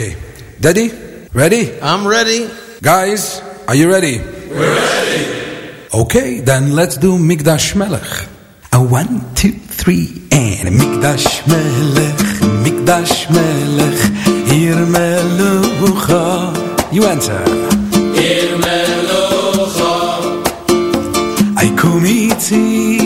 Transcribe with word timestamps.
Okay. 0.00 0.16
Daddy, 0.58 0.88
ready? 1.34 1.78
I'm 1.82 2.08
ready. 2.08 2.48
Guys, 2.80 3.42
are 3.68 3.74
you 3.74 3.90
ready? 3.92 4.16
We're 4.16 4.72
ready. 4.72 5.76
Okay, 5.92 6.40
then 6.40 6.72
let's 6.72 6.96
do 6.96 7.18
Mikdash 7.18 7.76
Melech. 7.76 8.08
A 8.72 8.80
one, 8.82 9.20
two, 9.34 9.52
three, 9.52 10.24
and 10.32 10.72
Mikdash 10.72 11.44
Melech, 11.44 12.16
Mikdash 12.64 13.28
Melech, 13.28 14.00
Ir 14.48 14.80
Melucha. 14.88 16.56
You 16.94 17.04
answer. 17.04 17.44
Ir 18.16 18.56
Melucha. 18.56 19.92
I 21.60 21.68
kumiti, 21.76 22.96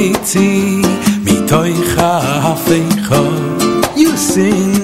iti, 0.00 0.80
mitoicha 1.28 2.10
hafeicha. 2.40 3.20
You 3.98 4.16
sing. 4.16 4.79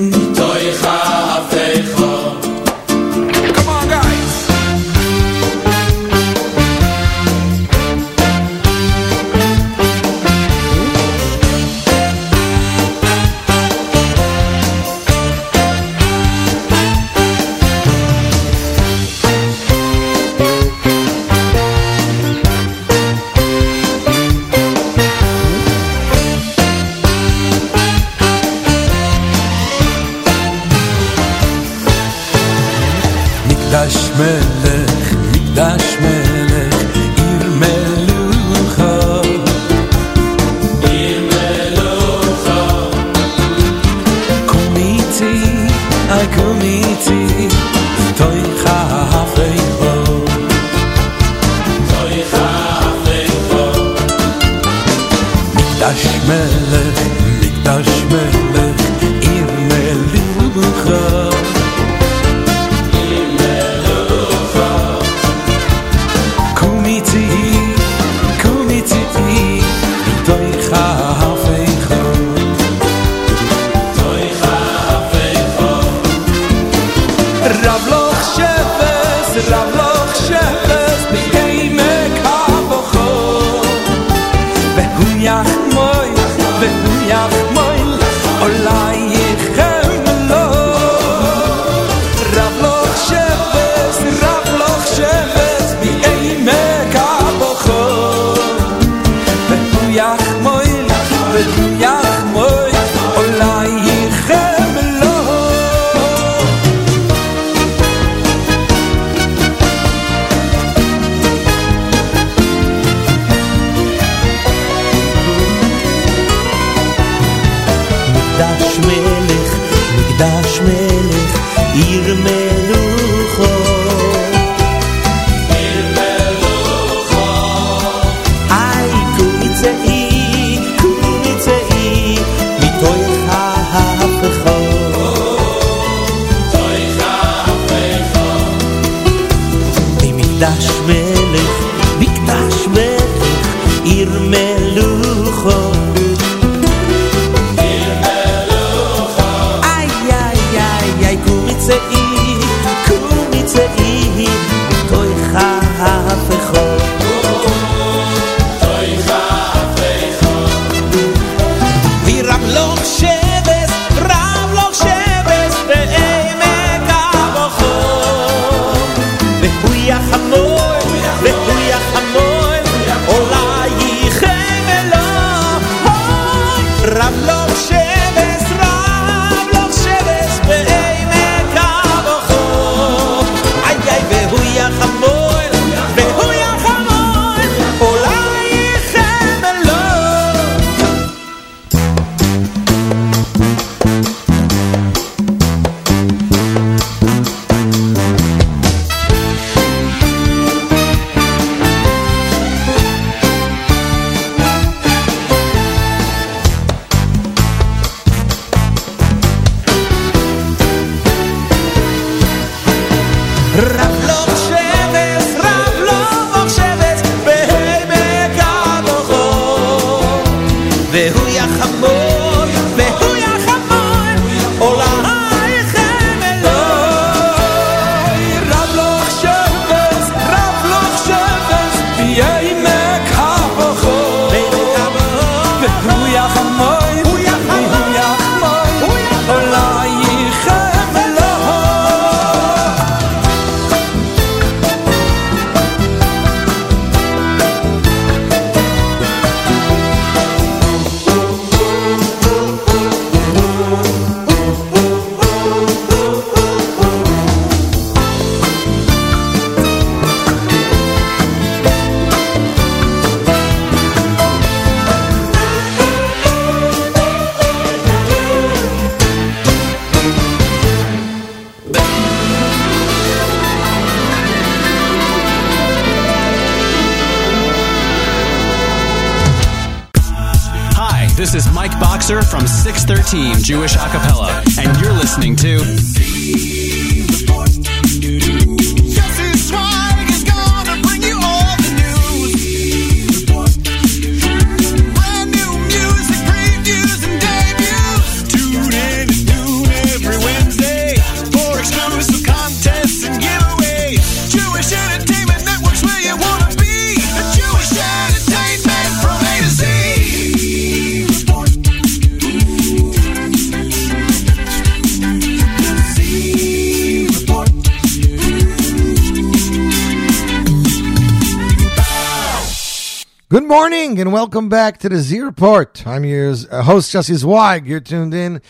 Welcome 324.16 324.48
back 324.48 324.78
to 324.78 324.88
the 324.88 324.96
Z 324.96 325.20
Report. 325.20 325.86
I'm 325.86 326.02
your 326.02 326.34
host, 326.62 326.94
Yossi 326.94 327.16
Zweig. 327.16 327.66
You're 327.66 327.80
tuned 327.80 328.14
in 328.14 328.40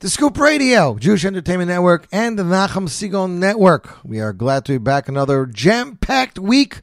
to 0.00 0.10
Scoop 0.10 0.36
Radio, 0.36 0.98
Jewish 0.98 1.24
Entertainment 1.24 1.68
Network, 1.68 2.08
and 2.10 2.36
the 2.36 2.42
Nachum 2.42 2.88
Siegel 2.88 3.28
Network. 3.28 4.04
We 4.04 4.18
are 4.18 4.32
glad 4.32 4.64
to 4.64 4.72
be 4.72 4.78
back 4.78 5.08
another 5.08 5.46
jam-packed 5.46 6.40
week 6.40 6.80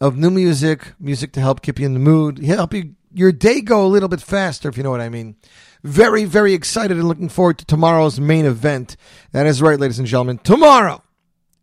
of 0.00 0.16
new 0.16 0.30
music, 0.30 0.92
music 1.00 1.32
to 1.32 1.40
help 1.40 1.62
keep 1.62 1.80
you 1.80 1.86
in 1.86 1.94
the 1.94 1.98
mood, 1.98 2.38
help 2.38 2.74
you 2.74 2.94
your 3.12 3.32
day 3.32 3.60
go 3.60 3.84
a 3.84 3.88
little 3.88 4.08
bit 4.08 4.22
faster, 4.22 4.68
if 4.68 4.76
you 4.76 4.84
know 4.84 4.92
what 4.92 5.00
I 5.00 5.08
mean. 5.08 5.34
Very, 5.82 6.24
very 6.24 6.54
excited 6.54 6.96
and 6.96 7.08
looking 7.08 7.28
forward 7.28 7.58
to 7.58 7.64
tomorrow's 7.64 8.20
main 8.20 8.44
event. 8.44 8.96
That 9.32 9.46
is 9.46 9.60
right, 9.60 9.80
ladies 9.80 9.98
and 9.98 10.06
gentlemen. 10.06 10.38
Tomorrow, 10.38 11.02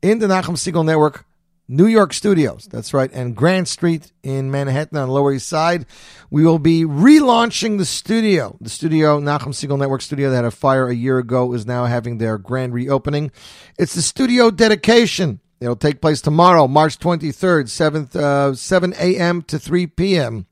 in 0.02 0.20
the 0.20 0.28
Nachum 0.28 0.58
Siegel 0.58 0.84
Network, 0.84 1.26
New 1.68 1.86
York 1.86 2.14
Studios. 2.14 2.68
That's 2.72 2.94
right. 2.94 3.12
And 3.12 3.36
Grand 3.36 3.68
Street 3.68 4.12
in 4.24 4.50
Manhattan 4.52 4.98
on 4.98 5.10
Lower 5.10 5.34
East 5.34 5.50
Side. 5.50 5.86
We 6.30 6.46
will 6.46 6.60
be 6.60 6.84
relaunching 6.84 7.78
the 7.78 7.86
studio. 7.86 8.58
The 8.62 8.70
studio, 8.70 9.20
Nachum 9.20 9.54
Siegel 9.54 9.78
Network 9.78 10.02
studio 10.02 10.30
that 10.30 10.36
had 10.38 10.46
a 10.46 10.52
fire 10.52 10.88
a 10.88 10.96
year 10.96 11.18
ago, 11.18 11.54
is 11.54 11.66
now 11.66 11.86
having 11.86 12.18
their 12.18 12.38
grand 12.38 12.74
reopening. 12.74 13.32
It's 13.78 13.96
the 13.96 14.02
studio 14.02 14.50
dedication. 14.50 15.42
It'll 15.60 15.76
take 15.76 16.02
place 16.02 16.22
tomorrow, 16.22 16.68
March 16.68 17.00
23rd, 17.00 17.66
7th, 17.66 18.16
uh, 18.16 18.54
7 18.54 18.94
a.m. 18.94 19.42
to 19.44 19.58
3 19.58 19.88
p.m. 19.88 20.46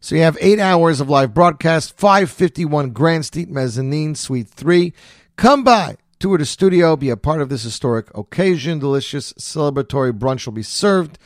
So 0.00 0.14
you 0.14 0.22
have 0.22 0.38
eight 0.40 0.58
hours 0.58 1.00
of 1.00 1.10
live 1.10 1.34
broadcast, 1.34 1.98
551 1.98 2.90
Grand 2.90 3.26
Street 3.26 3.50
Mezzanine, 3.50 4.14
Suite 4.14 4.48
3. 4.48 4.92
Come 5.36 5.64
by, 5.64 5.96
tour 6.18 6.38
the 6.38 6.46
studio, 6.46 6.96
be 6.96 7.10
a 7.10 7.16
part 7.16 7.40
of 7.40 7.48
this 7.48 7.62
historic 7.62 8.16
occasion. 8.16 8.78
Delicious 8.78 9.32
celebratory 9.34 10.12
brunch 10.12 10.46
will 10.46 10.52
be 10.52 10.62
served. 10.62 11.18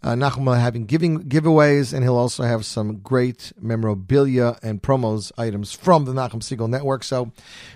Uh, 0.00 0.12
Nachum 0.12 0.46
will 0.46 0.52
having 0.52 0.86
giving 0.86 1.24
giveaways, 1.24 1.92
and 1.92 2.04
he'll 2.04 2.16
also 2.16 2.44
have 2.44 2.64
some 2.64 2.98
great 2.98 3.52
memorabilia 3.60 4.56
and 4.62 4.80
promos 4.80 5.32
items 5.36 5.72
from 5.72 6.04
the 6.04 6.12
Nachum 6.12 6.40
Siegel 6.40 6.68
Network. 6.68 7.02
So, 7.02 7.32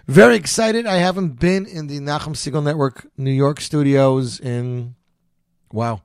very 0.07 0.37
excited. 0.37 0.87
I 0.87 0.97
haven't 0.97 1.41
been 1.41 1.67
in 1.67 1.89
the 1.89 1.99
Nachum 1.99 2.37
Siegel 2.37 2.63
Network 2.63 3.09
New 3.17 3.33
York 3.33 3.61
studios 3.61 4.39
in 4.39 4.95
wow. 5.73 6.03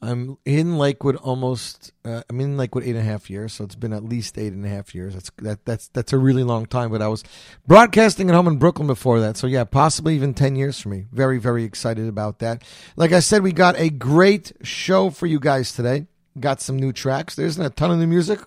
I'm 0.00 0.38
in 0.44 0.78
Lakewood 0.78 1.16
almost. 1.16 1.92
Uh, 2.04 2.22
I'm 2.30 2.40
in 2.40 2.56
Lakewood 2.56 2.84
eight 2.84 2.90
and 2.90 3.00
a 3.00 3.02
half 3.02 3.28
years, 3.28 3.52
so 3.52 3.64
it's 3.64 3.74
been 3.74 3.92
at 3.92 4.04
least 4.04 4.38
eight 4.38 4.52
and 4.52 4.64
a 4.64 4.68
half 4.68 4.94
years. 4.94 5.14
That's 5.14 5.30
that 5.38 5.64
that's 5.64 5.88
that's 5.88 6.12
a 6.12 6.18
really 6.18 6.44
long 6.44 6.66
time. 6.66 6.92
But 6.92 7.02
I 7.02 7.08
was 7.08 7.24
broadcasting 7.66 8.30
at 8.30 8.36
home 8.36 8.46
in 8.46 8.58
Brooklyn 8.58 8.86
before 8.86 9.18
that, 9.20 9.36
so 9.36 9.48
yeah, 9.48 9.64
possibly 9.64 10.14
even 10.14 10.34
ten 10.34 10.54
years 10.54 10.80
for 10.80 10.88
me. 10.88 11.06
Very 11.10 11.38
very 11.38 11.64
excited 11.64 12.06
about 12.06 12.38
that. 12.38 12.62
Like 12.94 13.12
I 13.12 13.18
said, 13.18 13.42
we 13.42 13.52
got 13.52 13.76
a 13.76 13.90
great 13.90 14.52
show 14.62 15.10
for 15.10 15.26
you 15.26 15.40
guys 15.40 15.72
today. 15.72 16.06
Got 16.38 16.60
some 16.60 16.78
new 16.78 16.92
tracks. 16.92 17.34
There 17.34 17.46
isn't 17.46 17.64
a 17.64 17.70
ton 17.70 17.90
of 17.90 17.98
new 17.98 18.06
music. 18.06 18.38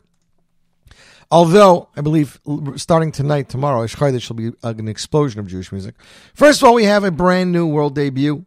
Although 1.29 1.89
I 1.97 2.01
believe 2.01 2.39
starting 2.77 3.11
tonight, 3.11 3.49
tomorrow, 3.49 3.83
Ish 3.83 3.95
Chodesh 3.95 4.29
will 4.29 4.35
be 4.37 4.49
uh, 4.63 4.73
an 4.77 4.87
explosion 4.87 5.39
of 5.41 5.47
Jewish 5.47 5.71
music. 5.71 5.95
First 6.33 6.61
of 6.61 6.67
all, 6.67 6.75
we 6.75 6.85
have 6.85 7.03
a 7.03 7.11
brand 7.11 7.51
new 7.51 7.67
world 7.67 7.95
debut, 7.95 8.45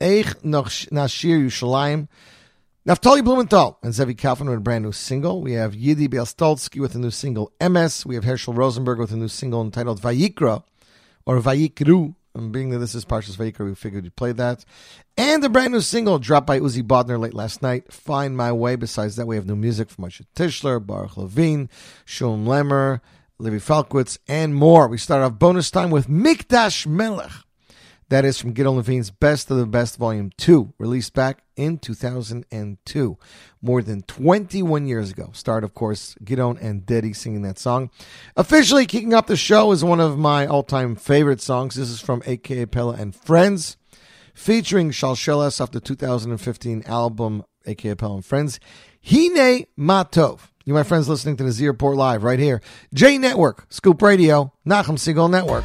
Eich 0.00 0.34
Nashir 0.42 1.42
Yerushalayim. 1.42 2.08
Naftali 2.88 3.22
Blumenthal 3.22 3.78
and 3.82 3.92
Zevi 3.92 4.14
Kaufman 4.14 4.48
with 4.48 4.60
a 4.60 4.62
brand 4.62 4.82
new 4.82 4.92
single. 4.92 5.42
We 5.42 5.52
have 5.52 5.74
Yidi 5.74 6.08
Bialostozky 6.08 6.80
with 6.80 6.94
a 6.94 6.98
new 6.98 7.10
single, 7.10 7.52
Emes. 7.60 8.06
We 8.06 8.14
have 8.14 8.24
Hershel 8.24 8.56
Rosenberg 8.56 8.98
with 8.98 9.12
a 9.12 9.16
new 9.16 9.28
single 9.28 9.60
entitled 9.60 10.00
Vayikra, 10.00 10.62
or 11.26 11.38
Vayikru. 11.38 12.14
And 12.34 12.50
being 12.50 12.70
that 12.70 12.78
this 12.78 12.94
is 12.94 13.04
Parshas 13.04 13.36
Vayikra, 13.36 13.66
we 13.66 13.74
figured 13.74 14.04
we'd 14.04 14.16
play 14.16 14.32
that. 14.32 14.64
And 15.18 15.44
a 15.44 15.50
brand 15.50 15.74
new 15.74 15.82
single 15.82 16.18
dropped 16.18 16.46
by 16.46 16.60
Uzi 16.60 16.82
Bodner 16.82 17.20
late 17.20 17.34
last 17.34 17.60
night, 17.60 17.92
Find 17.92 18.34
My 18.34 18.52
Way. 18.52 18.74
Besides 18.74 19.16
that, 19.16 19.26
we 19.26 19.36
have 19.36 19.44
new 19.44 19.54
music 19.54 19.90
from 19.90 20.06
Moshe 20.06 20.24
Tischler, 20.34 20.80
Baruch 20.80 21.18
Levine, 21.18 21.68
Shulem 22.06 22.46
Lemmer, 22.46 23.02
Levy 23.38 23.58
Falkowitz, 23.58 24.16
and 24.26 24.54
more. 24.54 24.88
We 24.88 24.96
start 24.96 25.22
off 25.22 25.38
bonus 25.38 25.70
time 25.70 25.90
with 25.90 26.08
Mikdash 26.08 26.86
Melech. 26.86 27.32
That 28.08 28.24
is 28.24 28.38
from 28.40 28.54
Gideon 28.54 28.76
Levine's 28.76 29.10
Best 29.10 29.50
of 29.50 29.58
the 29.58 29.66
Best 29.66 29.98
Volume 29.98 30.30
2, 30.38 30.72
released 30.78 31.12
back 31.12 31.42
in 31.58 31.76
2002, 31.76 33.18
more 33.60 33.82
than 33.82 34.02
21 34.02 34.86
years 34.86 35.10
ago. 35.10 35.30
Start, 35.34 35.64
of 35.64 35.74
course, 35.74 36.14
Gideon 36.24 36.56
and 36.58 36.86
Deddy 36.86 37.14
singing 37.14 37.42
that 37.42 37.58
song. 37.58 37.90
Officially 38.36 38.86
kicking 38.86 39.12
off 39.12 39.26
the 39.26 39.36
show 39.36 39.72
is 39.72 39.84
one 39.84 40.00
of 40.00 40.16
my 40.16 40.46
all 40.46 40.62
time 40.62 40.94
favorite 40.94 41.42
songs. 41.42 41.74
This 41.74 41.90
is 41.90 42.00
from 42.00 42.22
AKA 42.24 42.66
Pella 42.66 42.94
and 42.94 43.14
Friends, 43.14 43.76
featuring 44.32 44.90
Shalsheles 44.90 45.60
off 45.60 45.72
the 45.72 45.80
2015 45.80 46.84
album 46.86 47.44
AKA 47.66 47.96
Pella 47.96 48.14
and 48.14 48.24
Friends. 48.24 48.60
Hine 49.04 49.66
Matov. 49.76 50.40
You, 50.64 50.74
my 50.74 50.82
friends, 50.82 51.08
listening 51.08 51.36
to 51.38 51.44
the 51.44 51.52
Z 51.52 51.66
Report 51.66 51.96
Live 51.96 52.22
right 52.22 52.38
here. 52.38 52.60
J 52.94 53.18
Network, 53.18 53.66
Scoop 53.70 54.00
Radio, 54.00 54.52
Nachum 54.66 54.98
Siegel 54.98 55.28
Network. 55.28 55.64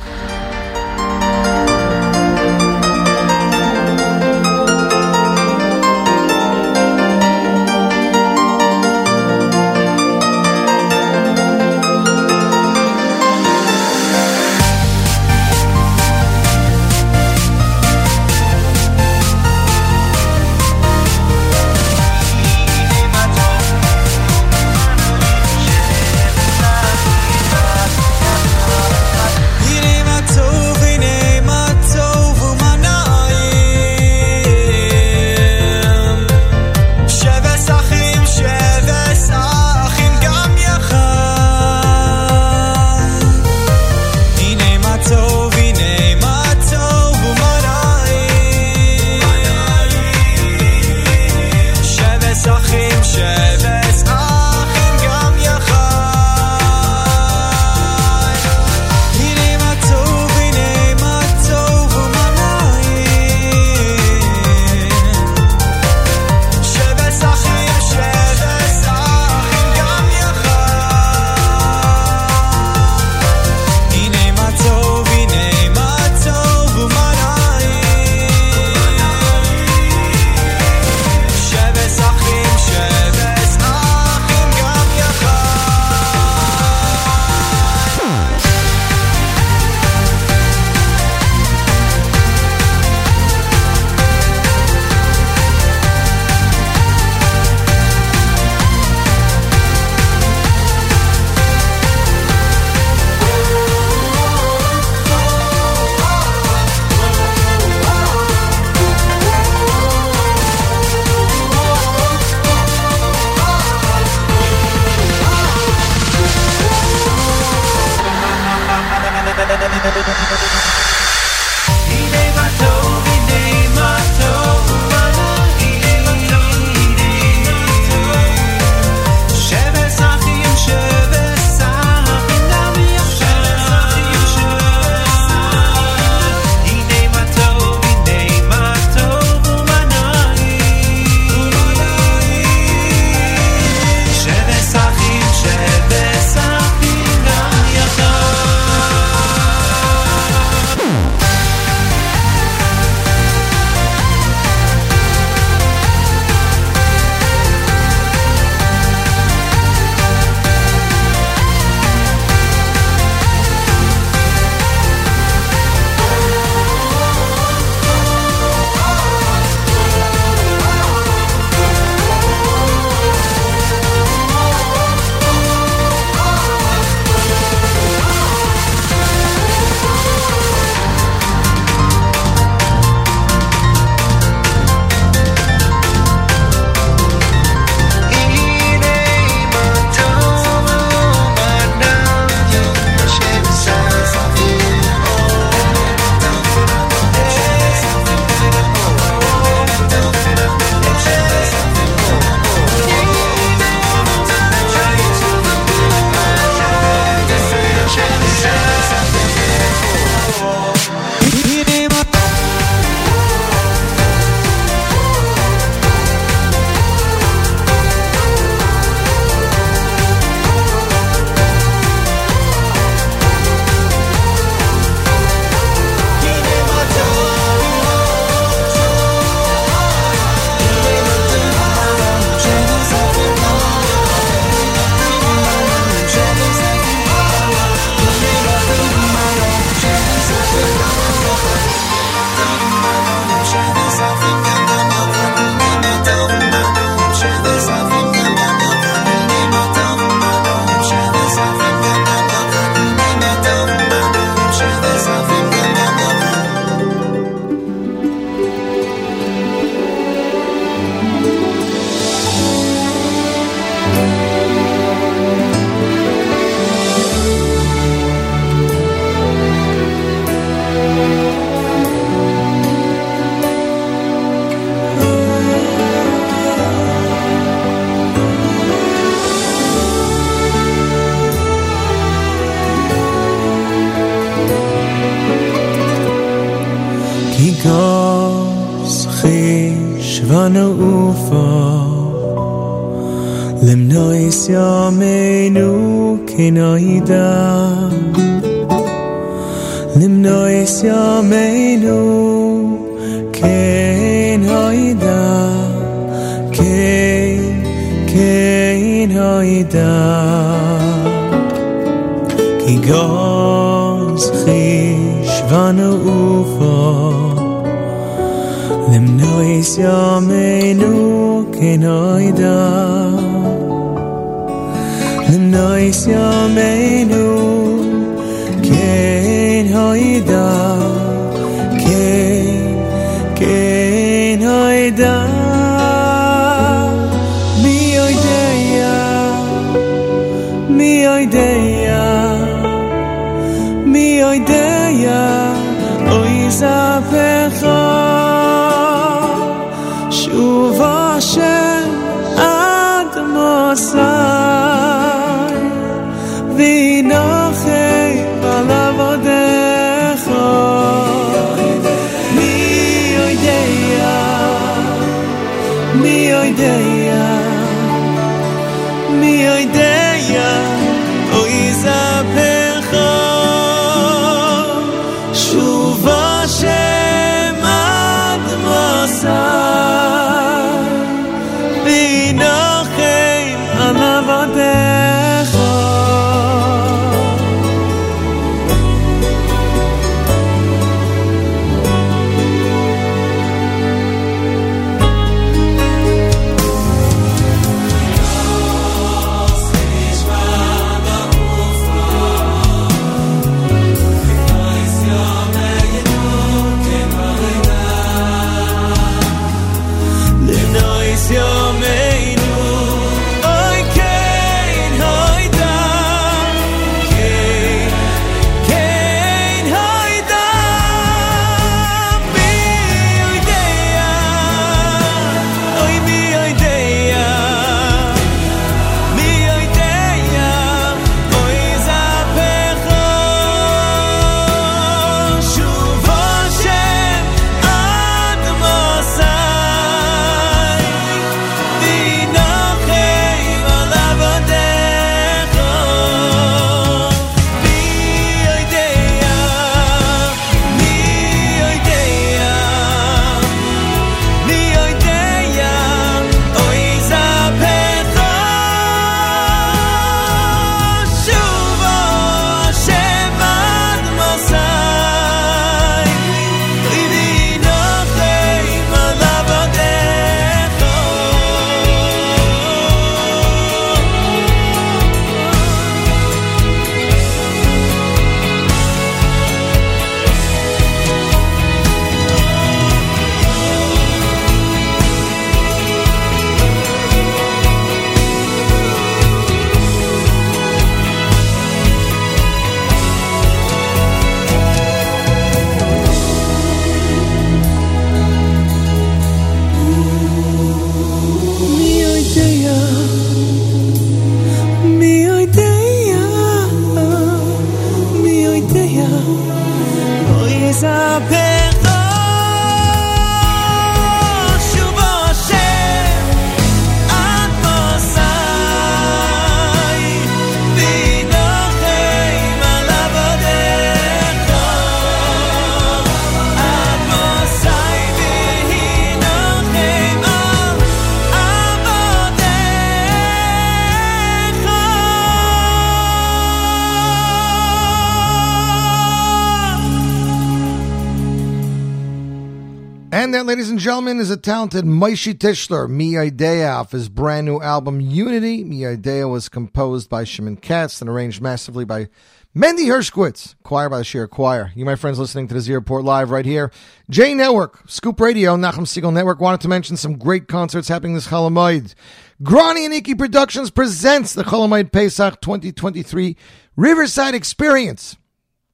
talented 544.43 544.83
Moshe 544.83 545.33
Tischler, 545.33 545.87
Miadea, 545.87 546.75
off 546.75 546.91
his 546.91 547.07
brand 547.07 547.45
new 547.45 547.61
album 547.61 548.01
Unity. 548.01 548.63
Miadea 548.65 549.31
was 549.31 549.47
composed 549.47 550.09
by 550.09 550.25
Shimon 550.25 550.57
Katz 550.57 550.99
and 550.99 551.09
arranged 551.09 551.41
massively 551.41 551.85
by 551.85 552.09
Mendy 552.53 552.87
Hershkowitz, 552.87 553.55
choir 553.63 553.89
by 553.89 553.99
the 553.99 554.03
Sheer 554.03 554.27
Choir. 554.27 554.71
You, 554.75 554.83
my 554.83 554.95
friends, 554.97 555.17
listening 555.17 555.47
to 555.47 555.53
the 555.53 555.61
Z 555.61 555.73
Report 555.73 556.03
Live 556.03 556.29
right 556.29 556.45
here. 556.45 556.71
J 557.09 557.33
Network, 557.33 557.89
Scoop 557.89 558.19
Radio, 558.19 558.57
Nachum 558.57 558.85
Siegel 558.85 559.13
Network. 559.13 559.39
Wanted 559.39 559.61
to 559.61 559.69
mention 559.69 559.95
some 559.95 560.17
great 560.17 560.49
concerts 560.49 560.89
happening 560.89 561.13
this 561.15 561.27
Cholamoid. 561.27 561.95
Gronny 562.43 562.83
and 562.83 562.93
Icky 562.93 563.15
Productions 563.15 563.71
presents 563.71 564.33
the 564.33 564.43
Cholamoid 564.43 564.91
Pesach 564.91 565.39
2023 565.39 566.35
Riverside 566.75 567.33
Experience. 567.33 568.17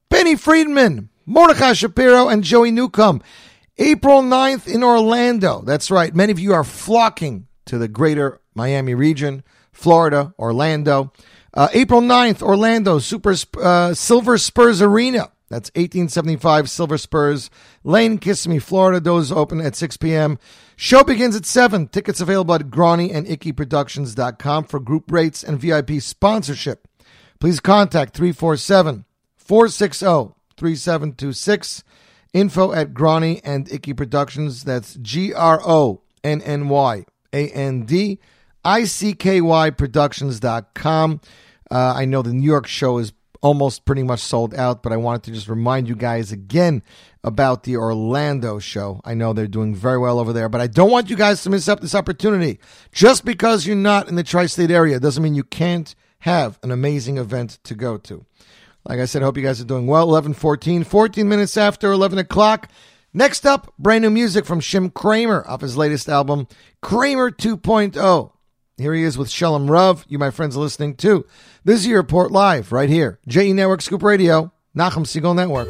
Benny 0.08 0.34
Friedman, 0.34 1.10
Mordechai 1.26 1.74
Shapiro, 1.74 2.28
and 2.28 2.42
Joey 2.42 2.72
Newcomb. 2.72 3.22
April 3.80 4.20
9th 4.20 4.68
in 4.68 4.84
Orlando. 4.84 5.62
That's 5.62 5.90
right. 5.90 6.14
Many 6.14 6.32
of 6.32 6.38
you 6.38 6.52
are 6.52 6.64
flocking 6.64 7.46
to 7.64 7.78
the 7.78 7.88
greater 7.88 8.38
Miami 8.54 8.94
region, 8.94 9.42
Florida, 9.72 10.34
Orlando. 10.38 11.12
Uh, 11.54 11.68
April 11.72 12.02
9th, 12.02 12.42
Orlando, 12.42 12.98
Super 12.98 13.34
uh, 13.60 13.94
Silver 13.94 14.36
Spurs 14.36 14.82
Arena. 14.82 15.32
That's 15.48 15.70
1875 15.70 16.68
Silver 16.68 16.98
Spurs, 16.98 17.50
Lane, 17.82 18.18
Kissimmee, 18.18 18.58
Florida. 18.58 19.00
Doors 19.00 19.32
open 19.32 19.62
at 19.62 19.74
6 19.74 19.96
p.m. 19.96 20.38
Show 20.76 21.02
begins 21.02 21.34
at 21.34 21.46
7. 21.46 21.88
Tickets 21.88 22.20
available 22.20 22.54
at 22.54 22.70
Gronny 22.70 23.12
and 23.12 23.26
Icky 23.26 23.52
Productions.com 23.52 24.64
for 24.64 24.78
group 24.78 25.10
rates 25.10 25.42
and 25.42 25.58
VIP 25.58 26.02
sponsorship. 26.02 26.86
Please 27.40 27.60
contact 27.60 28.14
347 28.14 29.06
460 29.38 30.34
3726 30.56 31.82
Info 32.32 32.72
at 32.72 32.94
Gronny 32.94 33.40
and 33.44 33.70
Icky 33.70 33.94
Productions. 33.94 34.64
That's 34.64 34.94
G 34.96 35.32
R 35.32 35.60
O 35.64 36.02
N 36.22 36.40
N 36.42 36.68
Y 36.68 37.04
A 37.32 37.48
N 37.50 37.84
D 37.84 38.18
I 38.64 38.84
C 38.84 39.14
K 39.14 39.40
Y 39.40 39.70
Productions.com. 39.70 41.20
Uh, 41.70 41.94
I 41.96 42.04
know 42.04 42.22
the 42.22 42.32
New 42.32 42.46
York 42.46 42.66
show 42.66 42.98
is 42.98 43.12
almost 43.42 43.84
pretty 43.84 44.02
much 44.02 44.20
sold 44.20 44.54
out, 44.54 44.82
but 44.82 44.92
I 44.92 44.96
wanted 44.96 45.22
to 45.24 45.32
just 45.32 45.48
remind 45.48 45.88
you 45.88 45.94
guys 45.94 46.30
again 46.30 46.82
about 47.24 47.62
the 47.62 47.76
Orlando 47.76 48.58
show. 48.58 49.00
I 49.04 49.14
know 49.14 49.32
they're 49.32 49.46
doing 49.46 49.74
very 49.74 49.98
well 49.98 50.18
over 50.18 50.32
there, 50.32 50.48
but 50.48 50.60
I 50.60 50.66
don't 50.66 50.90
want 50.90 51.10
you 51.10 51.16
guys 51.16 51.42
to 51.42 51.50
miss 51.50 51.68
up 51.68 51.80
this 51.80 51.94
opportunity. 51.94 52.58
Just 52.92 53.24
because 53.24 53.66
you're 53.66 53.76
not 53.76 54.08
in 54.08 54.16
the 54.16 54.22
tri 54.22 54.46
state 54.46 54.70
area 54.70 55.00
doesn't 55.00 55.22
mean 55.22 55.34
you 55.34 55.44
can't 55.44 55.94
have 56.20 56.58
an 56.62 56.70
amazing 56.70 57.16
event 57.18 57.58
to 57.64 57.74
go 57.74 57.96
to. 57.96 58.26
Like 58.84 58.98
I 58.98 59.04
said, 59.04 59.22
hope 59.22 59.36
you 59.36 59.42
guys 59.42 59.60
are 59.60 59.64
doing 59.64 59.86
well. 59.86 60.04
11 60.04 60.34
14, 60.34 60.84
14 60.84 61.28
minutes 61.28 61.56
after 61.56 61.92
11 61.92 62.18
o'clock. 62.18 62.68
Next 63.12 63.44
up, 63.44 63.72
brand 63.78 64.02
new 64.02 64.10
music 64.10 64.46
from 64.46 64.60
Shim 64.60 64.90
Craimer 64.92 65.46
off 65.48 65.60
his 65.60 65.76
latest 65.76 66.08
album, 66.08 66.46
Craimer 66.82 67.30
2.0. 67.30 68.32
Here 68.76 68.94
he 68.94 69.02
is 69.02 69.18
with 69.18 69.28
Shalom 69.28 69.70
Rav. 69.70 70.06
You, 70.08 70.18
my 70.18 70.30
friends, 70.30 70.56
are 70.56 70.60
listening 70.60 70.94
to 70.96 71.26
this 71.64 71.84
year 71.84 71.98
Report 71.98 72.30
Live 72.30 72.72
right 72.72 72.88
here. 72.88 73.18
JE 73.28 73.52
Network 73.52 73.82
Scoop 73.82 74.02
Radio, 74.02 74.52
Nachum 74.76 75.06
Siegel 75.06 75.34
Network. 75.34 75.68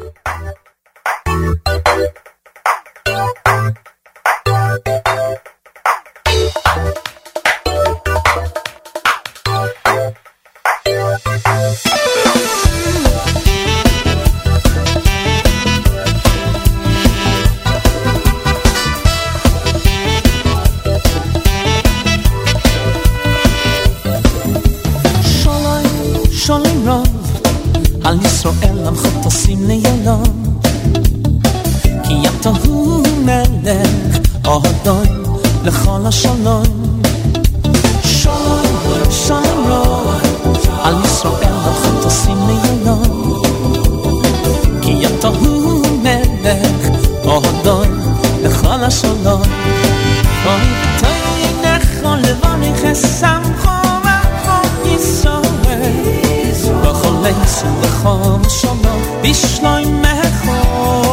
כולם 28.91 28.95
חטוסים 28.95 29.67
ליונום 29.67 30.23
כי 32.03 32.13
ים 32.13 32.33
תוהו 32.41 33.03
מלך 33.25 34.19
אוהדון 34.45 35.23
לכל 35.63 35.99
השלום 36.05 36.63
שלום 38.03 39.11
שלום 39.11 40.05
על 40.81 40.95
ישראל 41.05 41.53
החטוסים 41.53 42.37
ליונום 42.47 43.41
כי 44.81 44.91
ים 44.91 45.11
תוהו 45.19 45.81
מלך 46.03 46.89
אוהדון 47.25 47.99
לכל 48.43 48.83
השלום 48.83 49.41
אוי 50.45 50.61
תוהו 50.99 51.61
נכון 51.63 52.19
לברך 52.19 52.83
הסמכו 52.83 53.69
רחוב 54.03 54.85
יסורר 54.85 55.51
בכל 56.81 57.25
עץ 57.25 57.63
ובכל 57.63 58.49
שומר 58.49 58.80
Bislaj 59.21 59.85
mehol 60.01 61.11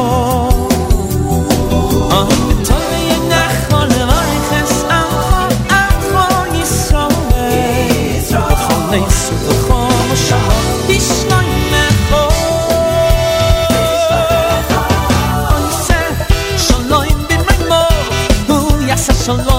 so 19.29 19.35
long. 19.35 19.58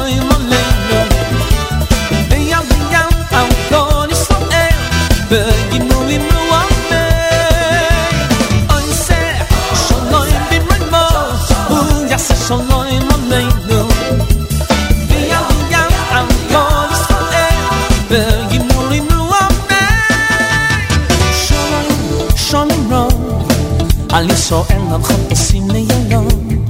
تو 24.49 24.65
من 24.89 25.01
خط 25.01 25.33
سینه 25.33 25.81
یلان 25.81 26.65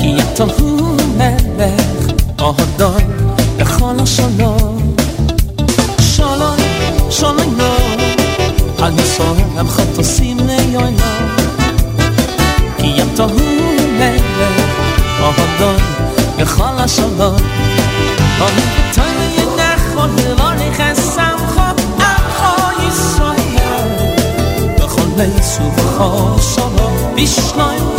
یک 0.00 0.34
تا 0.34 0.44
هون 0.46 1.00
ملخ 1.18 2.12
آهان 2.38 3.07
خواستم 25.98 26.70
بیشنایم 27.16 27.97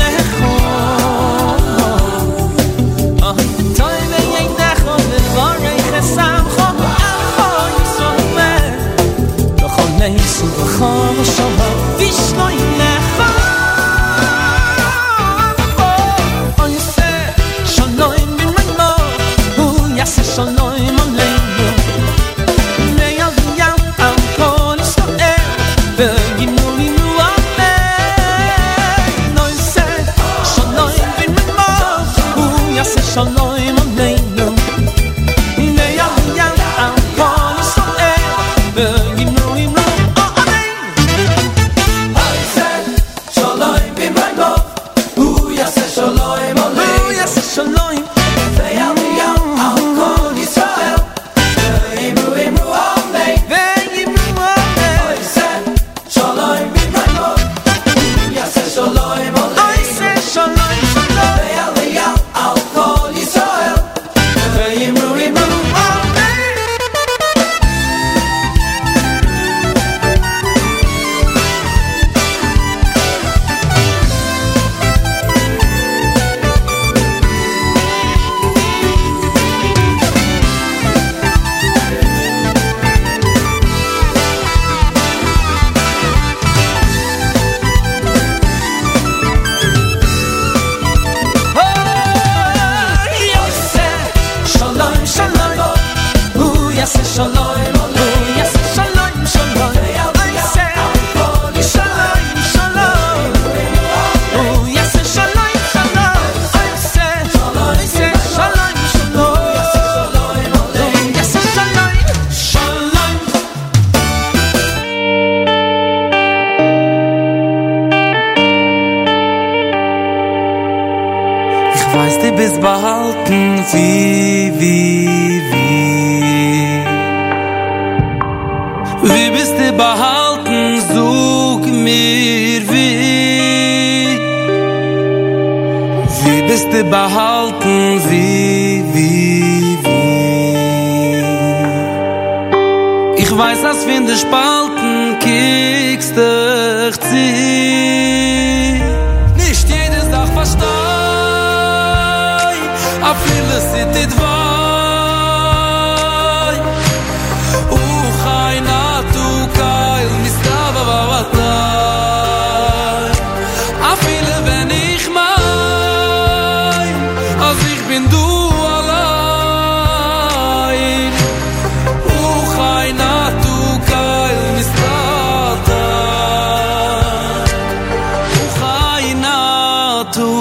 tu 180.16 180.32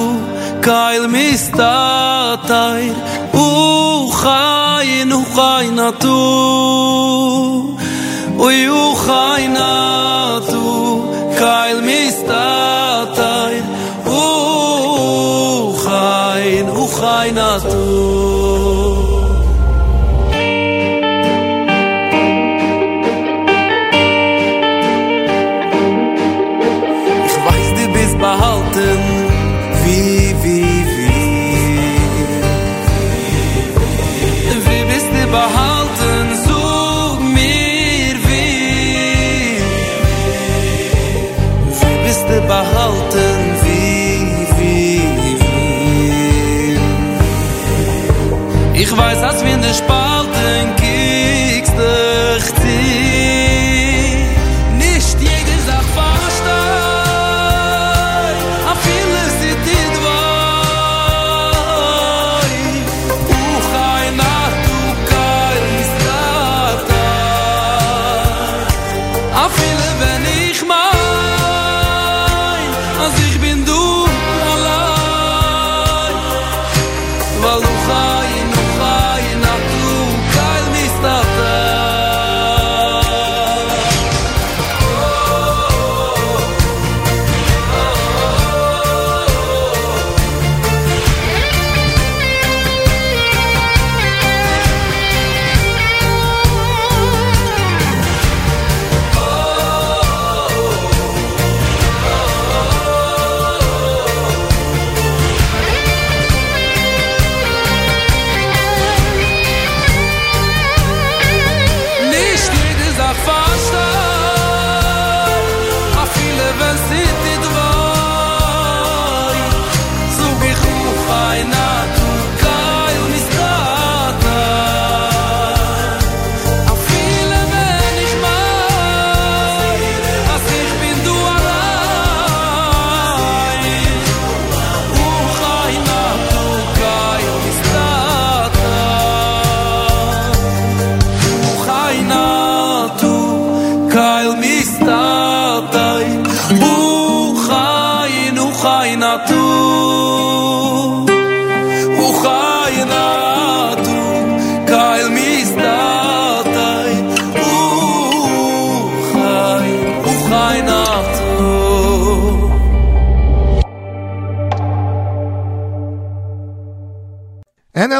kail 0.66 1.02
mistatay 1.14 2.84
u 3.46 3.48
khayn 4.22 5.10
u 5.18 5.20
khayna 5.36 5.88
tu 6.02 6.18
u 8.46 8.84
khayn 9.06 9.58
tu 10.50 10.64
kail 11.40 11.77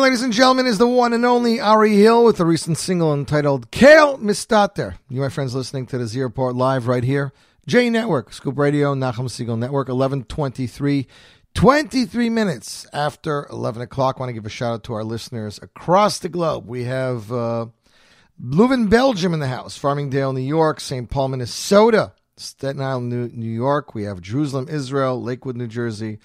ladies 0.08 0.22
and 0.22 0.32
gentlemen, 0.32 0.66
is 0.66 0.78
the 0.78 0.88
one 0.88 1.12
and 1.12 1.26
only 1.26 1.60
Ari 1.60 1.94
Hill 1.94 2.24
with 2.24 2.38
the 2.38 2.46
recent 2.46 2.78
single 2.78 3.12
entitled 3.12 3.70
Kale 3.70 4.16
Mistater. 4.16 4.94
You, 5.10 5.20
my 5.20 5.28
friends, 5.28 5.54
listening 5.54 5.84
to 5.88 5.98
the 5.98 6.06
Z 6.06 6.22
Report 6.22 6.56
live 6.56 6.86
right 6.86 7.04
here. 7.04 7.30
J 7.66 7.90
Network, 7.90 8.32
Scoop 8.32 8.56
Radio, 8.56 8.94
Nachum 8.94 9.28
Siegel 9.30 9.58
Network, 9.58 9.88
1123, 9.88 11.06
23 11.52 12.30
minutes 12.30 12.86
after 12.94 13.46
11 13.50 13.82
o'clock. 13.82 14.16
I 14.16 14.20
want 14.20 14.30
to 14.30 14.32
give 14.32 14.46
a 14.46 14.48
shout 14.48 14.72
out 14.72 14.84
to 14.84 14.94
our 14.94 15.04
listeners 15.04 15.60
across 15.60 16.20
the 16.20 16.30
globe. 16.30 16.66
We 16.66 16.84
have 16.84 17.30
uh, 17.30 17.66
Leuven, 18.42 18.88
Belgium 18.88 19.34
in 19.34 19.40
the 19.40 19.48
house, 19.48 19.78
Farmingdale, 19.78 20.32
New 20.32 20.40
York, 20.40 20.80
St. 20.80 21.10
Paul, 21.10 21.28
Minnesota, 21.28 22.14
Staten 22.38 22.80
Island, 22.80 23.10
New, 23.10 23.28
New 23.28 23.52
York. 23.52 23.94
We 23.94 24.04
have 24.04 24.22
Jerusalem, 24.22 24.68
Israel, 24.70 25.22
Lakewood, 25.22 25.58
New 25.58 25.68
Jersey, 25.68 26.18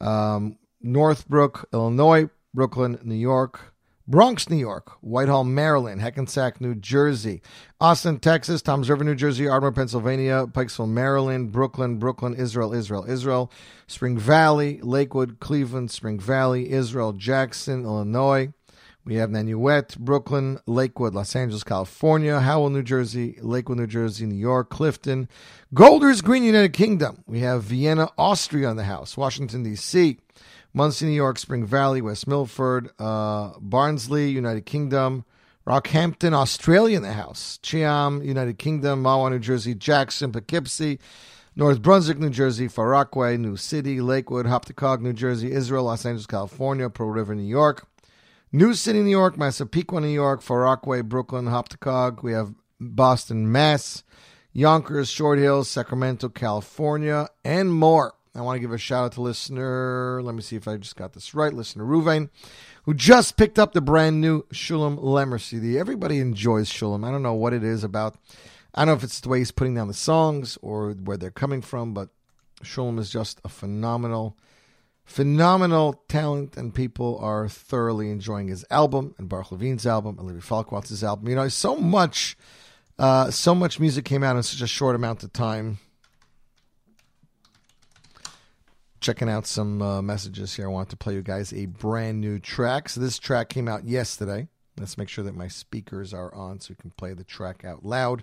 um, 0.00 0.58
Northbrook, 0.82 1.68
Illinois, 1.72 2.30
Brooklyn, 2.58 2.98
New 3.04 3.14
York, 3.14 3.72
Bronx, 4.08 4.50
New 4.50 4.56
York, 4.56 4.90
Whitehall, 5.00 5.44
Maryland, 5.44 6.00
Hackensack, 6.00 6.60
New 6.60 6.74
Jersey, 6.74 7.40
Austin, 7.80 8.18
Texas, 8.18 8.62
Toms 8.62 8.90
River, 8.90 9.04
New 9.04 9.14
Jersey, 9.14 9.46
Ardmore, 9.46 9.70
Pennsylvania, 9.70 10.44
Pikesville, 10.48 10.88
Maryland, 10.88 11.52
Brooklyn, 11.52 12.00
Brooklyn, 12.00 12.34
Israel, 12.34 12.74
Israel, 12.74 13.04
Israel, 13.04 13.52
Spring 13.86 14.18
Valley, 14.18 14.80
Lakewood, 14.82 15.38
Cleveland, 15.38 15.92
Spring 15.92 16.18
Valley, 16.18 16.72
Israel, 16.72 17.12
Jackson, 17.12 17.84
Illinois. 17.84 18.52
We 19.04 19.14
have 19.14 19.30
Nanuet, 19.30 19.96
Brooklyn, 19.96 20.58
Lakewood, 20.66 21.14
Los 21.14 21.36
Angeles, 21.36 21.62
California, 21.62 22.40
Howell, 22.40 22.70
New 22.70 22.82
Jersey, 22.82 23.38
Lakewood, 23.40 23.78
New 23.78 23.86
Jersey, 23.86 24.26
New 24.26 24.34
York, 24.34 24.68
Clifton, 24.68 25.28
Golders 25.72 26.22
Green, 26.22 26.42
United 26.42 26.72
Kingdom. 26.72 27.22
We 27.24 27.38
have 27.38 27.62
Vienna, 27.62 28.10
Austria 28.18 28.68
in 28.68 28.76
the 28.76 28.82
house, 28.82 29.16
Washington, 29.16 29.62
D.C., 29.62 30.18
Monsey, 30.74 31.06
New 31.06 31.12
York, 31.12 31.38
Spring 31.38 31.64
Valley, 31.64 32.00
West 32.00 32.26
Milford, 32.26 32.90
uh, 32.98 33.52
Barnsley, 33.60 34.30
United 34.30 34.66
Kingdom, 34.66 35.24
Rockhampton, 35.66 36.32
Australia 36.32 36.96
in 36.96 37.02
the 37.02 37.12
house, 37.12 37.58
Cheam, 37.62 38.22
United 38.22 38.58
Kingdom, 38.58 39.02
Mahwah, 39.02 39.30
New 39.30 39.38
Jersey, 39.38 39.74
Jackson, 39.74 40.32
Poughkeepsie, 40.32 40.98
North 41.56 41.82
Brunswick, 41.82 42.18
New 42.18 42.30
Jersey, 42.30 42.68
Far 42.68 42.88
Rockaway, 42.88 43.36
New 43.36 43.56
City, 43.56 44.00
Lakewood, 44.00 44.46
Hopatcong, 44.46 45.00
New 45.00 45.12
Jersey, 45.12 45.50
Israel, 45.52 45.84
Los 45.84 46.06
Angeles, 46.06 46.26
California, 46.26 46.88
Pearl 46.88 47.10
River, 47.10 47.34
New 47.34 47.42
York, 47.42 47.86
New 48.52 48.74
City, 48.74 49.00
New 49.02 49.10
York, 49.10 49.36
Massapequa, 49.36 50.00
New 50.00 50.08
York, 50.08 50.40
Far 50.40 50.60
Rockaway, 50.60 51.02
Brooklyn, 51.02 51.46
Hopatcong. 51.46 52.22
We 52.22 52.32
have 52.32 52.54
Boston, 52.80 53.50
Mass, 53.50 54.04
Yonkers, 54.52 55.10
Short 55.10 55.38
Hills, 55.38 55.68
Sacramento, 55.68 56.28
California, 56.28 57.28
and 57.44 57.72
more. 57.72 58.14
I 58.38 58.42
want 58.42 58.54
to 58.56 58.60
give 58.60 58.72
a 58.72 58.78
shout 58.78 59.04
out 59.04 59.12
to 59.12 59.20
listener. 59.20 60.22
Let 60.22 60.32
me 60.32 60.42
see 60.42 60.54
if 60.54 60.68
I 60.68 60.76
just 60.76 60.94
got 60.94 61.12
this 61.12 61.34
right. 61.34 61.52
Listener 61.52 61.84
Ruvain, 61.84 62.30
who 62.84 62.94
just 62.94 63.36
picked 63.36 63.58
up 63.58 63.72
the 63.72 63.80
brand 63.80 64.20
new 64.20 64.42
Shulem 64.52 64.96
Lemmer 65.02 65.40
CD. 65.40 65.76
Everybody 65.76 66.20
enjoys 66.20 66.70
Shulem. 66.70 67.04
I 67.04 67.10
don't 67.10 67.24
know 67.24 67.34
what 67.34 67.52
it 67.52 67.64
is 67.64 67.82
about. 67.82 68.16
I 68.72 68.82
don't 68.82 68.88
know 68.88 68.94
if 68.94 69.02
it's 69.02 69.18
the 69.18 69.28
way 69.28 69.38
he's 69.38 69.50
putting 69.50 69.74
down 69.74 69.88
the 69.88 69.94
songs 69.94 70.56
or 70.62 70.92
where 70.92 71.16
they're 71.16 71.32
coming 71.32 71.62
from, 71.62 71.94
but 71.94 72.10
Shulem 72.62 73.00
is 73.00 73.10
just 73.10 73.40
a 73.44 73.48
phenomenal, 73.48 74.38
phenomenal 75.04 76.04
talent, 76.08 76.56
and 76.56 76.72
people 76.72 77.18
are 77.18 77.48
thoroughly 77.48 78.08
enjoying 78.08 78.46
his 78.46 78.64
album 78.70 79.16
and 79.18 79.28
Baruch 79.28 79.50
Levine's 79.50 79.86
album 79.86 80.16
and 80.16 80.28
Levy 80.28 80.40
Falkowitz's 80.40 81.02
album. 81.02 81.28
You 81.28 81.34
know, 81.34 81.48
so 81.48 81.74
much, 81.74 82.36
uh, 83.00 83.32
so 83.32 83.52
much 83.52 83.80
music 83.80 84.04
came 84.04 84.22
out 84.22 84.36
in 84.36 84.44
such 84.44 84.60
a 84.60 84.68
short 84.68 84.94
amount 84.94 85.24
of 85.24 85.32
time 85.32 85.78
checking 89.00 89.28
out 89.28 89.46
some 89.46 89.82
uh, 89.82 90.02
messages 90.02 90.54
here. 90.54 90.66
I 90.66 90.72
want 90.72 90.90
to 90.90 90.96
play 90.96 91.14
you 91.14 91.22
guys 91.22 91.52
a 91.52 91.66
brand 91.66 92.20
new 92.20 92.38
track. 92.38 92.88
So 92.88 93.00
this 93.00 93.18
track 93.18 93.48
came 93.48 93.68
out 93.68 93.84
yesterday. 93.84 94.48
Let's 94.78 94.98
make 94.98 95.08
sure 95.08 95.24
that 95.24 95.34
my 95.34 95.48
speakers 95.48 96.14
are 96.14 96.34
on 96.34 96.60
so 96.60 96.70
we 96.70 96.76
can 96.76 96.90
play 96.90 97.12
the 97.12 97.24
track 97.24 97.64
out 97.64 97.84
loud. 97.84 98.22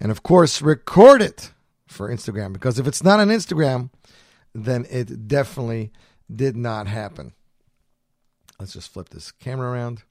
And 0.00 0.10
of 0.10 0.22
course, 0.22 0.60
record 0.60 1.22
it 1.22 1.52
for 1.86 2.08
Instagram 2.08 2.52
because 2.52 2.78
if 2.78 2.86
it's 2.86 3.02
not 3.02 3.20
on 3.20 3.28
Instagram, 3.28 3.90
then 4.54 4.86
it 4.90 5.28
definitely 5.28 5.92
did 6.34 6.56
not 6.56 6.86
happen. 6.86 7.32
Let's 8.58 8.72
just 8.72 8.92
flip 8.92 9.10
this 9.10 9.32
camera 9.32 9.70
around. 9.70 10.02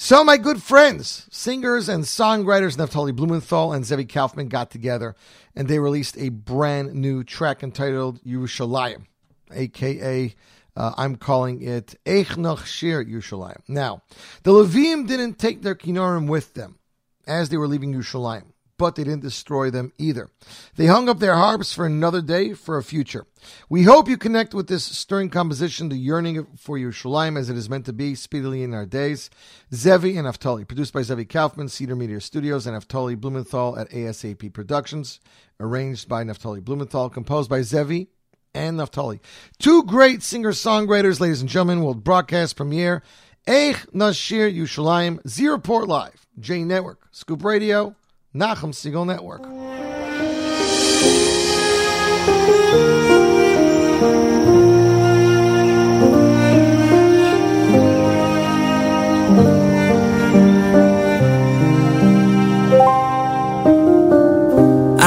So, 0.00 0.22
my 0.22 0.36
good 0.36 0.62
friends, 0.62 1.26
singers 1.28 1.88
and 1.88 2.04
songwriters 2.04 2.76
Naftali 2.76 3.12
Blumenthal 3.12 3.72
and 3.72 3.84
Zevi 3.84 4.04
Kaufman 4.04 4.46
got 4.46 4.70
together 4.70 5.16
and 5.56 5.66
they 5.66 5.80
released 5.80 6.16
a 6.16 6.28
brand 6.28 6.94
new 6.94 7.24
track 7.24 7.64
entitled 7.64 8.22
Yerushalayim, 8.22 9.06
aka 9.52 10.32
uh, 10.76 10.94
I'm 10.96 11.16
calling 11.16 11.62
it 11.62 11.96
Eich 12.06 12.36
Noch 12.36 12.64
Shir 12.64 13.04
Yerushalayim. 13.04 13.58
Now, 13.66 14.02
the 14.44 14.52
Levim 14.52 15.08
didn't 15.08 15.40
take 15.40 15.62
their 15.62 15.74
kinorim 15.74 16.28
with 16.28 16.54
them 16.54 16.78
as 17.26 17.48
they 17.48 17.56
were 17.56 17.66
leaving 17.66 17.92
Yerushalayim, 17.92 18.52
but 18.78 18.94
they 18.94 19.04
didn't 19.04 19.22
destroy 19.22 19.70
them 19.70 19.92
either. 19.98 20.30
They 20.76 20.86
hung 20.86 21.08
up 21.08 21.18
their 21.18 21.34
harps 21.34 21.72
for 21.72 21.84
another 21.84 22.22
day, 22.22 22.54
for 22.54 22.78
a 22.78 22.82
future. 22.82 23.26
We 23.68 23.82
hope 23.82 24.08
you 24.08 24.16
connect 24.16 24.54
with 24.54 24.68
this 24.68 24.84
stirring 24.84 25.30
composition, 25.30 25.88
the 25.88 25.96
yearning 25.96 26.46
for 26.56 26.78
Yerushalayim 26.78 27.38
as 27.38 27.50
it 27.50 27.56
is 27.56 27.68
meant 27.68 27.84
to 27.86 27.92
be 27.92 28.14
speedily 28.14 28.62
in 28.62 28.72
our 28.72 28.86
days. 28.86 29.28
Zevi 29.74 30.16
and 30.16 30.26
Naftali, 30.26 30.66
produced 30.66 30.92
by 30.92 31.02
Zevi 31.02 31.24
Kaufman, 31.24 31.68
Cedar 31.68 31.96
Media 31.96 32.20
Studios, 32.20 32.66
and 32.66 32.76
Naftali 32.76 33.20
Blumenthal 33.20 33.78
at 33.78 33.90
ASAP 33.90 34.52
Productions, 34.52 35.20
arranged 35.60 36.08
by 36.08 36.24
Naftali 36.24 36.64
Blumenthal, 36.64 37.10
composed 37.10 37.50
by 37.50 37.62
Zevi 37.62 38.08
and 38.54 38.78
Naftali. 38.78 39.20
Two 39.58 39.82
great 39.82 40.22
singer-songwriters, 40.22 41.20
ladies 41.20 41.40
and 41.40 41.50
gentlemen, 41.50 41.82
will 41.82 41.94
broadcast 41.94 42.56
premiere 42.56 43.02
Eich 43.46 43.90
Nashir 43.92 44.54
Yerushalayim, 44.54 45.26
Z 45.26 45.48
Report 45.48 45.88
Live, 45.88 46.26
J 46.38 46.64
Network, 46.64 47.08
Scoop 47.12 47.44
Radio, 47.44 47.94
Nachum 48.38 48.72
Siegel 48.72 49.04
Network. 49.04 49.42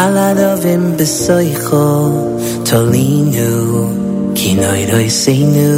Aladovim 0.02 0.98
besoicho 0.98 1.88
tolinu 2.68 4.34
kinoi 4.36 4.84
roiseinu 4.92 5.72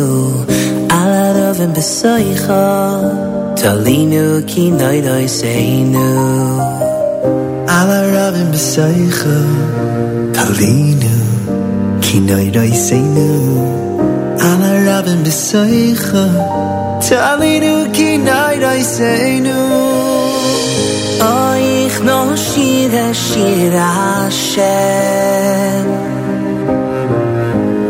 Aladovim 0.90 1.72
besoicho 1.78 2.64
tolinu 3.62 4.42
kinoi 4.50 5.00
roiseinu 7.84 7.84
Alarabim 7.84 8.50
b'seicha 8.54 9.38
Talinu 10.36 11.16
Kinoi 12.06 12.48
roiseinu 12.56 13.30
Alarabim 14.50 15.20
b'seicha 15.28 16.26
Talinu 17.08 17.76
kinoi 17.96 18.56
roiseinu 18.66 19.60
Oich 21.24 21.98
no 22.08 22.20
shira 23.26 23.88
Hashem. 24.00 25.86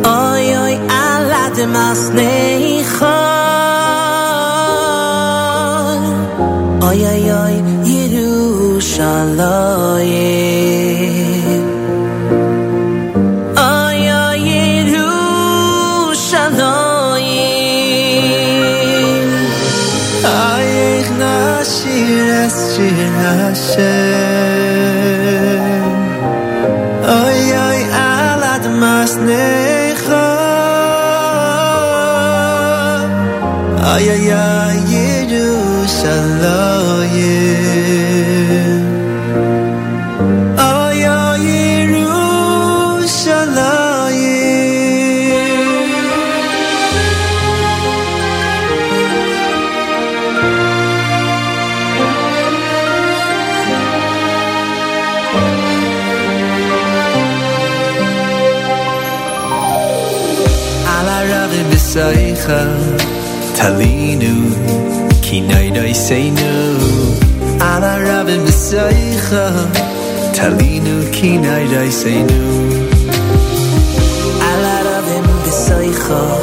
Oy 0.05 0.45
oy 0.63 0.75
aladim 1.05 1.75
asneicha 1.89 3.15
Oy 6.89 6.99
oy 7.11 7.22
oy 8.93 9.33
Yerushalayim 9.33 10.52
Kinoi 65.33 65.69
doiseinu 65.75 66.49
Alarabim 67.67 68.43
b'seicha 68.47 69.45
Talinu 70.37 70.97
Kinoi 71.15 71.65
doiseinu 71.71 72.37
Aladavim 74.49 75.25
besoicho 75.43 76.21
tolinu 76.25 76.42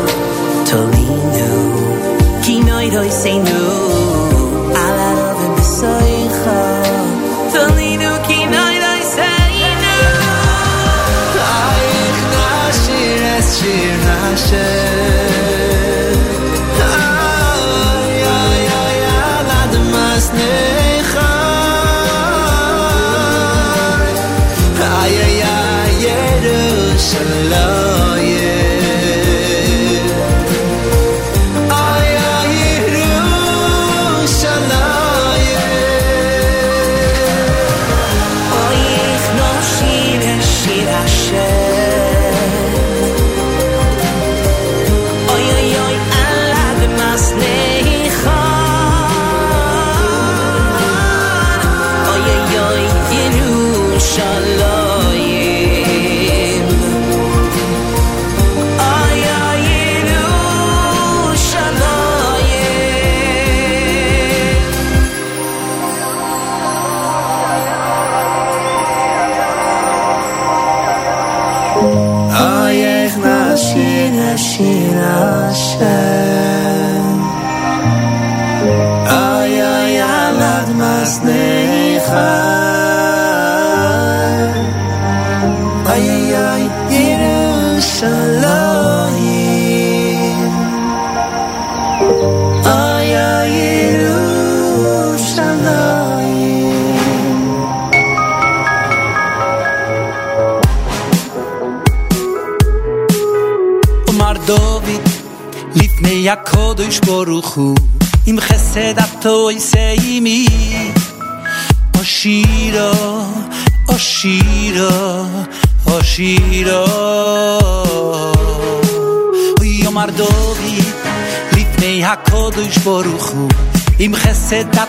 Você 124.51 124.65
tá 124.65 124.85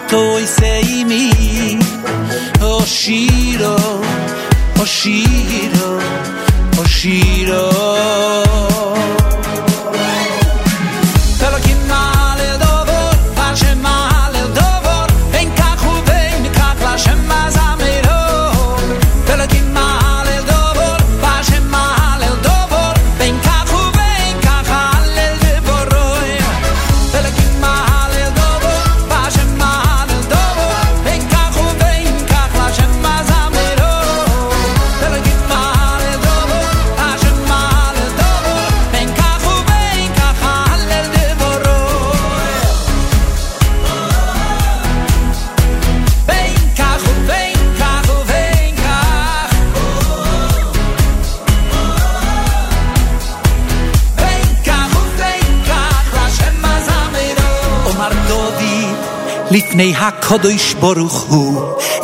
kadosh 60.32 60.69
baruch 60.82 61.17
hu 61.29 61.41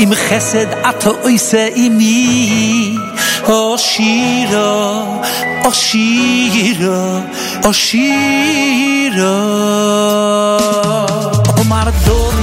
im 0.04 0.12
chesed 0.24 0.70
ato 0.90 1.12
oise 1.28 1.64
imi 1.86 3.00
oshira 3.58 4.72
oshira 5.70 7.00
oshira 7.70 9.34
o 11.60 11.64
mardor 11.72 12.37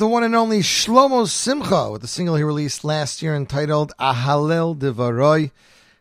the 0.00 0.06
one 0.06 0.24
and 0.24 0.34
only 0.34 0.60
Shlomo 0.60 1.28
Simcha 1.28 1.90
with 1.90 2.00
the 2.00 2.08
single 2.08 2.34
he 2.34 2.42
released 2.42 2.84
last 2.84 3.20
year 3.20 3.36
entitled 3.36 3.92
Ahalel 4.00 4.74
Devaroy. 4.74 5.50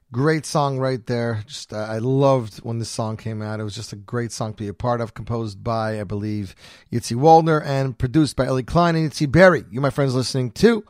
Great 0.10 0.46
song 0.46 0.80
right 0.80 1.06
there. 1.06 1.44
Just 1.46 1.74
uh, 1.74 1.80
I 1.80 1.98
loved 1.98 2.60
when 2.60 2.80
this 2.80 2.88
song 2.88 3.18
came 3.18 3.42
out. 3.42 3.60
It 3.60 3.66
was 3.66 3.76
just 3.76 3.92
a 3.92 3.98
great 3.98 4.32
song 4.32 4.54
to 4.54 4.64
be 4.64 4.70
a 4.70 4.74
part 4.74 5.02
of, 5.02 5.14
composed 5.14 5.66
by, 5.66 6.00
I 6.00 6.06
believe, 6.06 6.56
Yitzi 6.90 7.18
Waldner 7.18 7.62
and 7.66 7.98
produced 7.98 8.38
by 8.38 8.46
Ellie 8.46 8.64
Klein 8.64 8.96
and 8.96 9.12
Yitzi 9.12 9.30
Berry. 9.30 9.66
You, 9.70 9.82
my 9.82 9.90
friends, 9.90 10.16
listening 10.16 10.52
to 10.52 10.86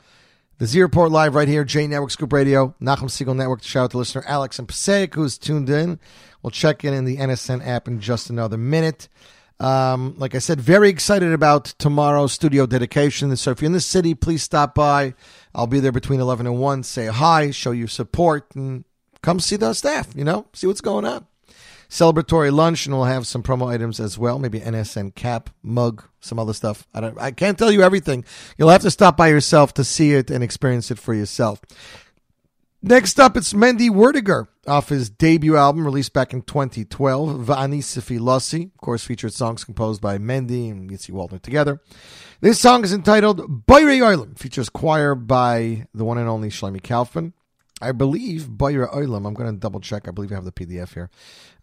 the 0.60 0.68
Z 0.68 0.80
Report 0.80 1.10
Live 1.10 1.34
right 1.34 1.47
here, 1.47 1.64
J 1.64 1.88
Network 1.88 2.12
Scoop 2.12 2.32
Radio, 2.32 2.76
Nachum 2.80 3.10
Siegel 3.10 3.34
Network. 3.34 3.64
Shout 3.64 3.86
out 3.86 3.91
to 3.91 3.97
listener 3.97 4.24
Alex 4.28 4.60
and 4.60 4.68
Passaic 4.68 5.16
who's 5.16 5.39
tuned 5.39 5.72
in. 5.72 5.99
We'll 6.43 6.51
check 6.51 6.86
in 6.86 6.93
in 6.93 7.05
the 7.05 7.18
NSN 7.18 7.66
app 7.66 7.88
in 7.88 8.01
just 8.01 8.30
another 8.30 8.57
minute. 8.57 9.10
Um, 9.60 10.16
like 10.18 10.36
I 10.36 10.39
said, 10.39 10.62
very 10.62 10.89
excited 10.89 11.34
about 11.34 11.66
tomorrow's 11.66 12.32
studio 12.32 12.66
dedication. 12.66 13.36
So 13.36 13.51
if 13.51 13.62
you're 13.62 13.68
in 13.68 13.74
the 13.74 13.82
city, 13.82 14.16
please 14.16 14.41
stop 14.41 14.74
by. 14.74 15.14
I'll 15.53 15.68
be 15.68 15.82
there 15.82 15.91
between 15.91 16.22
11 16.22 16.47
and 16.47 16.60
1. 16.60 16.84
Say 16.84 17.07
hi, 17.07 17.51
show 17.51 17.72
your 17.72 17.89
support, 17.89 18.47
and 18.55 18.86
come 19.22 19.39
see 19.39 19.57
the 19.57 19.74
staff, 19.74 20.07
you 20.16 20.24
know, 20.24 20.45
see 20.53 20.68
what's 20.68 20.82
going 20.82 21.05
on. 21.05 21.26
Celebratory 21.89 22.53
lunch, 22.53 22.86
and 22.86 22.95
we'll 22.95 23.05
have 23.05 23.26
some 23.26 23.41
promo 23.41 23.68
items 23.68 23.99
as 23.99 24.18
well. 24.18 24.38
Maybe 24.38 24.60
NSN 24.60 25.16
cap, 25.16 25.49
mug, 25.64 26.03
some 26.20 26.38
other 26.38 26.53
stuff. 26.53 26.88
I 26.93 27.01
don't. 27.01 27.20
I 27.20 27.32
can't 27.32 27.57
tell 27.57 27.72
you 27.72 27.82
everything. 27.82 28.26
You'll 28.57 28.70
have 28.70 28.84
to 28.84 28.91
stop 28.91 29.18
by 29.18 29.30
yourself 29.30 29.74
to 29.74 29.84
see 29.84 30.14
it 30.14 30.30
and 30.30 30.43
experience 30.43 30.91
it 30.91 30.99
for 30.99 31.16
yourself. 31.16 31.62
Next 32.82 33.19
up, 33.19 33.36
it's 33.36 33.51
Mendy 33.51 33.89
Werdiger 33.89 34.47
off 34.65 34.88
his 34.88 35.09
debut 35.09 35.57
album 35.57 35.84
released 35.84 36.13
back 36.13 36.32
in 36.32 36.41
2012, 36.43 37.45
Va'ani 37.45 37.80
Sifi 37.80 38.17
Lassi. 38.17 38.73
Of 38.73 38.77
course, 38.77 39.03
featured 39.03 39.34
songs 39.34 39.65
composed 39.65 40.01
by 40.01 40.17
Mendy 40.17 40.71
and 40.71 40.89
Yitzi 40.89 41.11
Waldner 41.11 41.41
together. 41.41 41.82
This 42.39 42.57
song 42.57 42.86
is 42.86 42.93
entitled 42.93 43.65
Bayre 43.65 43.99
Oilam, 43.99 44.39
features 44.39 44.69
choir 44.69 45.13
by 45.13 45.88
the 45.93 46.05
one 46.05 46.17
and 46.17 46.30
only 46.30 46.47
Shlomi 46.47 46.82
Kaufman. 46.82 47.34
I 47.82 47.91
believe 47.91 48.43
Bayra 48.43 48.93
Oilam, 48.93 49.27
I'm 49.27 49.34
going 49.34 49.53
to 49.53 49.59
double 49.59 49.82
check. 49.82 50.07
I 50.07 50.11
believe 50.11 50.32
I 50.32 50.36
have 50.36 50.45
the 50.45 50.53
PDF 50.53 50.93
here. 50.93 51.09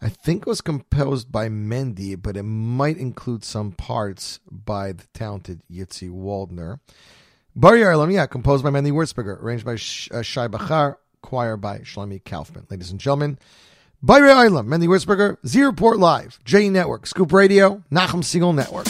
I 0.02 0.10
think 0.10 0.42
it 0.42 0.46
was 0.46 0.60
composed 0.60 1.32
by 1.32 1.48
Mendy, 1.48 2.20
but 2.20 2.36
it 2.36 2.42
might 2.42 2.98
include 2.98 3.42
some 3.42 3.72
parts 3.72 4.40
by 4.50 4.92
the 4.92 5.04
talented 5.14 5.62
Yitzi 5.72 6.10
Waldner. 6.10 6.78
Bari 7.58 7.80
Oilam, 7.80 8.12
yeah, 8.12 8.26
composed 8.26 8.62
by 8.62 8.68
Mendy 8.68 8.92
Wurzberger, 8.92 9.42
arranged 9.42 9.64
by 9.64 9.72
uh, 9.72 10.20
Shai 10.20 10.46
Bachar, 10.46 10.96
choir 11.22 11.56
by 11.56 11.78
Shlomi 11.78 12.24
Kaufman. 12.24 12.66
Ladies 12.70 12.90
and 12.90 13.00
gentlemen, 13.00 13.38
Bayre 14.02 14.28
Oilam, 14.28 14.66
Mendy 14.66 14.86
Wurzberger, 14.86 15.36
Z 15.46 15.62
Report 15.62 15.98
Live, 15.98 16.38
J 16.44 16.68
Network, 16.68 17.06
Scoop 17.06 17.32
Radio, 17.32 17.82
Nachum 17.90 18.22
Siegel 18.22 18.52
Network. 18.52 18.86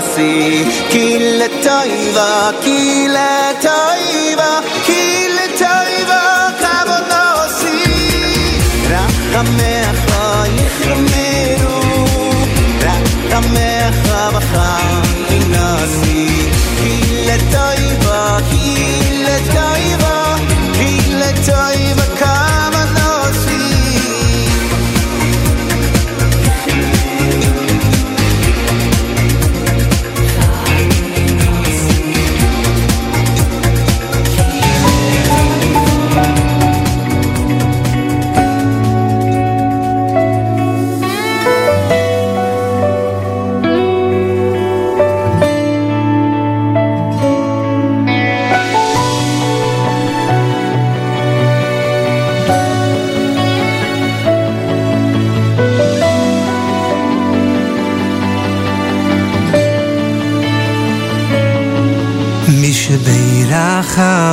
B'chaninasi 0.00 0.64
Ki 0.90 1.18
letoiva, 1.38 2.52
ki 2.62 3.08
letoiva 3.14 3.89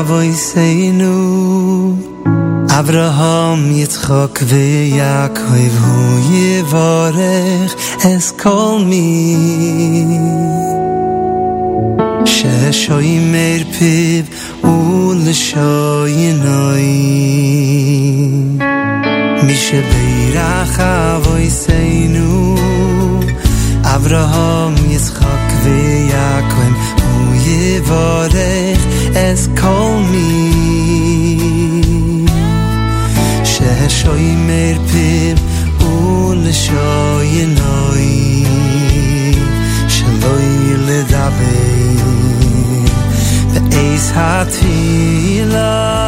avoy 0.08 0.32
seinu 0.32 1.16
Avraham 2.80 3.62
Yitzchok 3.80 4.36
veYakov 4.49 5.76
hu 5.84 5.95
yivarech 6.32 7.74
es 8.12 8.32
kol 8.41 8.80
mi. 8.89 9.08
ששוי 12.26 13.20
מר 13.20 13.64
פיב 13.78 14.26
ולשוי 14.64 16.34
נוי 16.34 16.84
מי 19.43 19.55
שבירח 19.55 20.80
אבוי 20.80 21.49
סיינו 21.49 22.55
אברהם 23.84 24.74
יצחק 24.89 25.47
ויעקב 25.64 26.74
הוא 27.03 27.36
יברך 27.36 28.88
את 29.12 29.60
כל 29.60 29.97
שהשוימר 34.07 34.76
פיו 34.93 35.37
ולשוינוי 35.80 37.24
שלא 39.89 40.41
ילדבר 40.41 41.33
באיס 43.70 44.12
התפילה 44.14 45.72
הקדוש 45.93 46.05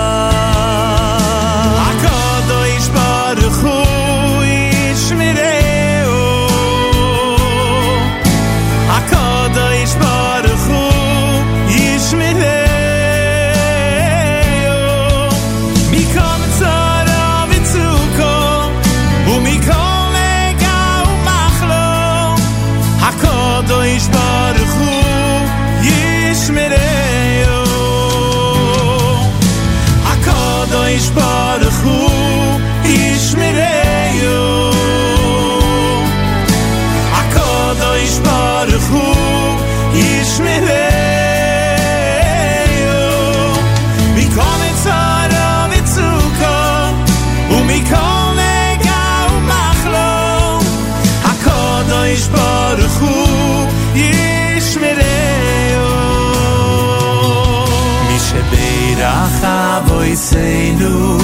Moiseinu 60.10 61.20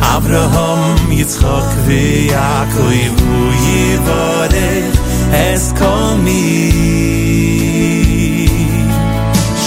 Abraham, 0.00 1.10
Yitzchak 1.10 1.70
hu 2.76 2.84
Yivarech 3.64 4.98
es 5.32 5.64
kol 5.78 6.14
mi 6.24 6.42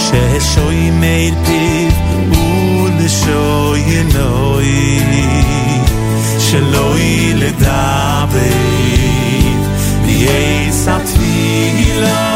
Sheshoy 0.00 0.80
meir 1.02 1.34
piv 1.44 1.92
ולשוי 2.32 4.02
נוי 4.14 5.00
שלוי 6.38 7.32
לדבי 7.34 8.50
ביי 10.06 10.72
סטילה 10.72 12.29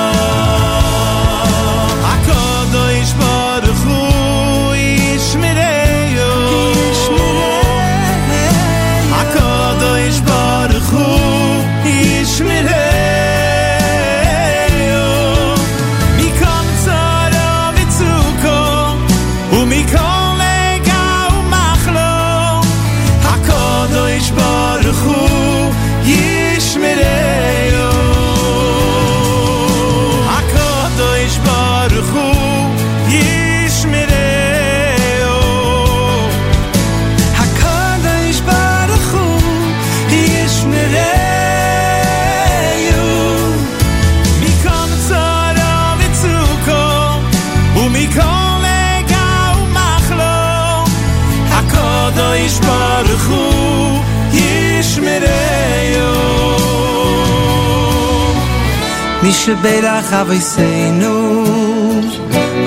מי 59.49 59.57
שבירך 59.57 60.13
אבויסנו 60.13 61.45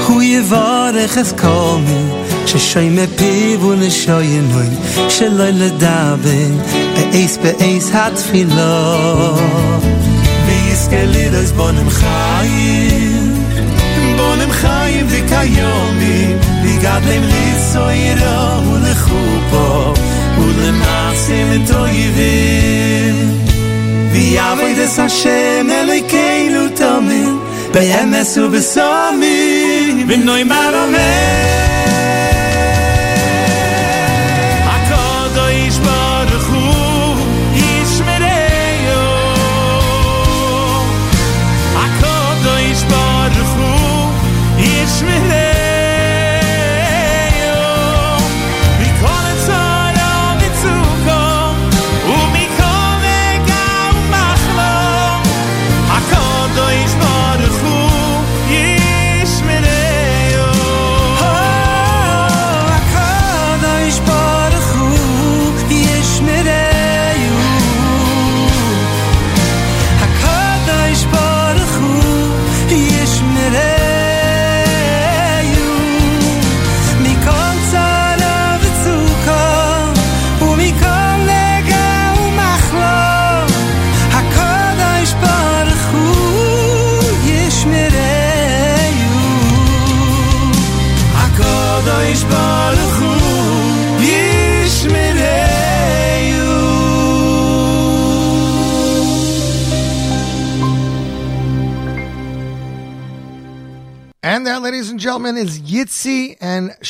הוא 0.08 0.22
יברך 0.22 1.18
את 1.18 1.40
כל 1.40 1.78
מי 1.88 2.24
ששוי 2.46 2.90
מפיו 2.90 3.62
ולשוינוי 3.62 4.66
שלא 5.10 5.50
לדבר 5.50 6.48
באיס 6.96 7.38
באיס 7.38 7.92
התפילה 7.94 9.00
ויזכה 10.46 11.06
לירס 11.06 11.52
בונם 11.52 11.90
חיים 11.90 13.46
בונם 14.18 14.52
חיים 14.52 15.06
וקיומי 15.10 16.36
ויגדלם 16.64 17.24
ליצוירו 17.24 18.72
ולחופו 18.74 19.94
ולמעשים 20.40 21.66
טויבים 21.68 23.47
ויעבוד 24.27 24.79
את 24.85 24.99
השם 24.99 25.67
אלוקינו 25.71 26.69
תמיד 26.75 27.35
באמס 27.73 28.39
ובסומי 28.39 30.05
ונוי 30.09 30.45
מרומם 30.45 31.66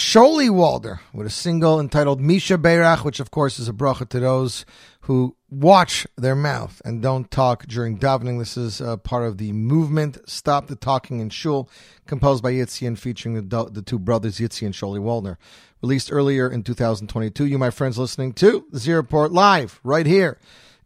and 0.08 0.24
Sholi 0.24 0.50
Waldner 0.50 1.00
with 1.14 1.28
a 1.28 1.32
single 1.32 1.80
entitled 1.80 2.22
Mi 2.22 2.38
Shebeirach, 2.38 3.04
which 3.04 3.20
of 3.20 3.32
course 3.32 3.60
is 3.60 3.68
a 3.68 3.74
bracha 3.74 4.08
to 4.10 4.20
those 4.20 4.66
who 5.02 5.36
watch 5.50 6.08
their 6.18 6.36
mouth 6.36 6.82
and 6.86 7.02
don't 7.02 7.30
talk 7.32 7.66
during 7.68 7.98
davening. 7.98 8.40
This 8.40 8.58
is 8.58 8.82
uh, 8.82 8.98
part 8.98 9.26
of 9.26 9.38
the 9.38 9.52
movement 9.54 10.18
Stop 10.30 10.68
the 10.68 10.76
Talking 10.76 11.20
in 11.20 11.30
Shul, 11.30 11.70
composed 12.06 12.44
by 12.44 12.54
Yitzi 12.54 12.88
and 12.88 13.00
featuring 13.00 13.36
the, 13.36 13.70
the 13.70 13.82
two 13.82 14.00
brothers 14.00 14.38
Yitzi 14.38 14.66
and 14.66 14.74
Sholi 14.74 15.00
Waldner. 15.00 15.38
Released 15.82 16.12
earlier 16.12 16.50
in 16.50 16.64
2022. 16.64 17.46
You, 17.46 17.58
my 17.58 17.70
friends, 17.70 17.98
listening 17.98 18.34
to 18.34 18.66
the 18.72 18.80
Z 18.80 18.94
Report 18.94 19.32
live 19.32 19.80
right 19.84 20.06
here. 20.06 20.38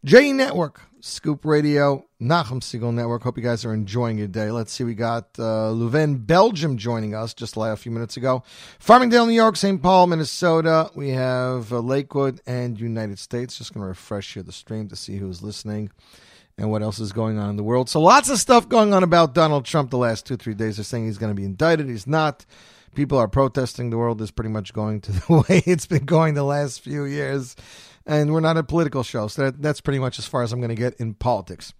J 0.04 0.32
Network, 0.32 0.82
Scoop 1.04 1.44
Radio, 1.44 2.06
Nachum 2.20 2.62
Siegel 2.62 2.92
Network. 2.92 3.24
Hope 3.24 3.36
you 3.36 3.42
guys 3.42 3.64
are 3.64 3.74
enjoying 3.74 4.18
your 4.18 4.28
day. 4.28 4.52
Let's 4.52 4.72
see, 4.72 4.84
we 4.84 4.94
got 4.94 5.36
uh, 5.36 5.74
Belgium 5.74 6.76
joining 6.76 7.12
us 7.12 7.34
just 7.34 7.56
a 7.56 7.76
few 7.76 7.90
minutes 7.90 8.16
ago. 8.16 8.44
Farmingdale, 8.78 9.26
New 9.26 9.32
York, 9.32 9.56
St. 9.56 9.82
Paul, 9.82 10.06
Minnesota. 10.06 10.92
We 10.94 11.08
have 11.08 11.72
uh, 11.72 11.80
Lakewood 11.80 12.40
and 12.46 12.78
United 12.78 13.18
States. 13.18 13.58
Just 13.58 13.74
going 13.74 13.82
to 13.82 13.88
refresh 13.88 14.34
here 14.34 14.44
the 14.44 14.52
stream 14.52 14.86
to 14.90 14.96
see 14.96 15.16
who's 15.16 15.42
listening 15.42 15.90
and 16.56 16.70
what 16.70 16.82
else 16.82 17.00
is 17.00 17.12
going 17.12 17.36
on 17.36 17.50
in 17.50 17.56
the 17.56 17.64
world. 17.64 17.90
So 17.90 18.00
lots 18.00 18.30
of 18.30 18.38
stuff 18.38 18.68
going 18.68 18.94
on 18.94 19.02
about 19.02 19.34
Donald 19.34 19.64
Trump 19.64 19.90
the 19.90 19.98
last 19.98 20.24
two, 20.24 20.36
three 20.36 20.54
days. 20.54 20.76
They're 20.76 20.84
saying 20.84 21.06
he's 21.06 21.18
going 21.18 21.34
to 21.34 21.40
be 21.40 21.44
indicted. 21.44 21.88
He's 21.88 22.06
not. 22.06 22.46
People 22.94 23.18
are 23.18 23.26
protesting. 23.26 23.90
The 23.90 23.98
world 23.98 24.22
is 24.22 24.30
pretty 24.30 24.50
much 24.50 24.72
going 24.72 25.00
to 25.00 25.12
the 25.26 25.44
way 25.48 25.64
it's 25.66 25.86
been 25.86 26.04
going 26.04 26.34
the 26.34 26.44
last 26.44 26.80
few 26.80 27.04
years 27.06 27.56
and 28.06 28.32
we're 28.32 28.40
not 28.40 28.56
a 28.56 28.62
political 28.62 29.02
show, 29.02 29.28
so 29.28 29.42
that, 29.42 29.62
that's 29.62 29.80
pretty 29.80 29.98
much 29.98 30.18
as 30.18 30.26
far 30.26 30.42
as 30.42 30.52
I'm 30.52 30.60
going 30.60 30.68
to 30.70 30.74
get 30.74 30.94
in 30.94 31.14
politics. 31.14 31.72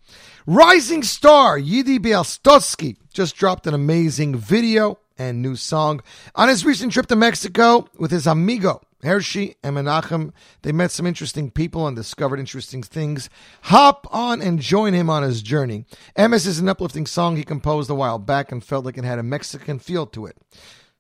Rising 0.47 1.03
star 1.03 1.59
Yidi 1.59 1.99
Bialostozky 1.99 2.97
just 3.13 3.37
dropped 3.37 3.67
an 3.67 3.75
amazing 3.75 4.37
video 4.37 4.99
and 5.19 5.43
new 5.43 5.57
song 5.57 6.01
on 6.35 6.49
his 6.49 6.65
recent 6.65 6.93
trip 6.93 7.07
to 7.07 7.17
Mexico 7.17 7.89
with 7.99 8.11
his 8.11 8.27
amigo 8.27 8.81
Hershey 9.03 9.57
and 9.63 9.77
Menachem. 9.77 10.33
They 10.63 10.73
met 10.73 10.93
some 10.93 11.07
interesting 11.07 11.51
people 11.51 11.87
and 11.87 11.97
discovered 11.97 12.39
interesting 12.39 12.83
things. 12.83 13.29
Hop 13.63 14.07
on 14.11 14.41
and 14.41 14.61
join 14.61 14.95
him 14.95 15.11
on 15.11 15.23
his 15.23 15.43
journey. 15.43 15.85
Emes 16.17 16.47
is 16.47 16.61
an 16.61 16.69
uplifting 16.69 17.07
song 17.07 17.37
he 17.37 17.43
composed 17.43 17.91
a 17.91 17.95
while 17.95 18.19
back 18.19 18.53
and 18.53 18.63
felt 18.63 18.85
like 18.85 18.97
it 18.97 19.05
had 19.05 19.19
a 19.19 19.25
Mexican 19.25 19.79
feel 19.79 20.07
to 20.07 20.27
it. 20.27 20.37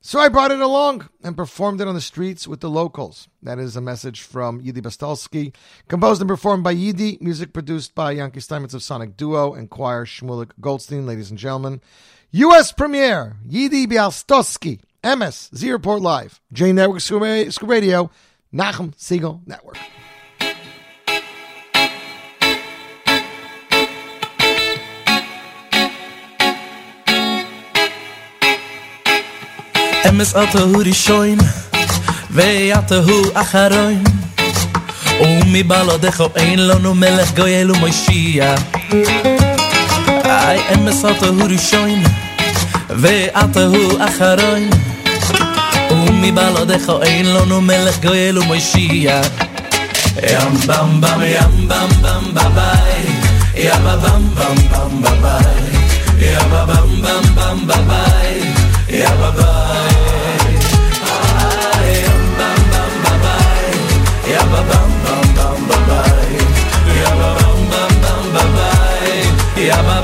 So 0.05 0.19
I 0.19 0.29
brought 0.29 0.51
it 0.51 0.59
along 0.59 1.09
and 1.23 1.37
performed 1.37 1.81
it 1.81 1.87
on 1.87 1.95
the 1.95 2.01
streets 2.01 2.49
with 2.49 2.59
the 2.59 2.69
locals. 2.69 3.29
That 3.41 3.61
is 3.61 3.77
a 3.77 3.81
message 3.81 4.23
from 4.23 4.61
Yidi 4.61 4.79
Bialostozky, 4.79 5.55
composed 5.87 6.21
and 6.21 6.27
performed 6.27 6.65
by 6.65 6.75
Yidi, 6.75 7.21
music 7.21 7.53
produced 7.53 7.95
by 7.95 8.11
Yankee 8.11 8.41
Steinmetz 8.41 8.75
of 8.75 8.83
Sonic 8.83 9.17
Duo 9.17 9.55
and 9.55 9.71
choir 9.71 10.05
Shmulik 10.05 10.51
Goldstein, 10.61 11.07
ladies 11.07 11.31
and 11.31 11.39
gentlemen. 11.39 11.81
U.S. 12.33 12.73
premiere, 12.73 13.37
Yidi 13.49 13.87
Bialostozky, 13.87 14.81
Emes, 15.05 15.55
Z 15.55 15.71
Report 15.71 16.03
Live, 16.03 16.41
J 16.53 16.73
Network 16.73 17.01
Scoop 17.01 17.71
Radio, 17.71 18.11
Nachum 18.53 18.95
Siegel 18.97 19.41
Network. 19.47 19.79
אמס 30.22 30.36
אַטע 30.36 30.60
הו 30.60 30.80
ראשון 30.86 31.38
ווען 32.32 32.72
אַטע 32.78 32.96
הו 32.96 33.22
אחרון 33.34 34.04
און 35.20 35.42
מי 35.48 35.64
באלא 35.64 35.98
דך 35.98 36.24
אין 36.36 36.68
לנו 36.68 36.96
מלך 36.96 37.34
גויל 37.36 37.72
ומשיע 37.72 38.56
איי 40.26 40.60
אמס 40.74 41.06
אַטע 41.06 41.26
הו 41.26 41.48
ראשון 41.50 42.04
ווען 42.90 43.30
אַטע 43.34 43.60
הו 43.60 43.98
אחרון 44.08 44.70
און 45.92 46.22
מי 46.22 46.32
באלא 46.32 46.64
דך 46.66 46.92
אין 47.02 47.26
לנו 47.26 47.62
מלך 47.62 48.00
גויל 48.04 48.38
ומשיע 48.40 49.22
ים 50.24 50.54
בם 50.68 51.02
בם 51.02 51.22
ים 51.26 51.68
בם 51.68 51.90
בם 52.02 52.34
בביי 52.34 53.06
ים 53.56 53.84
בם 53.84 54.24
בם 54.36 54.56
בם 54.72 55.02
בביי 55.02 55.68
ים 56.20 56.50
בם 56.52 57.02
בם 57.02 57.36
בם 57.36 57.68
בביי 57.68 58.54
ים 58.90 59.22
Yabba 64.35 64.61
bam 64.71 64.91
bam 65.05 65.27
bam 65.37 65.59
bye 65.69 65.79
bye. 65.89 66.41
Yabba 67.03 67.29
bam 67.39 67.61
bam 67.73 67.93
bam 68.03 68.25
bye 68.35 68.47
bye. 68.57 69.65
Yabba 69.69 69.97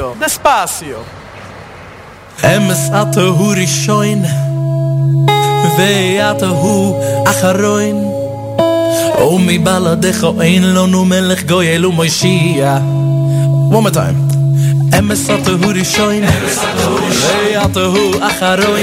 Despacio, 0.00 0.16
despacio. 0.18 0.98
אמס 2.44 2.90
אַטע 2.90 3.20
הו 3.20 3.48
ראשון 3.48 4.22
ואַטע 5.78 6.46
הו 6.46 7.00
אחרון 7.26 7.96
און 9.18 9.46
מי 9.46 9.58
בלעדך 9.58 10.26
אין 10.40 10.74
לנו 10.74 11.04
מלך 11.04 11.44
גויל 11.44 11.86
ומשיע 11.86 12.78
One 13.70 13.84
more 13.86 13.94
time. 13.94 14.18
אמס 14.98 15.30
אַטע 15.30 15.50
הו 15.50 15.68
ראשון 15.78 16.22
ואַטע 17.52 17.80
הו 17.80 18.10
אחרון 18.20 18.80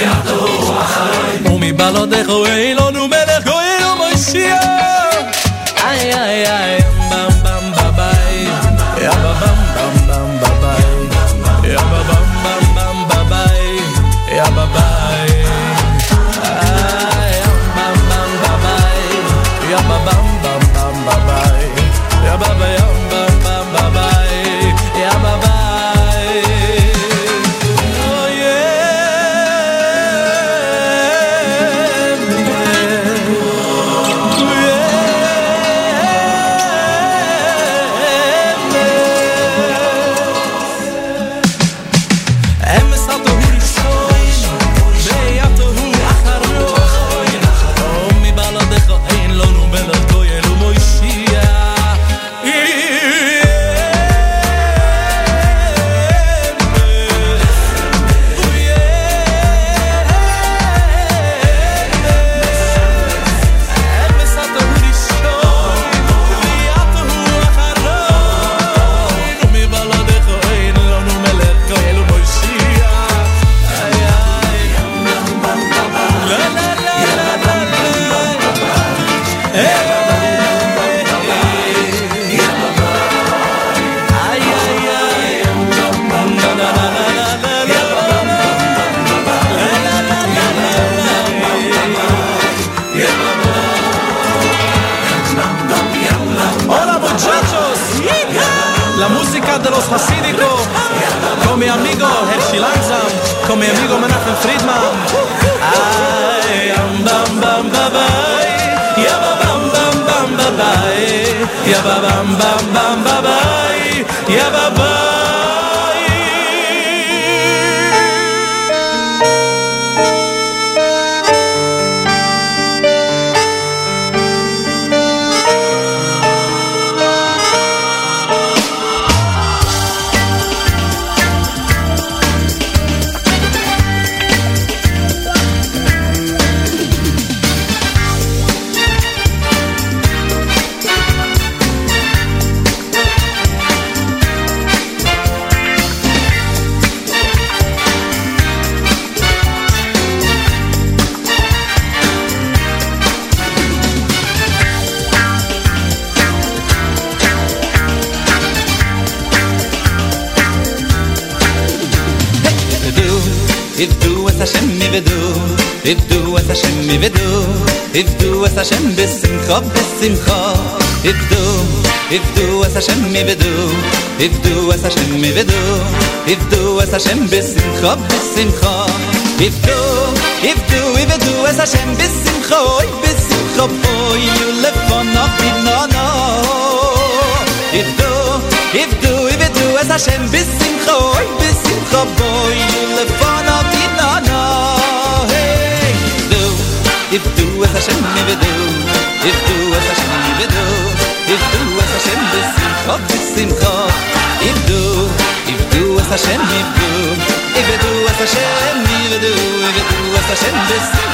און 1.45 1.59
מי 1.59 1.73
בלעדך 1.73 2.29
אין 2.45 2.77
לנו 2.77 3.07
מלך 3.07 3.43
גויל 3.45 3.83
ומשיע 3.85 4.57
איי 5.83 6.13
איי 6.13 6.47
איי 6.47 6.86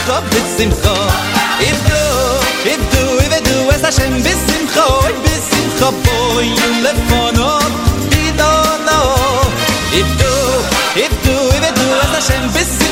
hob 0.07 0.23
mit 0.33 0.47
simcha 0.57 0.95
im 1.69 1.77
do 1.89 2.03
im 2.71 2.81
do 2.93 3.03
i 3.23 3.27
vet 3.29 3.45
du 3.49 3.57
es 3.75 3.83
a 3.83 3.91
shen 3.91 4.13
bis 4.25 4.39
simcha 4.47 4.87
bis 5.23 5.43
simcha 5.51 5.89
boy 6.05 6.43
you 6.59 6.69
left 6.85 7.03
for 7.09 7.29
no 7.39 7.51
i 8.21 8.25
don't 8.41 8.79
know 8.87 9.07
do 10.21 10.33
do 11.25 11.35
du 11.77 11.85
es 12.03 12.13
a 12.19 12.21
shen 12.27 12.82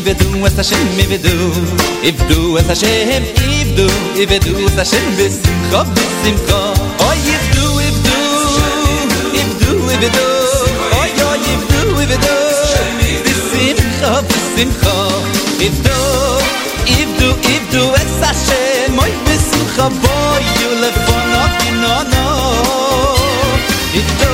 Ivedu 0.00 0.46
es 0.46 0.56
Hashem, 0.56 0.98
ivedu 0.98 1.52
Ivedu 2.02 2.56
es 2.56 2.66
Hashem, 2.68 2.88
shem 3.06 3.24
ivedu 3.52 3.86
Ivedu 4.16 4.56
es 4.66 4.78
a 4.78 4.84
shem 4.84 5.04
besimcha 5.18 5.84
besimcha 5.94 6.60
Oy 7.04 7.18
ivedu 7.28 7.66
ivedu 7.88 8.16
Ivedu 9.40 9.72
ivedu 9.92 10.28
Oy 11.00 11.12
oy 11.28 11.44
ivedu 11.52 12.00
ivedu 12.04 12.36
Besimcha 13.26 14.12
besimcha 14.28 14.96
Ivedu 15.66 15.98
ivedu 16.96 17.28
ivedu 17.52 17.82
es 18.00 18.16
a 18.24 18.32
shem 18.44 18.98
Oy 18.98 19.12
besimcha 19.26 19.86
boy 20.00 20.42
you 20.60 20.70
left 20.80 21.00
for 21.04 21.22
nothing 21.34 21.76
no 21.82 21.96
no 22.12 22.26
Ivedu 24.00 24.32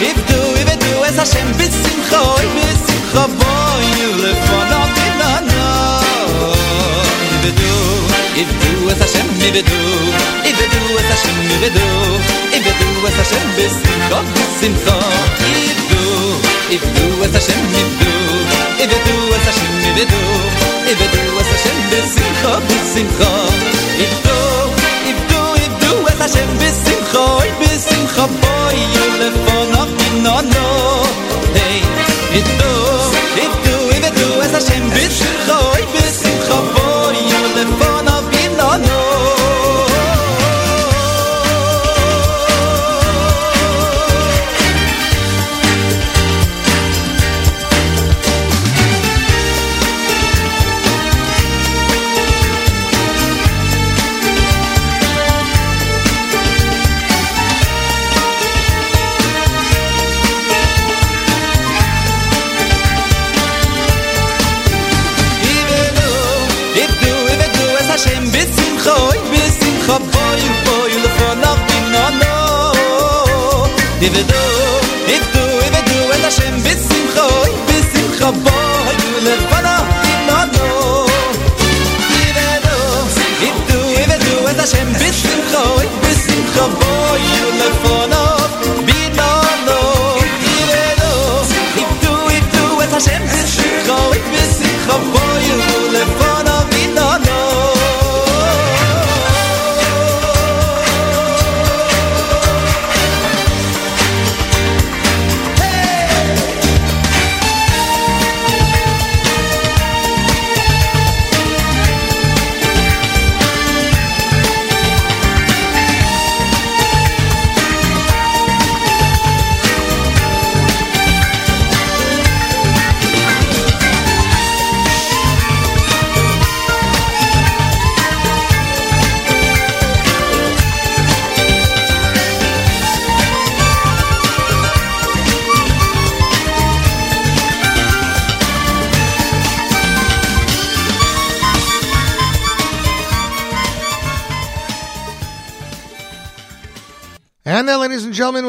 ivedu 0.00 0.40
ivedu 0.62 1.04
es 1.10 1.18
a 1.18 1.26
shem 1.26 1.48
besimcha 1.60 2.18
Oy 2.36 2.46
besimcha 2.56 3.24
boy 3.36 3.84
you 4.00 4.10
left 4.24 4.48
for 4.48 4.64
nothing 4.64 4.83
Hashem 9.04 9.28
Ibedu 9.48 9.80
Ibedu 10.48 10.82
et 11.00 11.08
Hashem 11.12 11.36
Ibedu 11.54 11.88
Ibedu 12.56 12.88
et 13.08 13.16
Hashem 13.20 13.44
Besimcha 13.56 14.18
Besimcha 14.32 14.96
Ibedu 15.44 16.04
Ibedu 16.74 17.06
et 17.24 17.34
Hashem 17.36 17.60
Ibedu 17.80 18.12
Ibedu 18.84 19.16
et 19.36 19.44
Hashem 19.44 19.72
Ibedu 19.90 20.22
Ibedu 20.92 21.22
et 21.40 21.48
Hashem 21.52 21.78
Besimcha 21.90 22.52
Besimcha 22.68 23.32
Ibedu 24.04 24.38
Ibedu 25.10 25.40
Ibedu 25.66 25.92
et 26.08 26.20
Hashem 26.22 26.48
Besimcha 26.60 27.24
Besimcha 27.60 28.24
Boi 28.40 28.78
Yulefon 28.94 29.72
Och 29.82 29.90
Minono 30.00 30.68
Hey 31.52 31.78
Ibedu 32.38 32.72
Ibedu 33.36 33.76
Ibedu 33.98 34.28
et 34.44 34.54
Hashem 34.56 34.84
Besimcha 34.96 35.58
Ibedu 35.82 36.03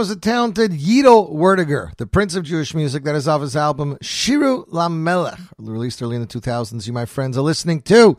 was 0.06 0.14
the 0.14 0.22
talented 0.22 0.70
Yidel 0.70 1.34
Werdiger, 1.34 1.98
the 1.98 2.06
prince 2.06 2.36
of 2.36 2.44
Jewish 2.44 2.76
music, 2.76 3.04
that 3.06 3.16
is 3.16 3.28
off 3.28 3.42
his 3.42 3.56
album 3.56 3.98
Shiru 4.04 4.68
Lamelech, 4.70 5.42
released 5.58 6.00
early 6.00 6.16
in 6.16 6.22
the 6.22 6.28
2000s. 6.28 6.86
You, 6.86 6.94
my 6.94 7.06
friends, 7.06 7.36
are 7.40 7.42
listening 7.42 7.82
to 7.84 8.16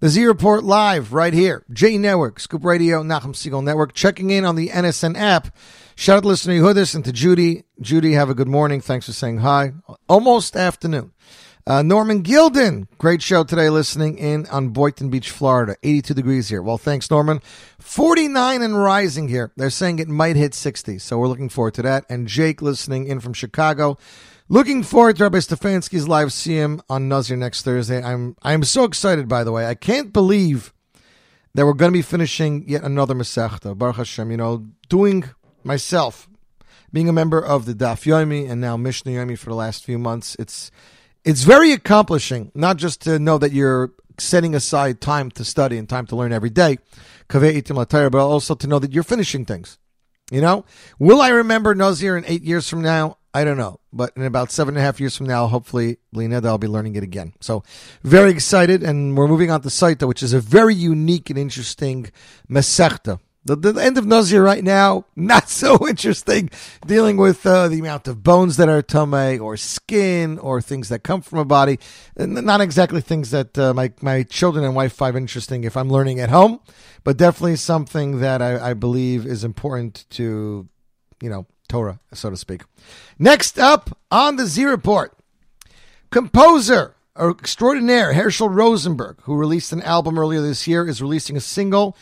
the 0.00 0.08
Z 0.08 0.24
Report 0.24 0.64
live 0.64 1.12
right 1.12 1.34
here. 1.34 1.62
J 1.70 1.98
Network, 1.98 2.40
Scoop 2.40 2.64
Radio, 2.64 3.02
Nachum 3.02 3.36
Siegel 3.36 3.60
Network, 3.60 3.92
checking 3.92 4.30
in 4.30 4.46
on 4.46 4.56
the 4.56 4.70
NSN 4.70 5.14
app. 5.18 5.54
Shout 5.94 6.16
out 6.16 6.22
to 6.22 6.28
listener 6.28 6.54
Yehudis 6.54 6.94
and 6.94 7.04
to 7.04 7.12
Judy. 7.12 7.64
Judy, 7.82 8.12
have 8.12 8.30
a 8.30 8.34
good 8.34 8.48
morning. 8.48 8.80
Thanks 8.80 9.04
for 9.04 9.12
saying 9.12 9.40
hi. 9.40 9.74
Almost 10.08 10.56
afternoon. 10.56 11.12
Uh, 11.68 11.82
Norman 11.82 12.22
Gilden, 12.22 12.86
great 12.96 13.20
show 13.20 13.42
today 13.42 13.68
listening 13.70 14.18
in 14.18 14.46
on 14.52 14.68
Boynton 14.68 15.10
Beach, 15.10 15.32
Florida. 15.32 15.74
82 15.82 16.14
degrees 16.14 16.48
here. 16.48 16.62
Well, 16.62 16.78
thanks, 16.78 17.10
Norman. 17.10 17.40
49 17.80 18.62
and 18.62 18.80
rising 18.80 19.26
here. 19.26 19.50
They're 19.56 19.70
saying 19.70 19.98
it 19.98 20.06
might 20.06 20.36
hit 20.36 20.54
60, 20.54 21.00
so 21.00 21.18
we're 21.18 21.26
looking 21.26 21.48
forward 21.48 21.74
to 21.74 21.82
that. 21.82 22.04
And 22.08 22.28
Jake 22.28 22.62
listening 22.62 23.08
in 23.08 23.18
from 23.18 23.32
Chicago. 23.32 23.98
Looking 24.48 24.84
forward 24.84 25.16
to 25.16 25.24
Rabbi 25.24 25.38
Stefanski's 25.38 26.06
live 26.06 26.28
siyum 26.28 26.82
on 26.88 27.08
Nazir 27.08 27.36
next 27.36 27.62
Thursday. 27.62 28.00
I'm 28.00 28.36
I'm 28.42 28.62
so 28.62 28.84
excited, 28.84 29.26
by 29.26 29.42
the 29.42 29.50
way. 29.50 29.66
I 29.66 29.74
can't 29.74 30.12
believe 30.12 30.72
that 31.54 31.66
we're 31.66 31.72
going 31.72 31.90
to 31.90 31.98
be 31.98 32.02
finishing 32.02 32.62
yet 32.68 32.84
another 32.84 33.14
Masechta. 33.16 33.76
Baruch 33.76 33.96
Hashem, 33.96 34.30
you 34.30 34.36
know, 34.36 34.68
doing 34.88 35.24
myself, 35.64 36.28
being 36.92 37.08
a 37.08 37.12
member 37.12 37.44
of 37.44 37.64
the 37.64 37.74
Daf 37.74 38.04
Yomi 38.04 38.48
and 38.48 38.60
now 38.60 38.76
Mishnah 38.76 39.10
Yomi 39.10 39.36
for 39.36 39.50
the 39.50 39.56
last 39.56 39.84
few 39.84 39.98
months. 39.98 40.36
It's 40.38 40.70
it's 41.26 41.42
very 41.42 41.72
accomplishing, 41.72 42.52
not 42.54 42.76
just 42.76 43.02
to 43.02 43.18
know 43.18 43.36
that 43.36 43.52
you're 43.52 43.92
setting 44.16 44.54
aside 44.54 45.00
time 45.00 45.30
to 45.32 45.44
study 45.44 45.76
and 45.76 45.88
time 45.88 46.06
to 46.06 46.16
learn 46.16 46.32
every 46.32 46.50
day, 46.50 46.78
but 47.28 48.14
also 48.14 48.54
to 48.54 48.66
know 48.68 48.78
that 48.78 48.92
you're 48.92 49.02
finishing 49.02 49.44
things. 49.44 49.76
You 50.30 50.40
know, 50.40 50.64
will 50.98 51.20
I 51.20 51.28
remember 51.28 51.74
Nazir 51.74 52.16
in 52.16 52.24
eight 52.26 52.42
years 52.42 52.68
from 52.68 52.80
now? 52.80 53.18
I 53.34 53.44
don't 53.44 53.58
know, 53.58 53.80
but 53.92 54.12
in 54.16 54.22
about 54.22 54.50
seven 54.50 54.74
and 54.74 54.82
a 54.82 54.84
half 54.84 54.98
years 54.98 55.16
from 55.16 55.26
now, 55.26 55.46
hopefully, 55.46 55.98
Lena, 56.12 56.40
I'll 56.46 56.58
be 56.58 56.68
learning 56.68 56.96
it 56.96 57.02
again. 57.02 57.34
So, 57.40 57.64
very 58.02 58.30
excited, 58.30 58.82
and 58.82 59.16
we're 59.16 59.28
moving 59.28 59.50
on 59.50 59.60
to 59.60 59.68
Sotah, 59.68 60.08
which 60.08 60.22
is 60.22 60.32
a 60.32 60.40
very 60.40 60.74
unique 60.74 61.28
and 61.28 61.38
interesting 61.38 62.10
Masechta. 62.48 63.20
The, 63.46 63.54
the 63.54 63.80
end 63.80 63.96
of 63.96 64.06
Nazir 64.06 64.42
right 64.42 64.64
now, 64.64 65.04
not 65.14 65.48
so 65.48 65.86
interesting, 65.88 66.50
dealing 66.84 67.16
with 67.16 67.46
uh, 67.46 67.68
the 67.68 67.78
amount 67.78 68.08
of 68.08 68.24
bones 68.24 68.56
that 68.56 68.68
are 68.68 68.82
tamei 68.82 69.40
or 69.40 69.56
skin 69.56 70.38
or 70.40 70.60
things 70.60 70.88
that 70.88 71.04
come 71.04 71.22
from 71.22 71.38
a 71.38 71.44
body. 71.44 71.78
Not 72.16 72.60
exactly 72.60 73.00
things 73.00 73.30
that 73.30 73.56
uh, 73.56 73.72
my, 73.72 73.92
my 74.02 74.24
children 74.24 74.64
and 74.64 74.74
wife 74.74 74.92
find 74.92 75.16
interesting 75.16 75.62
if 75.62 75.76
I'm 75.76 75.88
learning 75.88 76.18
at 76.18 76.28
home, 76.28 76.58
but 77.04 77.16
definitely 77.16 77.54
something 77.54 78.18
that 78.18 78.42
I, 78.42 78.70
I 78.70 78.74
believe 78.74 79.24
is 79.24 79.44
important 79.44 80.06
to, 80.10 80.68
you 81.20 81.30
know, 81.30 81.46
Torah, 81.68 82.00
so 82.12 82.30
to 82.30 82.36
speak. 82.36 82.62
Next 83.16 83.60
up 83.60 83.96
on 84.10 84.36
the 84.36 84.46
Z 84.46 84.64
Report, 84.64 85.16
composer 86.10 86.96
or 87.14 87.30
extraordinaire 87.30 88.14
Hershel 88.14 88.48
Rosenberg, 88.48 89.20
who 89.22 89.36
released 89.36 89.72
an 89.72 89.82
album 89.82 90.18
earlier 90.18 90.40
this 90.40 90.66
year, 90.66 90.86
is 90.86 91.00
releasing 91.00 91.36
a 91.36 91.40
single 91.40 91.96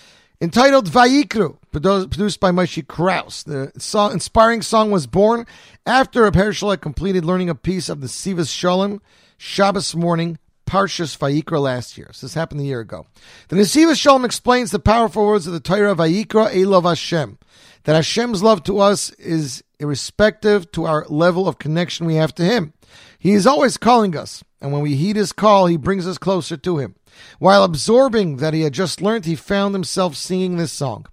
entitled 0.45 0.90
Vayikru, 0.90 1.57
produced 1.72 2.38
by 2.38 2.51
Moshe 2.51 2.86
Kraus. 2.86 3.42
The 3.42 3.72
song, 3.78 4.12
inspiring 4.12 4.61
song 4.61 4.90
was 4.90 5.07
born 5.07 5.47
after 5.86 6.30
Hershel 6.30 6.70
had 6.70 6.82
completed 6.82 7.24
learning 7.24 7.49
a 7.49 7.55
piece 7.55 7.88
of 7.88 8.03
the 8.03 8.09
Sivas 8.09 8.55
Shalom 8.55 9.01
Shabbos 9.38 9.97
morning 9.97 10.38
Parshas 10.66 11.16
Vayikra 11.16 11.61
last 11.61 11.97
year. 11.97 12.11
So 12.12 12.26
this 12.26 12.34
happened 12.34 12.61
a 12.61 12.64
year 12.64 12.80
ago. 12.80 13.07
The 13.49 13.57
Nesivas 13.57 13.97
Shalom 13.97 14.24
explains 14.24 14.70
the 14.70 14.78
powerful 14.78 15.26
words 15.26 15.47
of 15.47 15.55
the 15.55 15.61
Torah 15.61 15.95
Vayikra 15.95 16.53
Elov 16.53 16.84
Hashem, 16.84 17.38
that 17.84 17.97
Hashem's 17.97 18.42
love 18.42 18.62
to 18.64 18.78
us 18.80 19.11
is 19.12 19.64
irrespective 19.78 20.70
to 20.72 20.84
our 20.84 21.07
level 21.09 21.49
of 21.49 21.59
connection 21.59 22.07
we 22.07 22.16
have 22.16 22.34
to 22.34 22.45
Him. 22.45 22.74
He 23.18 23.32
is 23.32 23.47
always 23.47 23.78
calling 23.78 24.14
us, 24.14 24.45
and 24.61 24.72
when 24.72 24.82
we 24.82 24.97
heed 24.97 25.16
His 25.16 25.32
call, 25.32 25.66
He 25.66 25.78
brings 25.78 26.07
us 26.07 26.18
closer 26.18 26.59
to 26.59 26.78
Him. 26.78 26.97
While 27.38 27.64
absorbing 27.64 28.36
that 28.38 28.54
he 28.54 28.62
had 28.62 28.72
just 28.72 29.00
learned, 29.00 29.24
he 29.24 29.36
found 29.36 29.74
himself 29.74 30.16
singing 30.16 30.56
this 30.56 30.72
song. 30.72 31.06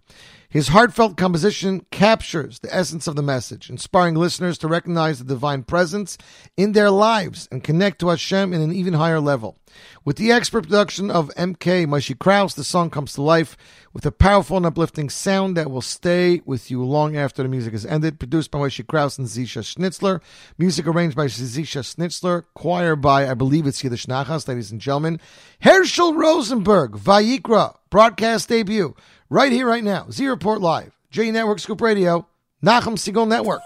His 0.52 0.68
heartfelt 0.68 1.16
composition 1.16 1.86
captures 1.92 2.60
the 2.60 2.76
essence 2.76 3.08
of 3.08 3.16
the 3.16 3.22
message, 3.22 3.70
inspiring 3.70 4.16
listeners 4.16 4.58
to 4.58 4.68
recognize 4.68 5.18
the 5.18 5.24
divine 5.24 5.64
presence 5.64 6.18
in 6.58 6.74
their 6.74 6.92
lives 6.92 7.48
and 7.54 7.64
connect 7.64 8.00
to 8.00 8.10
Hashem 8.10 8.52
in 8.52 8.60
an 8.60 8.74
even 8.74 8.96
higher 8.96 9.22
level. 9.22 9.56
With 10.04 10.18
the 10.18 10.30
expert 10.30 10.64
production 10.64 11.10
of 11.10 11.30
MK 11.38 11.86
Moshe 11.86 12.20
Kraus, 12.20 12.54
the 12.54 12.66
song 12.66 12.90
comes 12.90 13.14
to 13.14 13.22
life 13.22 13.56
with 13.94 14.06
a 14.06 14.12
powerful 14.12 14.58
and 14.58 14.66
uplifting 14.66 15.10
sound 15.10 15.56
that 15.56 15.72
will 15.72 15.82
stay 15.82 16.42
with 16.44 16.70
you 16.70 16.84
long 16.84 17.16
after 17.16 17.44
the 17.44 17.48
music 17.48 17.74
is 17.74 17.86
ended. 17.86 18.20
Produced 18.20 18.52
by 18.52 18.60
Moshe 18.60 18.86
Kraus 18.86 19.18
and 19.18 19.28
Zisha 19.28 19.64
Schnitzler. 19.64 20.20
Music 20.58 20.86
arranged 20.86 21.16
by 21.16 21.28
Zisha 21.28 21.82
Schnitzler. 21.82 22.44
Choir 22.56 22.98
by, 22.98 23.30
I 23.30 23.36
believe 23.36 23.66
it's 23.66 23.82
Yiddish 23.82 24.06
Nachas, 24.06 24.50
ladies 24.50 24.70
and 24.70 24.82
gentlemen. 24.82 25.22
Hershel 25.64 26.18
Rosenberg, 26.18 26.98
Vayikra, 26.98 27.78
broadcast 27.90 28.50
debut 28.50 28.96
right 29.32 29.52
here, 29.52 29.66
right 29.66 29.84
now. 29.84 30.06
Z 30.12 30.28
Report 30.28 30.62
Live, 30.62 30.92
J 31.10 31.32
Network 31.32 31.60
Scoop 31.60 31.82
Radio, 31.82 32.28
Nachum 32.64 32.98
Segal 32.98 33.28
Network. 33.28 33.62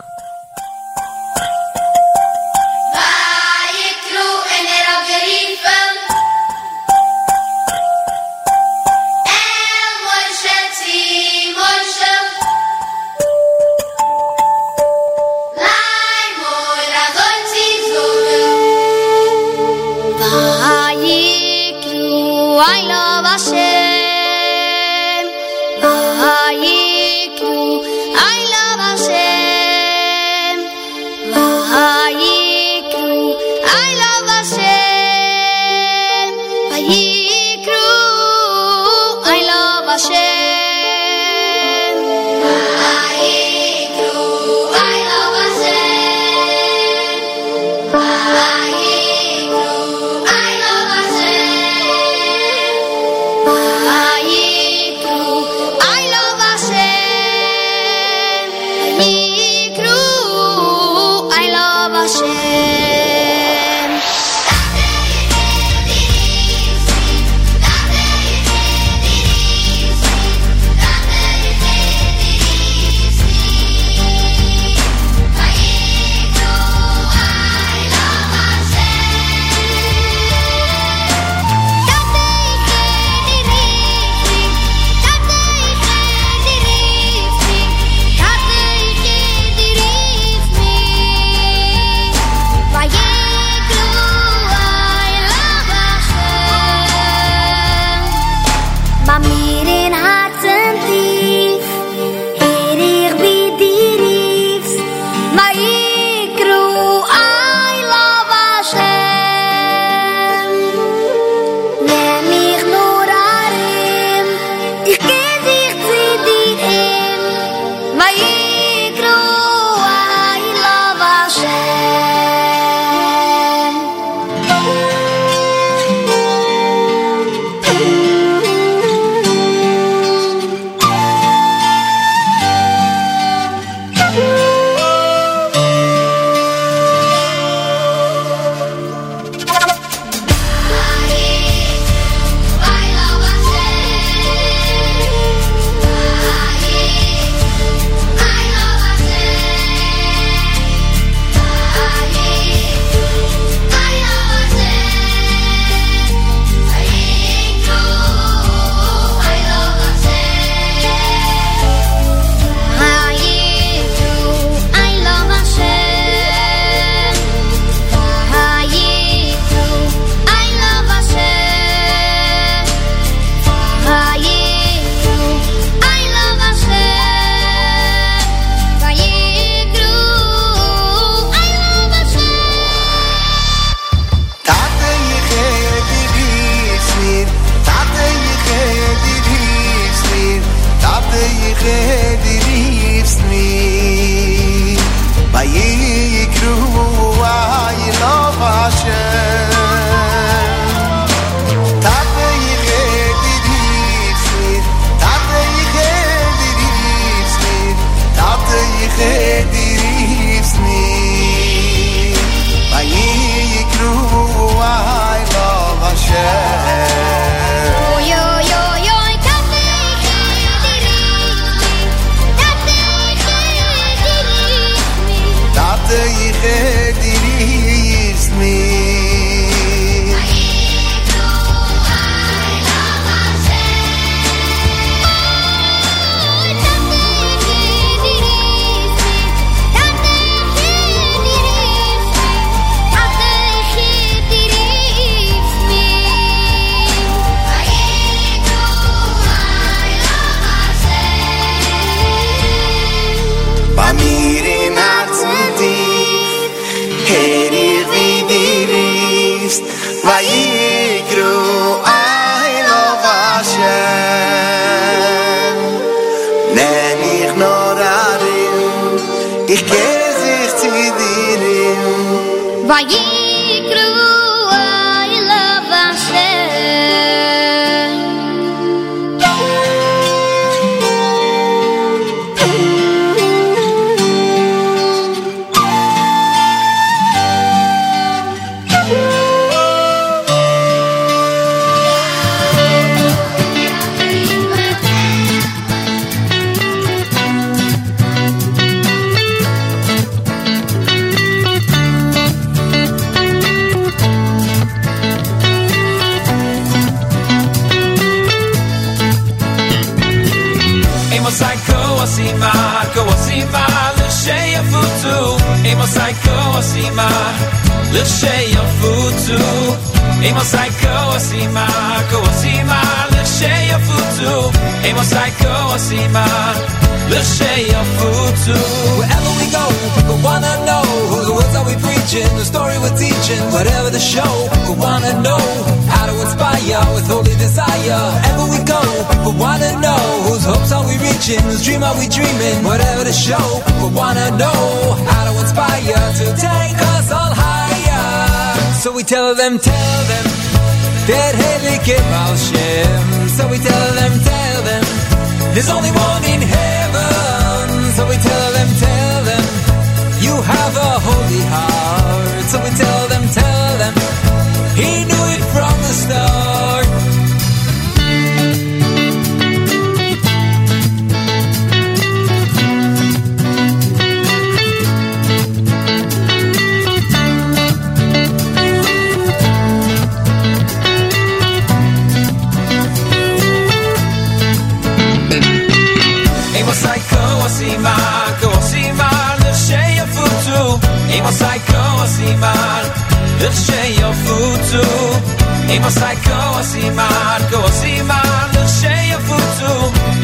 Emo 395.76 395.90
psycho 395.90 396.36
asima, 396.60 397.08
go 397.52 397.60
asima, 397.68 398.20
l'shei 398.56 399.12
futu. 399.28 399.74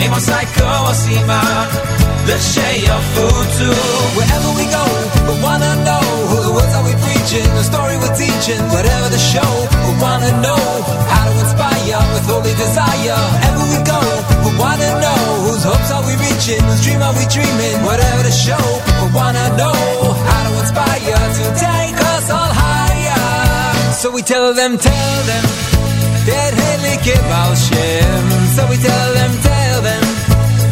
Emo 0.04 0.20
psycho 0.20 0.68
asima, 0.92 1.42
l'shei 2.26 2.88
futu. 3.14 3.70
Wherever 4.16 4.52
we 4.56 4.66
go, 4.76 4.86
we 5.28 5.36
wanna 5.44 5.76
know 5.84 6.08
the 6.46 6.52
words 6.56 6.74
are 6.74 6.86
we 6.88 6.94
preaching, 7.04 7.48
the 7.60 7.64
story 7.64 7.98
we're 7.98 8.16
teaching, 8.16 8.62
whatever 8.72 9.10
the 9.10 9.20
show, 9.20 9.52
we 9.86 9.92
wanna 10.00 10.32
know 10.40 10.64
how 11.12 11.24
to 11.28 11.34
inspire 11.44 12.00
with 12.14 12.26
holy 12.32 12.54
desire. 12.56 13.20
Wherever 13.36 13.66
we 13.74 13.80
go, 13.94 14.02
we 14.46 14.52
wanna 14.56 14.90
know 15.04 15.22
whose 15.44 15.64
hopes 15.68 15.92
are 15.92 16.04
we 16.08 16.16
reaching, 16.16 16.64
whose 16.64 16.82
dream 16.86 17.02
are 17.04 17.16
we 17.20 17.26
dreaming, 17.28 17.76
whatever 17.84 18.24
the 18.24 18.32
show, 18.32 18.64
we 19.04 19.08
wanna 19.12 19.46
know 19.60 19.76
how 20.32 20.42
to 20.48 20.52
inspire 20.64 21.20
to 21.38 21.44
take 21.60 21.98
us 22.16 22.30
all 22.32 22.52
higher. 22.56 22.81
So 24.02 24.10
we 24.10 24.24
tell 24.24 24.52
them, 24.52 24.80
tell 24.80 25.18
them 25.30 25.46
that 26.26 26.52
Haley 26.58 26.98
Kibal 27.06 27.54
Shem. 27.54 28.26
So 28.58 28.66
we 28.66 28.78
tell 28.82 29.10
them, 29.14 29.32
tell 29.46 29.82
them 29.86 30.04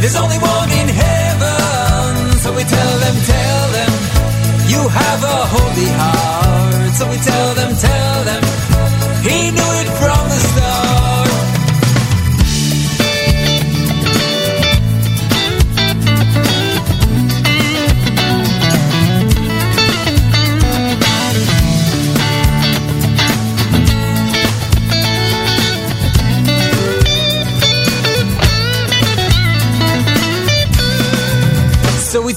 there's 0.01 0.15
only 0.17 0.39
one 0.41 0.69
in 0.81 0.89
heaven. 0.89 2.39
So 2.41 2.49
we 2.57 2.63
tell 2.63 2.93
them, 2.97 3.15
tell 3.29 3.65
them 3.77 3.91
you 4.65 4.81
have 4.81 5.21
a 5.21 5.37
holy 5.45 5.89
heart. 5.93 6.95
So 6.97 7.05
we 7.05 7.17
tell 7.17 7.53
them, 7.53 7.75
tell 7.77 8.23
them 8.25 8.58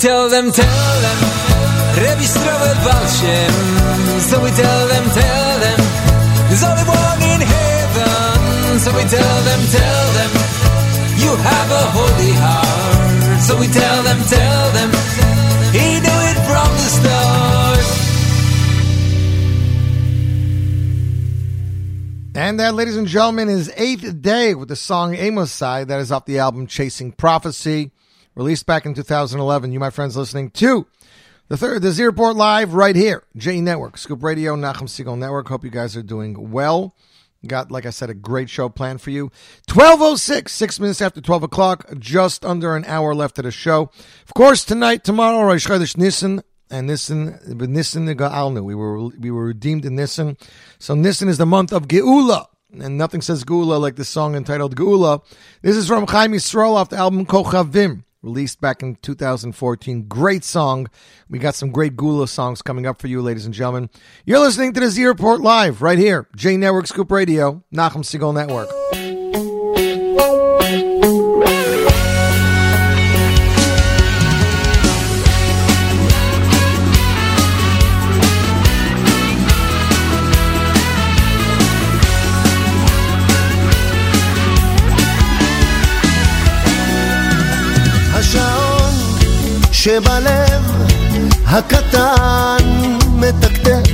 tell 0.02 0.28
them, 0.28 0.50
tell 0.50 1.00
them, 1.00 1.18
Strovel 2.26 2.74
Balshem. 2.82 3.54
So 4.26 4.42
we 4.42 4.50
tell 4.50 4.88
them, 4.88 5.04
tell 5.14 5.58
them, 5.62 5.78
there's 6.50 6.64
only 6.66 6.82
one 6.82 7.22
in 7.22 7.40
heaven. 7.40 8.80
So 8.82 8.90
we 8.98 9.04
tell 9.06 9.38
them, 9.46 9.60
tell 9.70 10.06
them, 10.18 10.30
you 11.22 11.30
have 11.38 11.70
a 11.70 11.84
holy 11.94 12.34
heart. 12.34 13.42
So 13.46 13.54
we 13.60 13.68
tell 13.68 14.02
them, 14.02 14.18
tell 14.26 14.70
them, 14.74 14.90
he 15.70 15.86
knew 16.02 16.20
it 16.30 16.38
from 16.50 16.70
the 16.82 16.90
start. 16.98 17.86
And 22.34 22.58
that, 22.58 22.74
ladies 22.74 22.96
and 22.96 23.06
gentlemen, 23.06 23.48
is 23.48 23.70
Eighth 23.76 24.20
Day 24.20 24.56
with 24.56 24.66
the 24.66 24.74
song 24.74 25.14
Amosai. 25.14 25.86
That 25.86 26.00
is 26.00 26.10
off 26.10 26.26
the 26.26 26.40
album 26.40 26.66
Chasing 26.66 27.12
Prophecy, 27.12 27.92
released 28.34 28.66
back 28.66 28.86
in 28.86 28.94
2011. 28.94 29.72
You, 29.72 29.80
my 29.80 29.90
friends, 29.90 30.16
listening 30.16 30.50
to 30.50 30.86
the 31.48 31.56
third, 31.56 31.82
the 31.82 31.92
Z 31.92 32.04
Report 32.04 32.36
Live 32.36 32.74
right 32.74 32.96
here, 32.96 33.24
J 33.36 33.60
Network, 33.60 33.98
Scoop 33.98 34.22
Radio, 34.22 34.56
Nachum 34.56 34.88
Segal 34.88 35.18
Network. 35.18 35.48
Hope 35.48 35.64
you 35.64 35.70
guys 35.70 35.96
are 35.96 36.02
doing 36.02 36.50
well. 36.50 36.94
Got, 37.46 37.72
like 37.72 37.86
I 37.86 37.90
said, 37.90 38.08
a 38.08 38.14
great 38.14 38.48
show 38.48 38.68
planned 38.68 39.00
for 39.00 39.10
you. 39.10 39.30
12.06, 39.68 40.48
six 40.48 40.78
minutes 40.78 41.02
after 41.02 41.20
12 41.20 41.42
o'clock, 41.42 41.86
just 41.98 42.44
under 42.44 42.76
an 42.76 42.84
hour 42.84 43.14
left 43.16 43.38
of 43.38 43.44
the 43.44 43.50
show. 43.50 43.90
Of 44.24 44.34
course, 44.34 44.64
tonight, 44.64 45.02
tomorrow, 45.02 45.44
Rosh 45.44 45.66
Chodesh 45.66 45.96
Nissen, 45.96 46.42
and 46.70 46.86
Nissen, 46.86 47.38
Nissen 47.46 48.06
Ga'alnu. 48.06 48.64
We 48.64 48.74
were, 48.74 49.08
we 49.08 49.30
were 49.30 49.46
redeemed 49.46 49.84
in 49.84 49.96
Nissen. 49.96 50.36
So 50.78 50.94
Nissen 50.94 51.28
is 51.28 51.38
the 51.38 51.46
month 51.46 51.72
of 51.72 51.88
Geula. 51.88 52.46
And 52.80 52.96
nothing 52.96 53.20
says 53.20 53.44
Geula 53.44 53.78
like 53.78 53.96
the 53.96 54.04
song 54.04 54.34
entitled 54.34 54.74
Geula. 54.76 55.22
This 55.60 55.76
is 55.76 55.86
from 55.86 56.06
Chaim 56.06 56.32
Yisrael 56.32 56.76
off 56.76 56.88
the 56.88 56.96
album 56.96 57.26
Kochavim. 57.26 58.04
Released 58.22 58.60
back 58.60 58.82
in 58.82 58.96
2014. 59.02 60.04
Great 60.04 60.44
song. 60.44 60.88
We 61.28 61.40
got 61.40 61.56
some 61.56 61.72
great 61.72 61.96
Geula 61.96 62.28
songs 62.28 62.62
coming 62.62 62.86
up 62.86 63.00
for 63.00 63.08
you, 63.08 63.20
ladies 63.20 63.46
and 63.46 63.54
gentlemen. 63.54 63.90
You're 64.24 64.38
listening 64.38 64.72
to 64.74 64.80
the 64.80 64.90
Z 64.90 65.04
Report 65.04 65.40
Live 65.40 65.82
right 65.82 65.98
here, 65.98 66.28
J 66.36 66.56
Network 66.56 66.86
Scoop 66.86 67.10
Radio, 67.10 67.64
Nachum 67.74 68.04
Segal 68.04 68.32
Network. 68.32 68.68
שבלב 89.82 90.62
הקטן 91.46 92.96
מתקתק 93.14 93.90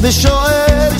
ושואל 0.00 0.98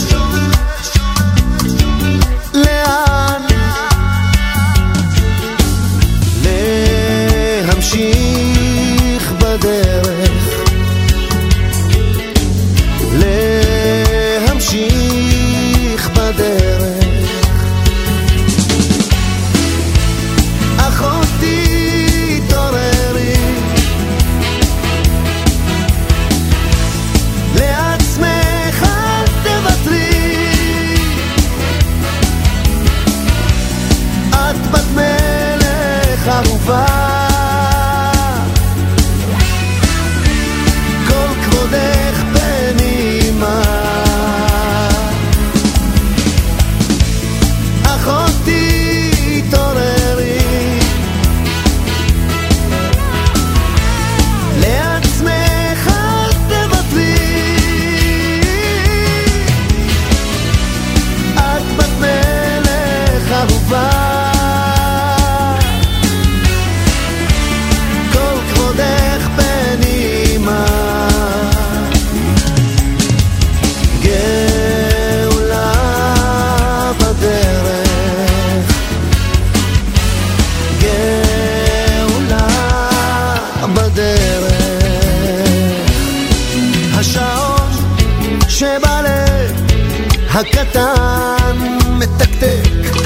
הקטן 90.36 91.56
מתקתק 91.98 92.96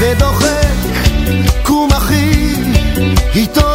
ודוחק 0.00 0.74
קום 1.62 1.92
אחי 1.92 2.54
התעורר 3.34 3.65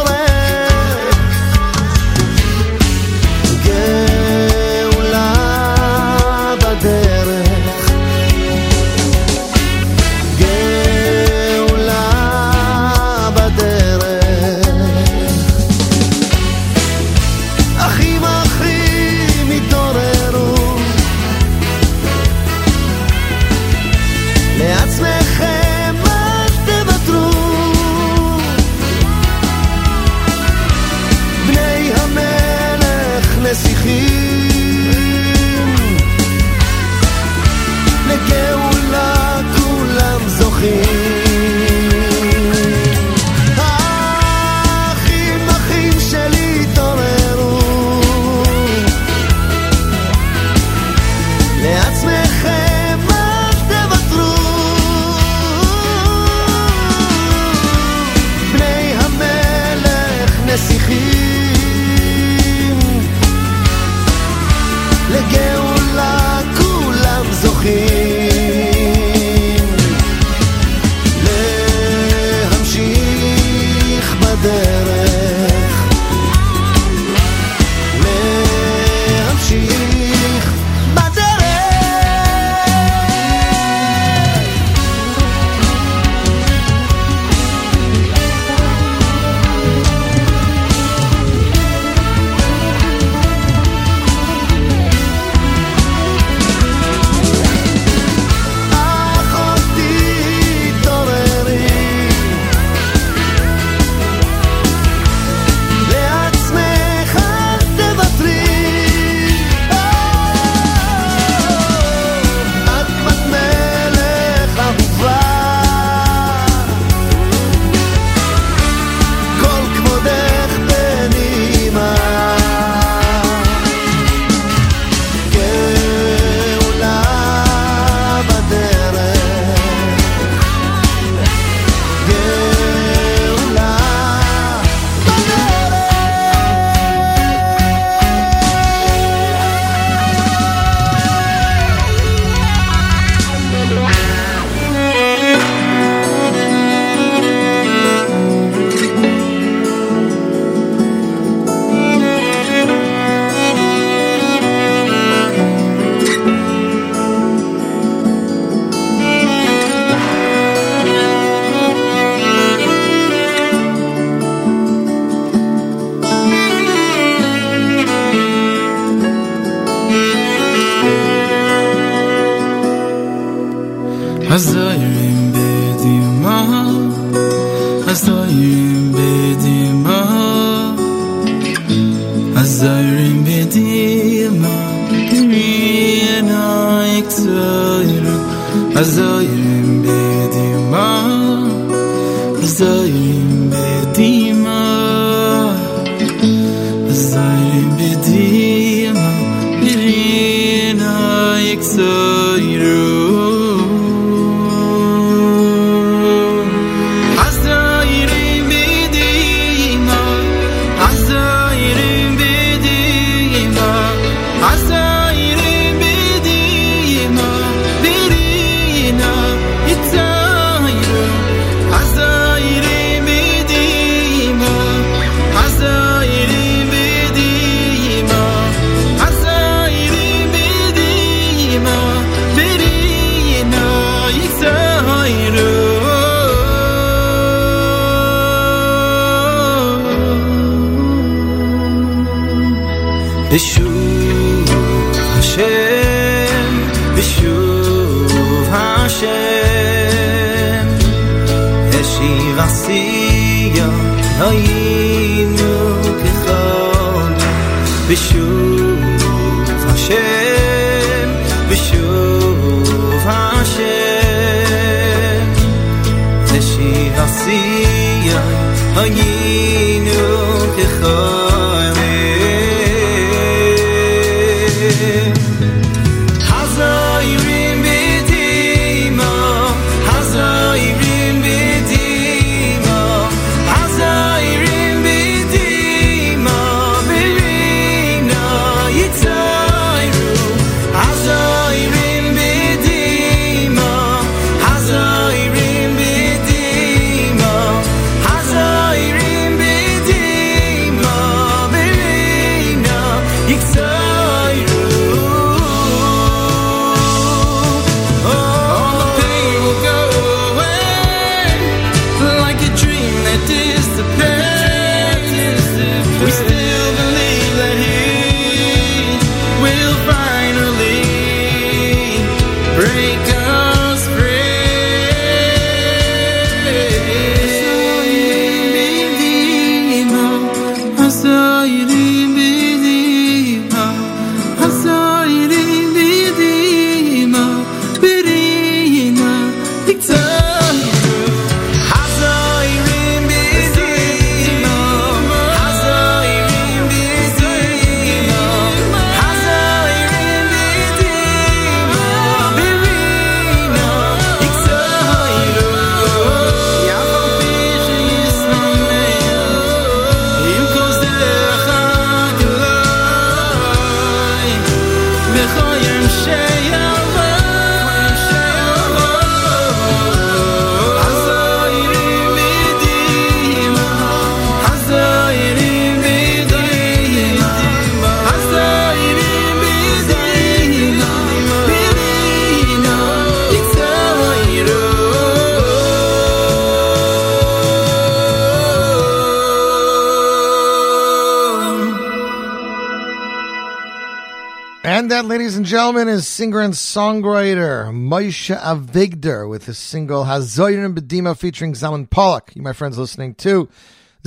singer 396.12 396.42
and 396.42 396.52
songwriter 396.52 397.72
Moshe 397.72 398.38
Avigdor 398.38 399.26
with 399.30 399.46
his 399.46 399.56
single 399.56 400.04
Hazoyrim 400.04 400.76
Bedima 400.76 401.16
featuring 401.16 401.54
Zaman 401.54 401.86
Pollock. 401.86 402.32
You, 402.36 402.42
my 402.42 402.52
friends, 402.52 402.76
listening 402.76 403.14
to 403.14 403.48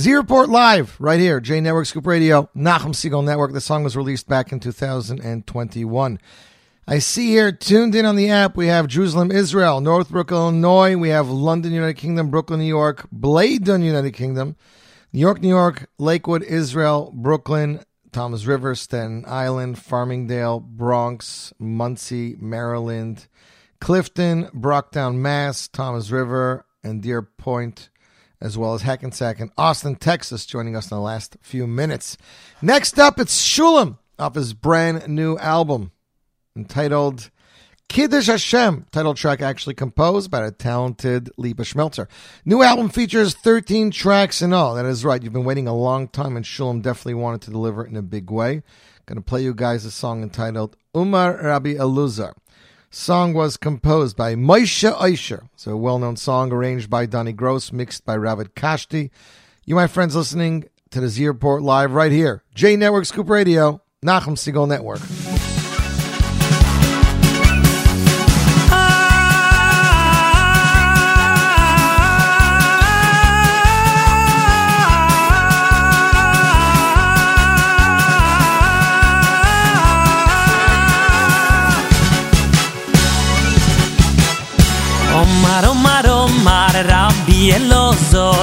Z 0.00 0.14
Report 0.14 0.48
Live 0.48 0.94
right 1.00 1.18
here, 1.18 1.40
J 1.40 1.60
Network 1.60 1.86
Scoop 1.86 2.06
Radio, 2.06 2.48
Nachum 2.56 2.94
Segal 2.94 3.24
Network. 3.24 3.52
The 3.52 3.60
song 3.60 3.82
was 3.82 3.96
released 3.96 4.28
back 4.28 4.52
in 4.52 4.60
2021. 4.60 6.20
I 6.86 6.98
see 7.00 7.26
here, 7.30 7.50
tuned 7.50 7.96
in 7.96 8.06
on 8.06 8.14
the 8.14 8.30
app, 8.30 8.56
we 8.56 8.68
have 8.68 8.86
Jerusalem, 8.86 9.32
Israel, 9.32 9.80
Northbrook, 9.80 10.30
Illinois. 10.30 10.96
We 10.96 11.08
have 11.08 11.28
London, 11.28 11.72
United 11.72 11.96
Kingdom, 11.96 12.30
Brooklyn, 12.30 12.60
New 12.60 12.66
York, 12.66 13.08
Bladen, 13.10 13.82
United 13.82 14.12
Kingdom, 14.12 14.54
New 15.12 15.18
York, 15.18 15.42
New 15.42 15.48
York, 15.48 15.90
Lakewood, 15.98 16.44
Israel, 16.44 17.10
Brooklyn, 17.12 17.80
Toms 18.16 18.46
River, 18.46 18.74
Staten 18.74 19.26
Island, 19.26 19.76
Farmingdale, 19.76 20.60
Bronx, 20.60 21.52
Monsey, 21.58 22.34
Maryland, 22.40 23.26
Clifton, 23.78 24.48
Brockton, 24.54 25.20
Mass, 25.20 25.68
Toms 25.68 26.10
River, 26.10 26.64
and 26.82 27.02
Deer 27.02 27.20
Point, 27.20 27.90
as 28.40 28.56
well 28.56 28.72
as 28.72 28.80
Hackensack 28.80 29.38
and 29.38 29.50
Austin, 29.58 29.96
Texas, 29.96 30.46
joining 30.46 30.74
us 30.74 30.90
in 30.90 30.96
the 30.96 31.02
last 31.02 31.36
few 31.42 31.66
minutes. 31.66 32.16
Next 32.62 32.98
up, 32.98 33.20
it's 33.20 33.38
Shulem 33.38 33.98
off 34.18 34.34
his 34.34 34.54
brand 34.54 35.06
new 35.08 35.36
album 35.36 35.92
entitled 36.56 37.30
Kiddush 37.88 38.26
Hashem, 38.26 38.86
title 38.90 39.14
track 39.14 39.40
actually 39.40 39.74
composed 39.74 40.30
by 40.30 40.44
the 40.44 40.50
talented 40.50 41.30
Lipa 41.38 41.62
Schmeltzer. 41.62 42.08
New 42.44 42.62
album 42.62 42.88
features 42.88 43.32
13 43.34 43.90
tracks 43.90 44.42
in 44.42 44.52
all. 44.52 44.74
That 44.74 44.84
is 44.84 45.04
right. 45.04 45.22
You've 45.22 45.32
been 45.32 45.44
waiting 45.44 45.68
a 45.68 45.74
long 45.74 46.08
time, 46.08 46.36
and 46.36 46.44
Shulem 46.44 46.82
definitely 46.82 47.14
wanted 47.14 47.42
to 47.42 47.50
deliver 47.50 47.86
it 47.86 47.90
in 47.90 47.96
a 47.96 48.02
big 48.02 48.30
way. 48.30 48.62
Going 49.06 49.16
to 49.16 49.22
play 49.22 49.42
you 49.42 49.54
guys 49.54 49.84
a 49.84 49.90
song 49.90 50.22
entitled 50.22 50.76
Umar 50.94 51.38
Rabbi 51.40 51.74
Eluzar. 51.74 52.34
Song 52.90 53.34
was 53.34 53.56
composed 53.56 54.16
by 54.16 54.34
Moshe 54.34 54.92
Eisher. 55.00 55.44
It's 55.54 55.66
a 55.66 55.76
well-known 55.76 56.16
song 56.16 56.52
arranged 56.52 56.90
by 56.90 57.06
Donny 57.06 57.32
Gross, 57.32 57.72
mixed 57.72 58.04
by 58.04 58.16
Ravid 58.16 58.54
Kashti. 58.54 59.10
You, 59.64 59.74
my 59.74 59.86
friends, 59.86 60.16
listening 60.16 60.64
to 60.90 61.00
the 61.00 61.08
Z 61.08 61.26
Report 61.26 61.62
live 61.62 61.92
right 61.92 62.12
here. 62.12 62.42
J 62.54 62.76
Network 62.76 63.06
Scoop 63.06 63.30
Radio, 63.30 63.80
Nachum 64.04 64.36
Segal 64.36 64.68
Network. 64.68 65.00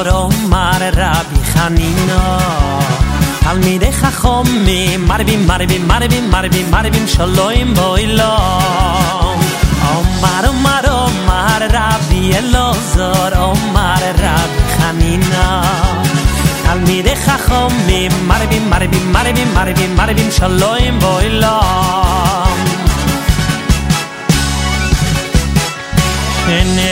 Omar 0.03 0.83
Rabbi 1.01 1.41
Chanina 1.53 2.23
תלמידי 3.41 3.93
חכמים 3.93 5.07
מרבים 5.07 5.47
מרבים 5.47 5.89
מרבים 5.89 6.31
מרבים 6.31 6.71
מרבים 6.71 7.07
שלוים 7.09 7.75
בעולם 7.75 9.39
אומר 9.95 10.49
אומר 10.49 10.81
אומר 10.87 11.61
רבי 11.73 12.33
אלעזר 12.39 13.43
אומר 13.43 14.03
רבי 14.19 14.63
חנינה 14.77 15.63
תלמידי 16.63 17.17
חכמים 17.17 18.13
מרבים 18.27 18.71
מרבים 18.71 19.13
מרבים 19.13 19.55
מרבים 19.55 19.97
מרבים 19.97 20.31
שלוים 20.31 20.99
בעולם 20.99 22.59
שנאמר 26.47 26.92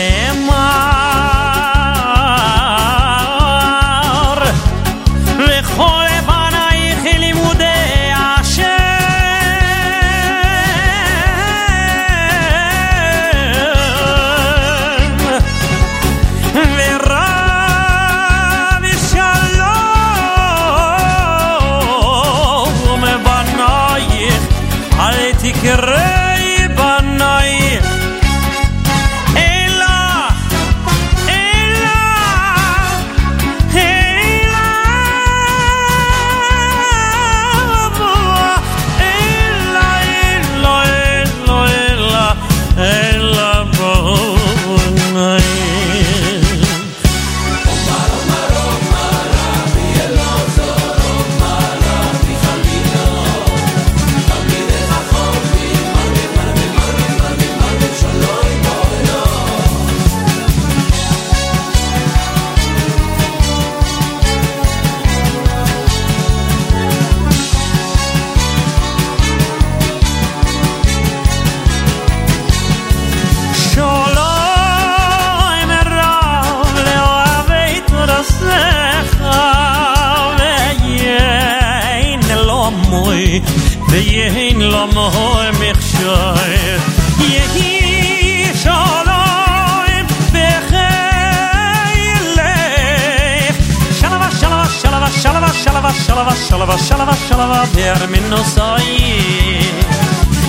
shalava 97.52 97.68
per 97.74 98.08
minno 98.10 98.38
sai. 98.44 99.60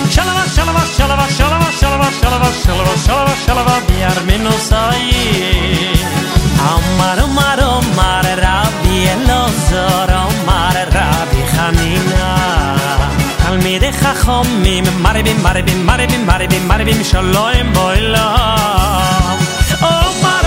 Shalava 0.09 0.45
shalava 0.55 0.83
shalava 0.95 1.25
shalava 1.37 1.69
shalava 1.79 2.09
shalava 2.19 2.49
shalava 2.63 2.95
shalava 3.05 3.35
shalava 3.45 3.75
per 3.87 4.23
sai. 4.69 5.07
Amar 6.71 7.19
amar 7.25 7.59
amar 7.59 8.25
rabbi 8.45 8.97
elozor 9.13 10.11
amar 10.23 10.75
rabbi 10.97 11.41
chanina. 11.53 12.27
Talmide 13.39 13.91
chachomim 13.99 14.85
maribim 15.03 15.39
maribim 15.45 15.79
maribim 15.89 16.23
maribim 16.29 16.63
maribim 16.71 17.03
shalom 17.03 17.67
boilam 17.75 19.37
omar 19.91 20.43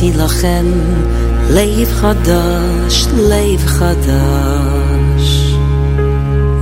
Ati 0.00 0.12
lachem 0.16 0.68
leiv 1.56 1.90
chadash, 2.00 3.00
leiv 3.30 3.62
chadash. 3.76 5.32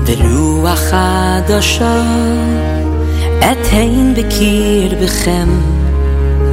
Veruach 0.06 0.84
chadasha 0.90 1.96
et 3.50 3.64
hein 3.72 4.06
bekir 4.16 4.90
bechem. 5.00 5.50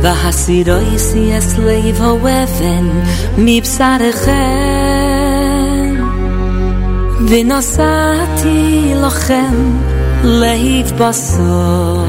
Vahasiroi 0.04 0.94
es 1.38 1.50
leiv 1.68 1.98
hoeven 2.06 2.88
mi 3.44 3.58
psarechem. 3.66 4.36
Vinosati 7.30 8.62
lachem 9.04 9.58
leiv 10.42 10.88
basor. 11.00 12.06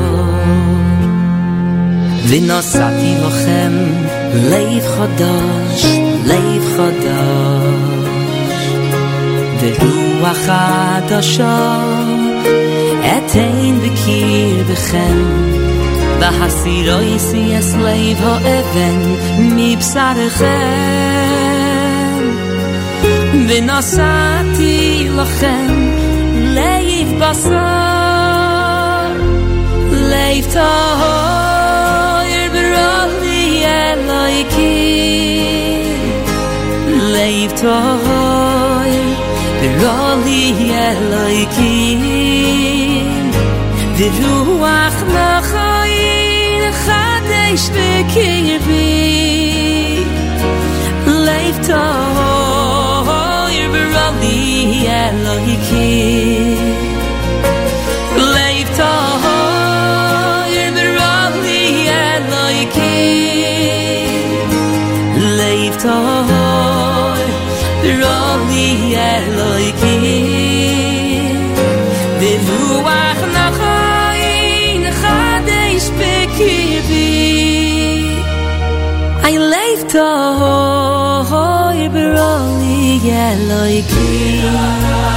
Vinosati 2.28 3.10
lachem. 3.22 4.05
Lev 4.34 4.84
Chadash, 4.94 5.86
Lev 6.30 6.62
Chadash 6.74 8.04
Veruach 9.60 10.46
Hadasha 10.48 11.56
Etein 13.14 13.74
Bekir 13.82 14.58
Bechem 14.68 15.18
Vahasiro 16.20 16.98
Yisi 17.08 17.44
Es 17.58 17.70
Lev 17.86 18.18
Ho'even 18.26 18.98
Mibsarechem. 19.56 22.24
Venosati 23.48 24.76
Lachem 25.16 25.74
Lev 26.56 27.08
Basar 27.20 29.14
Lev 30.10 30.44
Tahor 30.52 31.45
toy 37.60 38.92
Beroli 39.60 40.44
Elohim 40.88 42.02
The 43.98 44.08
ruach 44.20 44.98
nachayin 45.14 46.72
Chadesh 46.84 47.66
bekirbi 47.74 48.92
Leif 51.26 51.56
toy 51.68 53.56
Beroli 53.72 54.40
sahoy 65.86 67.24
roli 68.00 68.68
eloy 69.10 69.66
ki 69.80 69.96
de 72.20 72.32
ruach 72.46 73.22
na 73.34 73.46
khayn 73.58 74.84
khad 75.00 75.48
es 75.58 75.86
pekibi 75.98 77.10
i 79.30 79.34
leif 79.52 79.80
to 79.94 80.08
oh, 80.50 81.30
roli 81.30 81.66
eloy 81.68 81.76
ki 81.92 82.06
roli 82.16 82.80
eloy 83.28 83.76
ki 83.92 85.15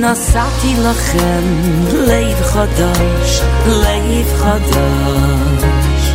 ונשאתי 0.00 0.74
לכם 0.78 1.42
לב 1.92 2.42
חדש, 2.42 3.40
לב 3.66 4.26
חדש, 4.38 6.12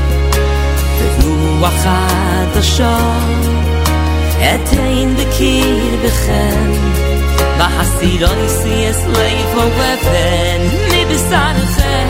ורוח 1.19 1.73
חדשה, 1.73 2.98
אתן 4.38 5.14
בקרבכם, 5.15 6.72
והסירוי 7.60 8.49
סייס 8.49 8.98
לב 9.07 9.57
אוהבן 9.57 10.61
מבשרכם. 10.91 12.07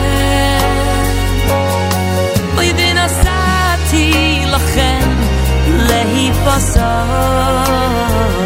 אוי 2.56 2.72
ונשאתי 2.76 4.42
לכם 4.46 5.08
לב 5.68 6.36
בשר. 6.46 8.45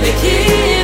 the 0.00 0.12
key. 0.22 0.77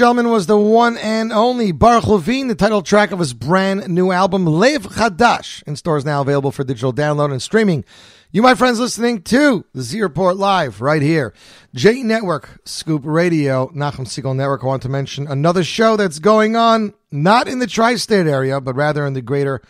Gentlemen, 0.00 0.30
was 0.30 0.46
the 0.46 0.56
one 0.56 0.96
and 0.96 1.30
only 1.30 1.72
Baruch 1.72 2.06
Levine, 2.06 2.48
the 2.48 2.54
title 2.54 2.80
track 2.80 3.10
of 3.10 3.18
his 3.18 3.34
brand 3.34 3.86
new 3.86 4.12
album, 4.12 4.46
Lev 4.46 4.84
Chadash, 4.84 5.62
in 5.64 5.76
stores 5.76 6.06
now 6.06 6.22
available 6.22 6.50
for 6.50 6.64
digital 6.64 6.90
download 6.90 7.32
and 7.32 7.42
streaming. 7.42 7.84
You, 8.32 8.40
my 8.40 8.54
friends, 8.54 8.80
listening 8.80 9.20
to 9.24 9.66
the 9.74 9.82
Z 9.82 10.00
Report 10.00 10.38
Live 10.38 10.80
right 10.80 11.02
here. 11.02 11.34
J 11.74 12.02
Network, 12.02 12.62
Scoop 12.64 13.02
Radio, 13.04 13.68
Nachum 13.74 14.06
Segal 14.06 14.34
Network. 14.34 14.64
I 14.64 14.68
want 14.68 14.80
to 14.84 14.88
mention 14.88 15.26
another 15.26 15.62
show 15.62 15.98
that's 15.98 16.18
going 16.18 16.56
on, 16.56 16.94
not 17.12 17.46
in 17.46 17.58
the 17.58 17.66
tri 17.66 17.96
state 17.96 18.26
area, 18.26 18.58
but 18.58 18.76
rather 18.76 19.04
in 19.04 19.12
the 19.12 19.20
greater 19.20 19.60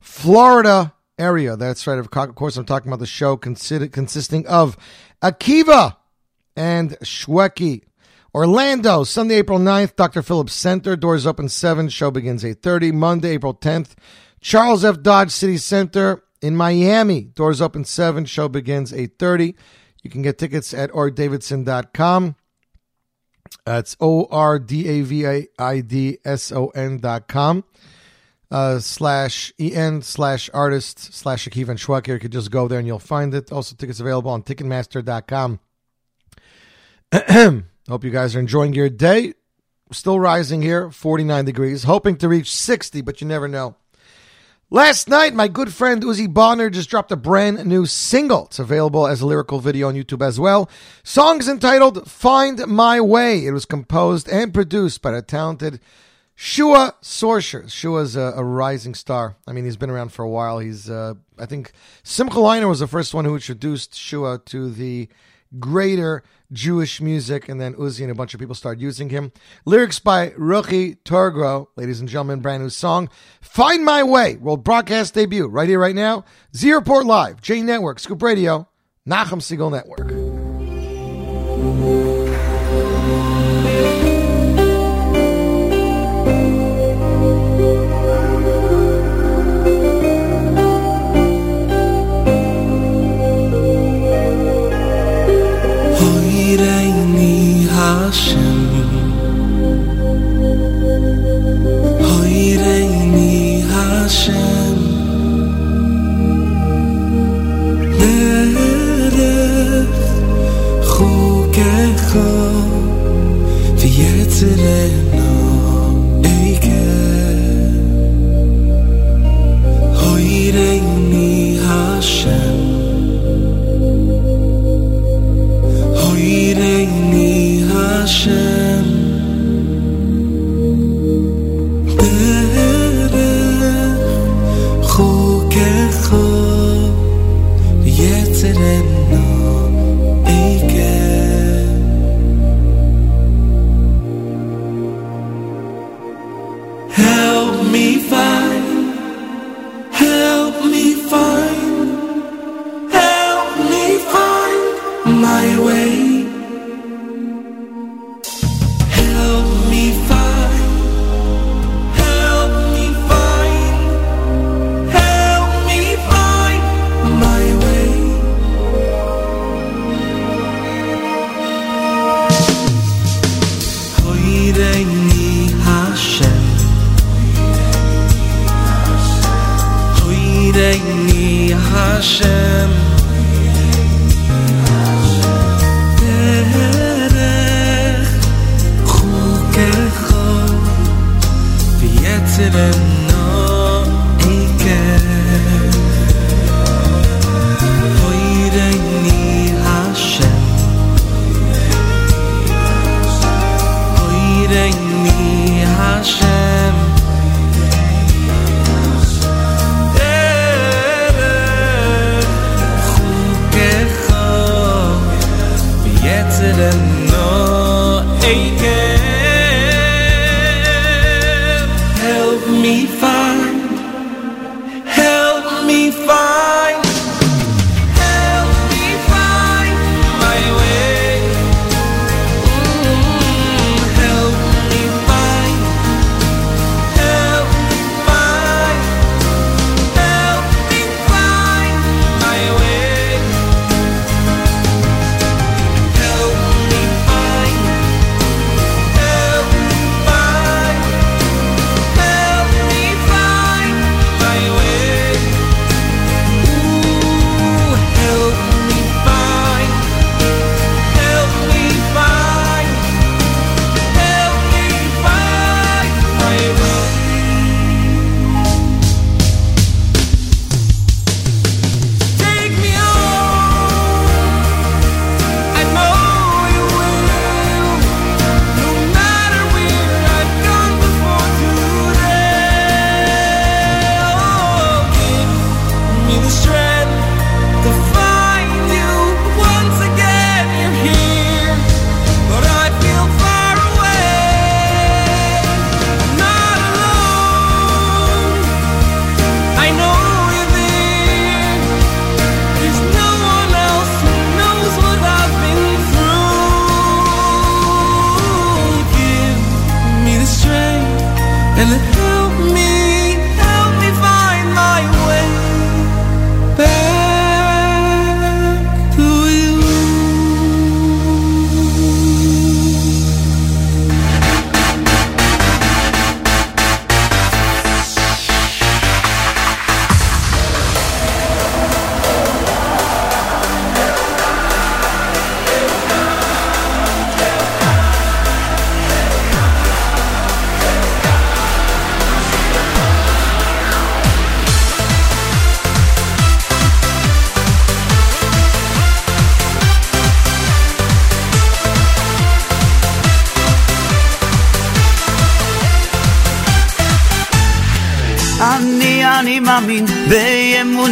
Florida 0.00 0.94
area. 1.18 1.54
That's 1.54 1.86
right. 1.86 1.98
Of 1.98 2.10
course, 2.10 2.56
I'm 2.56 2.64
talking 2.64 2.88
about 2.88 3.00
the 3.00 3.06
show 3.06 3.36
consisting 3.36 4.46
of 4.46 4.78
Akiva 5.20 5.96
and 6.56 6.92
Shweki. 7.00 7.82
Orlando, 8.36 9.02
Sunday, 9.02 9.36
April 9.36 9.58
9th, 9.58 9.96
Dr. 9.96 10.20
Phillips 10.20 10.52
Center. 10.52 10.94
Doors 10.94 11.26
open 11.26 11.48
7. 11.48 11.88
Show 11.88 12.10
begins 12.10 12.44
8.30. 12.44 12.92
Monday, 12.92 13.30
April 13.30 13.54
10th, 13.54 13.94
Charles 14.42 14.84
F. 14.84 15.00
Dodge 15.00 15.30
City 15.30 15.56
Center 15.56 16.22
in 16.42 16.54
Miami. 16.54 17.22
Doors 17.22 17.62
open 17.62 17.86
7. 17.86 18.26
Show 18.26 18.50
begins 18.50 18.92
8.30. 18.92 19.54
You 20.02 20.10
can 20.10 20.20
get 20.20 20.36
tickets 20.36 20.74
at 20.74 20.90
ordavidson.com. 20.90 22.36
That's 23.64 23.96
O 24.00 24.26
R 24.30 24.58
D 24.58 24.86
A 24.86 25.00
V 25.00 25.46
I 25.58 25.80
D 25.80 26.18
S 26.22 26.52
O 26.52 26.66
N 26.68 26.98
dot 26.98 27.28
com. 27.28 27.64
uh, 28.50 28.78
slash 28.80 29.52
en 29.58 30.02
slash 30.02 30.50
artist 30.52 31.14
slash 31.14 31.48
Akiva 31.48 31.70
and 31.70 31.78
Shweki. 31.78 32.08
You 32.08 32.18
could 32.18 32.32
just 32.32 32.50
go 32.50 32.68
there 32.68 32.78
and 32.78 32.86
you'll 32.86 32.98
find 32.98 33.32
it. 33.34 33.50
Also, 33.50 33.74
tickets 33.74 34.00
available 34.00 34.30
on 34.30 34.42
Ticketmaster.com. 34.42 35.60
Hope 37.88 38.02
you 38.02 38.10
guys 38.10 38.34
are 38.34 38.40
enjoying 38.40 38.74
your 38.74 38.88
day. 38.88 39.34
Still 39.92 40.18
rising 40.18 40.60
here, 40.60 40.90
49 40.90 41.44
degrees. 41.44 41.84
Hoping 41.84 42.16
to 42.16 42.28
reach 42.28 42.52
60, 42.52 43.00
but 43.02 43.20
you 43.20 43.28
never 43.28 43.46
know. 43.46 43.76
Last 44.70 45.08
night, 45.08 45.32
my 45.32 45.46
good 45.46 45.72
friend 45.72 46.02
Uzi 46.02 46.26
Bodner 46.26 46.72
just 46.72 46.90
dropped 46.90 47.12
a 47.12 47.16
brand 47.16 47.64
new 47.64 47.86
single. 47.86 48.46
It's 48.46 48.58
available 48.58 49.06
as 49.06 49.20
a 49.20 49.26
lyrical 49.26 49.60
video 49.60 49.86
on 49.86 49.94
YouTube 49.94 50.26
as 50.26 50.40
well. 50.40 50.68
Song 51.04 51.38
is 51.38 51.48
entitled 51.48 52.10
Find 52.10 52.66
My 52.66 53.00
Way. 53.00 53.46
It 53.46 53.52
was 53.52 53.64
composed 53.64 54.28
and 54.28 54.52
produced 54.52 55.00
by 55.00 55.12
the 55.12 55.22
talented 55.22 55.78
Shua 56.34 56.96
Sorcerer. 57.00 57.68
Shua's 57.68 58.16
a, 58.16 58.32
a 58.36 58.42
rising 58.42 58.96
star. 58.96 59.36
I 59.46 59.52
mean, 59.52 59.64
he's 59.64 59.76
been 59.76 59.90
around 59.90 60.08
for 60.08 60.24
a 60.24 60.28
while. 60.28 60.58
He's, 60.58 60.90
uh, 60.90 61.14
I 61.38 61.46
think, 61.46 61.70
Simcha 62.02 62.38
Leiner 62.38 62.68
was 62.68 62.80
the 62.80 62.88
first 62.88 63.14
one 63.14 63.24
who 63.24 63.34
introduced 63.34 63.94
Shua 63.94 64.40
to 64.46 64.68
the 64.68 65.08
greater 65.60 66.24
Jewish 66.52 67.00
music, 67.00 67.48
and 67.48 67.60
then 67.60 67.74
Uzi 67.74 68.02
and 68.02 68.10
a 68.10 68.14
bunch 68.14 68.34
of 68.34 68.40
people 68.40 68.54
started 68.54 68.80
using 68.80 69.10
him. 69.10 69.32
Lyrics 69.64 69.98
by 69.98 70.30
Ruchi 70.30 70.98
Torgro, 71.04 71.68
ladies 71.76 72.00
and 72.00 72.08
gentlemen, 72.08 72.40
brand 72.40 72.62
new 72.62 72.70
song. 72.70 73.08
Find 73.40 73.84
My 73.84 74.02
Way, 74.02 74.36
world 74.36 74.64
broadcast 74.64 75.14
debut, 75.14 75.46
right 75.46 75.68
here, 75.68 75.80
right 75.80 75.94
now. 75.94 76.24
Z 76.54 76.72
Report 76.72 77.06
Live, 77.06 77.40
J 77.40 77.62
Network, 77.62 77.98
Scoop 77.98 78.22
Radio, 78.22 78.68
Nachum 79.06 79.40
Segal 79.40 79.70
Network. 79.70 80.25
Hoireini 102.02 103.36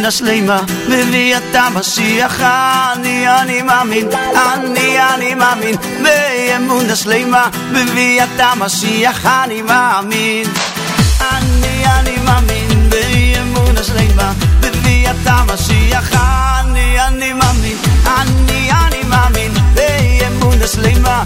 באמונה 0.04 0.10
שלמה 0.10 0.60
בביאת 0.88 1.54
המשיח 1.54 2.40
אני, 2.40 3.28
אני 3.28 3.62
מאמין 3.62 4.08
אני, 4.34 4.98
אני 5.14 5.34
מאמין 5.34 5.76
באמונה 6.02 6.96
שלמה 6.96 7.48
בביאת 7.72 8.28
המשיח 8.38 9.26
אני 9.26 9.62
מאמין 9.62 10.46
אני, 11.20 11.86
אני 11.86 12.16
מאמין 12.24 12.90
באמונה 12.90 13.82
שלמה 13.82 14.32
בביאת 14.60 15.26
המשיח 15.26 16.10
אני, 16.14 17.00
אני 17.00 17.32
מאמין 17.32 17.76
אני, 18.06 18.70
אני 18.72 19.02
מאמין 19.08 19.52
באמונה 19.74 20.66
שלמה 20.66 21.22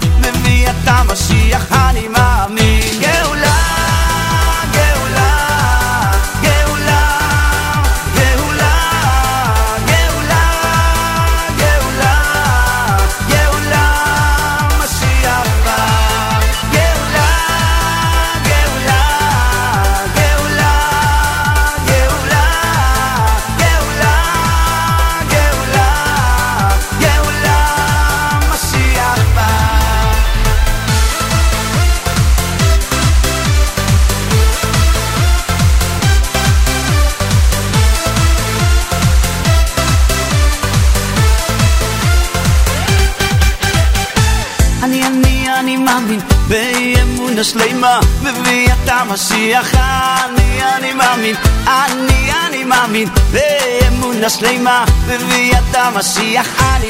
שלמה 54.40 54.84
בביאת 55.06 55.74
המשיח. 55.74 56.62
אני 56.76 56.89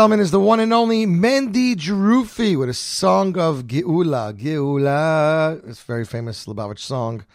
gentlemen, 0.00 0.20
is 0.20 0.30
the 0.30 0.40
one 0.40 0.60
and 0.60 0.72
only 0.72 1.04
Mendy 1.04 1.76
Jerufi 1.76 2.56
with 2.56 2.70
a 2.70 2.72
song 2.72 3.36
of 3.36 3.64
Geula. 3.64 4.32
Geula. 4.32 5.62
It's 5.68 5.82
a 5.82 5.84
very 5.84 6.06
famous 6.06 6.46
Lubavitch 6.46 6.78
song. 6.78 7.26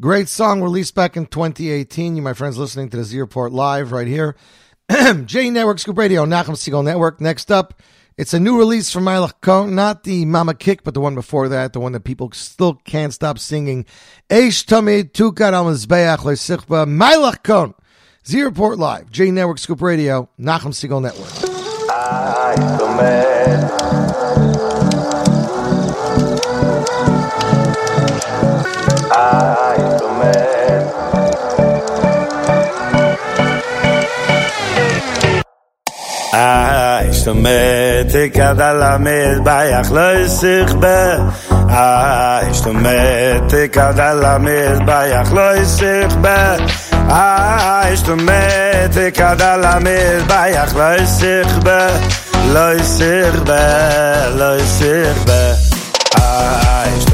Great 0.00 0.26
song 0.26 0.60
released 0.60 0.96
back 0.96 1.16
in 1.16 1.26
2018. 1.26 2.16
You, 2.16 2.22
my 2.22 2.32
friends, 2.32 2.58
listening 2.58 2.88
to 2.88 2.96
the 2.96 3.04
Z 3.04 3.20
Report 3.20 3.52
live 3.52 3.92
right 3.92 4.08
here. 4.08 4.34
J 5.26 5.50
Network, 5.50 5.78
Scoop 5.78 5.96
Radio, 5.96 6.24
Nachum 6.24 6.56
Segal 6.56 6.82
Network. 6.82 7.20
Next 7.20 7.52
up, 7.52 7.80
it's 8.16 8.34
a 8.34 8.40
new 8.40 8.58
release 8.58 8.90
from 8.90 9.04
Meilech 9.04 9.40
Kohn, 9.40 9.76
not 9.76 10.02
the 10.02 10.24
Mama 10.24 10.54
Kick, 10.54 10.82
but 10.82 10.94
the 10.94 11.00
one 11.00 11.14
before 11.14 11.48
that, 11.48 11.72
the 11.72 11.78
one 11.78 11.92
that 11.92 12.02
people 12.02 12.32
still 12.32 12.74
can't 12.74 13.14
stop 13.14 13.38
singing. 13.38 13.84
Eish 14.28 14.64
Tamid 14.64 15.12
Tukar 15.12 15.52
al 15.52 15.66
Mizbeach 15.66 16.18
Le'Sichba, 16.18 16.84
Meilech 16.84 17.44
Kohn. 17.44 17.74
Z 18.26 18.42
Report 18.42 18.76
Live, 18.76 19.08
J 19.08 19.30
Network, 19.30 19.58
Scoop 19.58 19.80
Radio, 19.80 20.28
Nachum 20.36 20.72
Segal 20.72 21.00
Network. 21.00 21.47
Ay, 22.48 22.56
zum 22.78 22.96
met. 22.96 23.62
Ay, 29.10 29.78
zum 29.98 30.18
met. 30.18 30.84
Ay, 36.32 37.12
zum 37.12 37.40
met, 37.40 38.30
kadala 38.32 38.98
mit 38.98 39.40
vayach 39.44 39.90
loysich 39.90 40.78
be. 40.78 41.20
Ay, 41.68 42.52
zum 42.52 42.80
met, 42.80 43.70
kadala 43.70 44.38
mit 44.38 44.80
vayach 44.86 45.30
loysich 45.30 46.20
be. 46.20 46.56
Ay, 47.08 47.96
zum 47.96 48.24
met, 48.24 49.12
kadala 49.12 49.78
mit 49.80 50.24
vayach 50.28 50.72
loysich 50.72 51.52
be. 51.60 52.27
Loi 52.54 52.78
sich 52.82 53.44
be, 53.44 53.62
loi 54.38 54.58
sich 54.60 55.24
be 55.26 55.56
Ah, 56.14 56.60
ah, 56.64 56.84
ich 56.96 57.04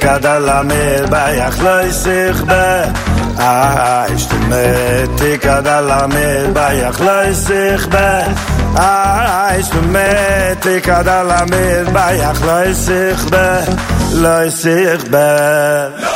kad 0.00 0.24
la 0.46 0.62
me 0.62 0.82
ba 1.10 1.22
yakh 1.40 1.58
lo 1.64 1.76
isekh 1.90 2.40
ba 2.50 2.64
ah, 3.38 3.46
ah, 3.46 4.06
ah 4.06 4.14
ich 4.14 5.40
kad 5.44 5.66
la 5.88 6.00
me 6.14 6.26
ba 6.56 6.66
yakh 6.80 7.00
lo 7.06 7.16
isekh 7.32 7.86
ba 7.94 8.08
ah, 8.76 9.48
ah 9.48 9.58
ich 9.58 10.82
kad 10.86 11.06
la 11.30 11.40
me 11.52 11.64
ba 11.94 12.06
yakh 12.22 12.40
lo 12.48 12.58
isekh 12.72 13.22
ba 13.32 13.46
lo 14.22 14.36
isekh 14.48 15.04
ba 15.12 16.13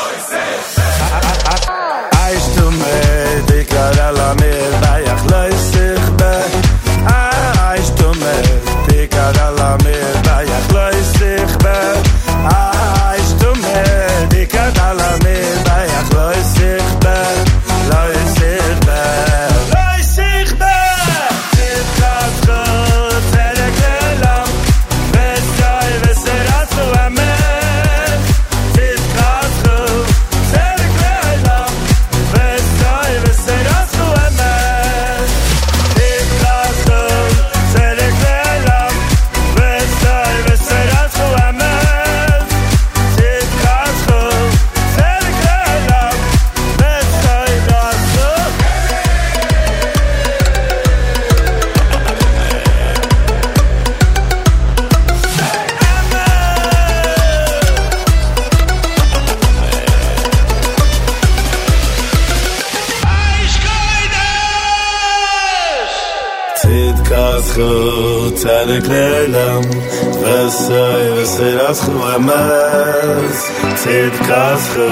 חסכו 71.78 72.09
המס, 72.09 73.50
צדק 73.74 74.22
חסכו, 74.22 74.88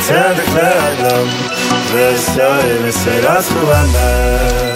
צדק 0.00 0.48
לאדם, 0.54 1.26
ושאל 1.92 2.88
וסרסכו 2.88 3.72
המס. 3.72 4.73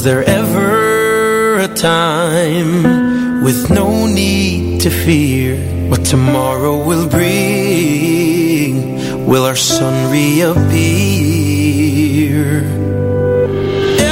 Was 0.00 0.06
there 0.06 0.24
ever 0.24 1.58
a 1.58 1.68
time 1.68 3.42
with 3.44 3.68
no 3.68 4.06
need 4.06 4.80
to 4.80 4.88
fear 4.88 5.58
what 5.90 6.06
tomorrow 6.06 6.82
will 6.82 7.06
bring? 7.06 8.96
Will 9.26 9.44
our 9.44 9.56
sun 9.56 10.10
reappear? 10.10 10.70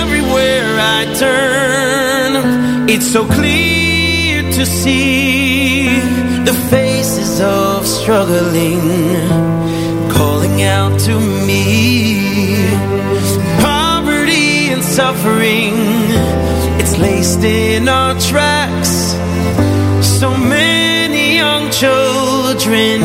Everywhere 0.02 0.78
I 0.78 1.06
turn, 1.24 2.90
it's 2.90 3.10
so 3.10 3.24
clear 3.24 4.43
to 4.43 4.66
see 4.66 6.01
the 6.44 6.52
faces 6.69 7.40
of 7.40 7.86
struggling 7.86 8.82
calling 10.10 10.60
out 10.65 11.01
to 11.06 11.19
me. 11.19 12.18
Suffering, 14.99 15.77
it's 16.81 16.99
laced 16.99 17.45
in 17.45 17.89
our 17.89 18.19
tracks. 18.19 19.15
So 20.05 20.37
many 20.37 21.37
young 21.37 21.70
children 21.70 23.03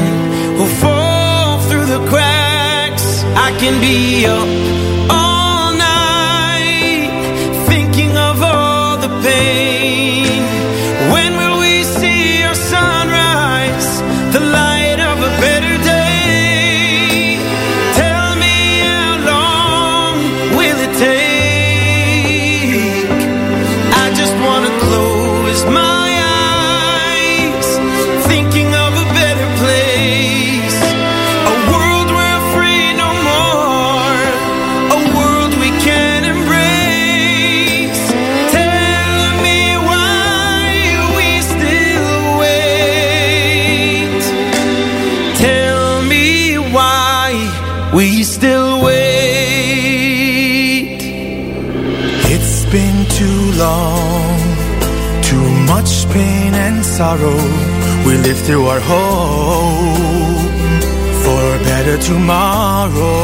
who 0.57 0.65
fall 0.81 1.59
through 1.69 1.85
the 1.85 2.03
cracks. 2.09 3.23
I 3.35 3.55
can 3.59 3.79
be 3.79 4.25
up 4.25 4.92
tomorrow. 62.05 63.23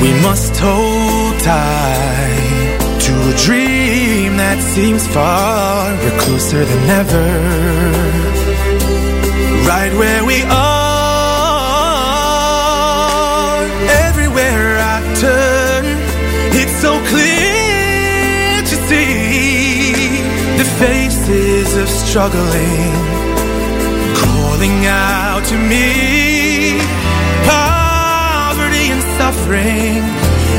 We 0.00 0.12
must 0.22 0.56
hold 0.56 1.38
tight 1.40 2.78
to 3.06 3.12
a 3.32 3.34
dream 3.46 4.36
that 4.36 4.58
seems 4.74 5.06
far. 5.08 5.92
We're 6.02 6.18
closer 6.20 6.64
than 6.64 6.90
ever, 7.02 7.28
right 9.66 9.92
where 10.00 10.24
we 10.24 10.42
are. 10.42 11.20
Everywhere 14.06 14.78
I 14.78 14.98
turn, 15.24 15.84
it's 16.60 16.76
so 16.80 16.92
clear 17.12 18.62
to 18.70 18.76
see 18.88 20.22
the 20.58 20.64
faces 20.78 21.76
of 21.76 21.88
struggling 21.88 23.29
calling 24.60 24.86
out 24.86 25.42
to 25.46 25.56
me. 25.56 26.78
Poverty 27.46 28.90
and 28.92 29.02
suffering 29.18 30.02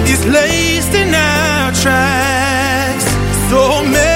is 0.07 0.25
laced 0.25 0.93
in 0.95 1.13
our 1.13 1.71
tracks. 1.73 3.05
So 3.49 3.83
many 3.83 4.10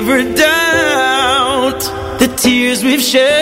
ever 0.00 0.22
doubt 0.34 1.80
the 2.20 2.26
tears 2.38 2.82
we've 2.82 3.02
shed 3.02 3.39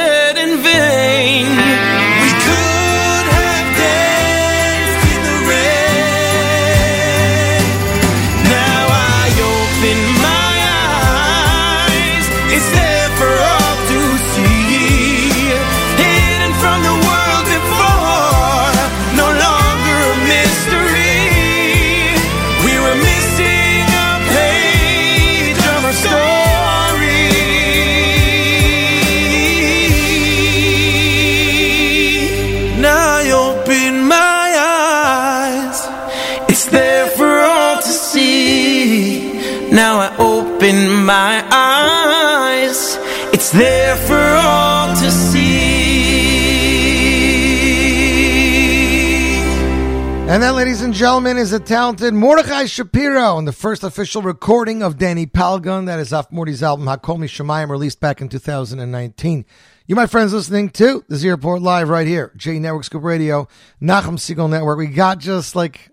And 50.29 50.43
that, 50.43 50.55
ladies 50.55 50.83
and 50.83 50.93
gentlemen, 50.93 51.39
is 51.39 51.53
the 51.53 51.59
talented 51.59 52.13
Mordechai 52.13 52.67
Shapiro 52.67 53.39
and 53.39 53.49
the 53.49 53.53
first 53.53 53.83
official 53.83 54.21
recording 54.21 54.83
of 54.83 54.99
Danny 54.99 55.25
Palgun. 55.25 55.87
That 55.87 56.01
is 56.01 56.13
off 56.13 56.31
Morty's 56.31 56.63
album 56.63 56.85
Hakol 56.85 57.19
Mi 57.19 57.27
Shemayim, 57.27 57.71
released 57.71 57.99
back 57.99 58.21
in 58.21 58.29
2019. 58.29 59.47
You, 59.87 59.97
my 59.97 60.07
friends, 60.07 60.35
listening 60.35 60.69
to 60.69 61.03
the 61.09 61.17
Z 61.17 61.31
Report 61.31 61.63
Live 61.63 61.89
right 61.89 62.07
here, 62.07 62.31
J 62.37 62.59
Network 62.59 62.85
Scoop 62.85 63.05
Radio, 63.05 63.49
Nachum 63.81 64.19
Segal 64.19 64.51
Network. 64.51 64.77
We 64.77 64.89
got 64.89 65.19
just 65.19 65.57
like, 65.57 65.89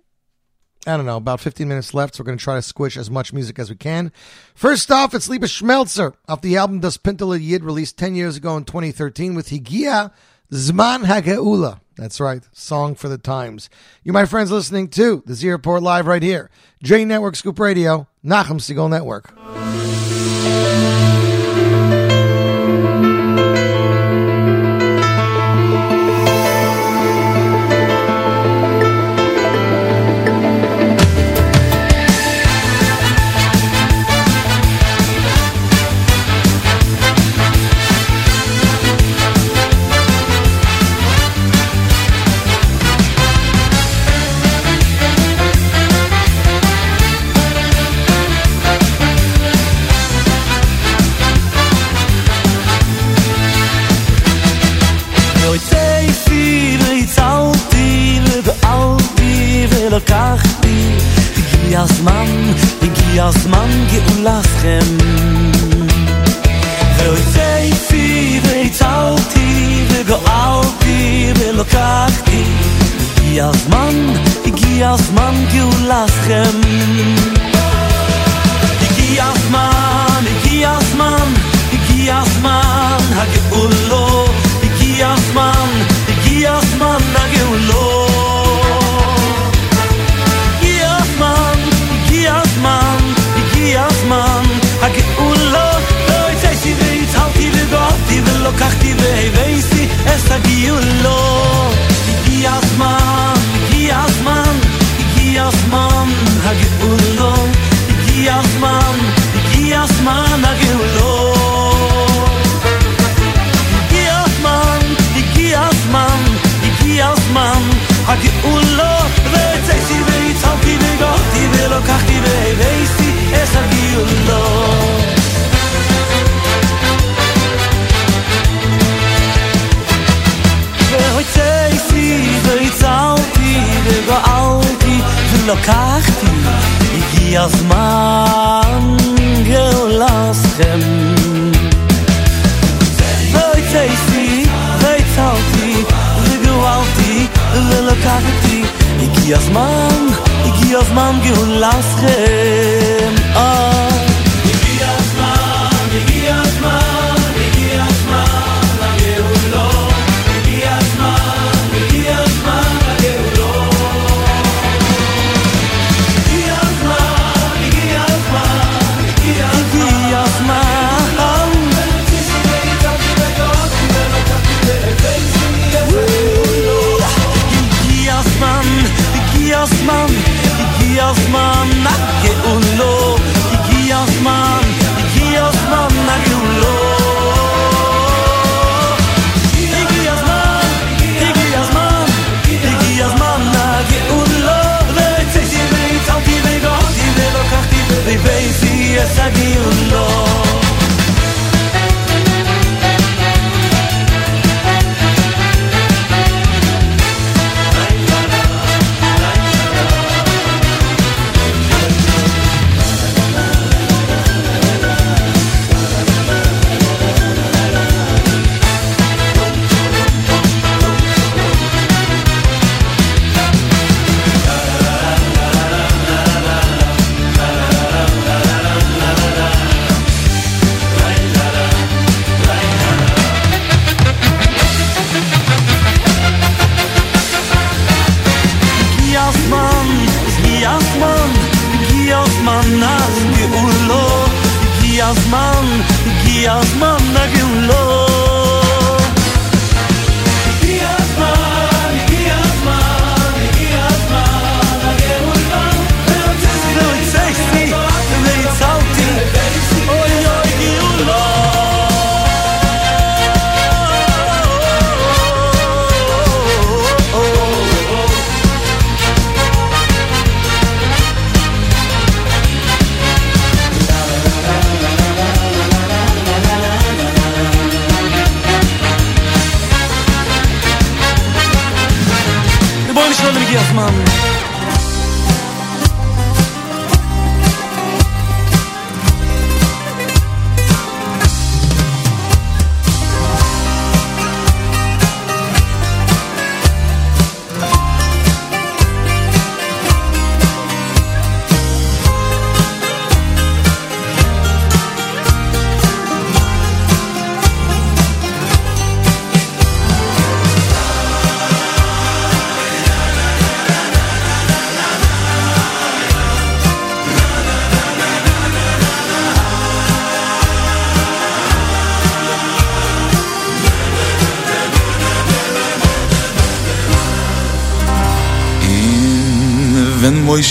I 0.86 0.98
don't 0.98 1.06
know, 1.06 1.16
about 1.16 1.40
15 1.40 1.66
minutes 1.66 1.94
left, 1.94 2.16
so 2.16 2.22
we're 2.22 2.26
going 2.26 2.38
to 2.38 2.44
try 2.44 2.56
to 2.56 2.62
squish 2.62 2.98
as 2.98 3.10
much 3.10 3.32
music 3.32 3.57
as 3.57 3.70
we 3.70 3.78
can. 3.78 4.12
First 4.53 4.91
off, 4.91 5.14
it's 5.14 5.30
Lipa 5.30 5.45
Schmeltzer 5.45 6.14
off 6.28 6.41
the 6.41 6.57
album 6.57 6.82
Das 6.82 6.98
Pintel 6.98 7.41
Yid, 7.41 7.64
released 7.64 7.98
10 7.98 8.16
years 8.16 8.36
ago 8.36 8.57
in 8.57 8.66
2013 8.66 9.34
with 9.34 9.48
Higia 9.48 10.12
Zman 10.51 11.05
HaGeula. 11.05 11.80
That's 11.97 12.19
right, 12.19 12.43
song 12.51 12.95
for 12.95 13.07
the 13.07 13.17
times. 13.17 13.69
You, 14.03 14.13
my 14.13 14.26
friends, 14.26 14.51
listening 14.51 14.89
to 14.89 15.23
the 15.26 15.34
Z 15.34 15.49
Report 15.49 15.81
Live 15.81 16.07
right 16.07 16.22
here, 16.23 16.49
J 16.84 17.05
Network 17.05 17.35
Scoop 17.35 17.57
Radio, 17.59 18.07
Nachum 18.23 18.59
Segal 18.59 18.89
Network. 18.89 19.34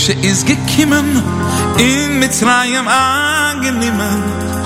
Moishe 0.05 0.23
is 0.23 0.43
gekimmen, 0.43 1.23
in 1.77 2.19
Mitzrayim 2.19 2.87
angenehmen, 2.87 4.21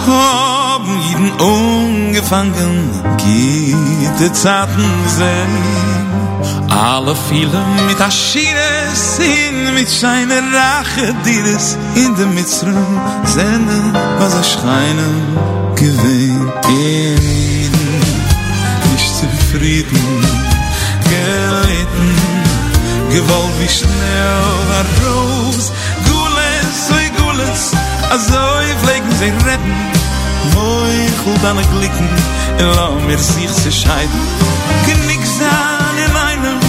haben 0.06 1.00
jeden 1.08 1.32
ungefangen, 1.32 2.90
gite 3.18 4.34
Zaten 4.34 4.84
sehen. 5.18 6.70
Alle 6.70 7.16
vielen 7.30 7.86
mit 7.88 8.02
Aschires, 8.02 9.20
in 9.20 9.74
mit 9.76 9.90
scheine 9.90 10.42
Rache, 10.54 11.16
dires, 11.26 11.78
in 11.96 12.16
der 12.18 12.28
Mitzrayim, 12.28 13.00
sehne, 13.26 13.94
was 14.20 14.34
er 14.34 14.44
schreinen, 14.44 15.38
gewinn, 15.76 16.52
in, 16.68 17.72
nicht 18.92 19.16
zufrieden, 19.16 20.26
gelitten, 21.04 22.39
gewollt 23.10 23.56
wie 23.60 23.70
schnell 23.70 24.44
war 24.70 24.86
Rose 25.02 25.72
Gules, 26.06 26.80
oi 26.98 27.08
Gules. 27.18 27.72
Azoi 28.14 28.68
pflegen 28.82 29.12
sie 29.20 29.32
retten. 29.48 29.76
Moi 30.54 31.08
chult 31.24 31.44
an 31.46 31.58
a 31.58 31.64
glicken 31.74 32.10
Lau 32.76 32.94
mir 33.08 33.18
sich 33.18 33.52
zu 33.54 33.72
scheiden. 33.72 34.22
Genick 34.86 35.26
sein 35.26 35.96
in 36.06 36.16
einem 36.30 36.60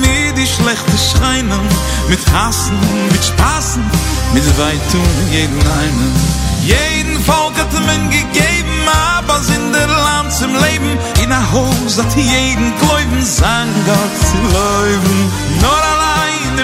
Mit 0.00 0.36
die 0.38 0.46
schlechte 0.46 0.98
Scheinen 0.98 1.66
Mit 2.08 2.20
Hassen, 2.32 2.78
mit 3.12 3.24
Spaßen 3.24 3.84
Mit 4.32 4.46
Weitun 4.58 5.14
jeden 5.30 5.60
einen. 5.82 6.12
Jeden 6.62 7.22
Volk 7.24 7.54
hat 7.58 7.72
man 7.86 8.10
gegeben 8.10 8.78
Aber 9.16 9.40
sind 9.40 9.72
der 9.72 9.86
Land 9.86 10.32
zum 10.32 10.52
Leben. 10.64 10.98
In 11.22 11.32
a 11.32 11.42
Haus 11.52 11.98
hat 11.98 12.16
jeden 12.16 12.72
Gläuben 12.80 13.24
Sein 13.24 13.68
Gott 13.86 14.14
zu 14.28 14.38
leuben 14.56 15.45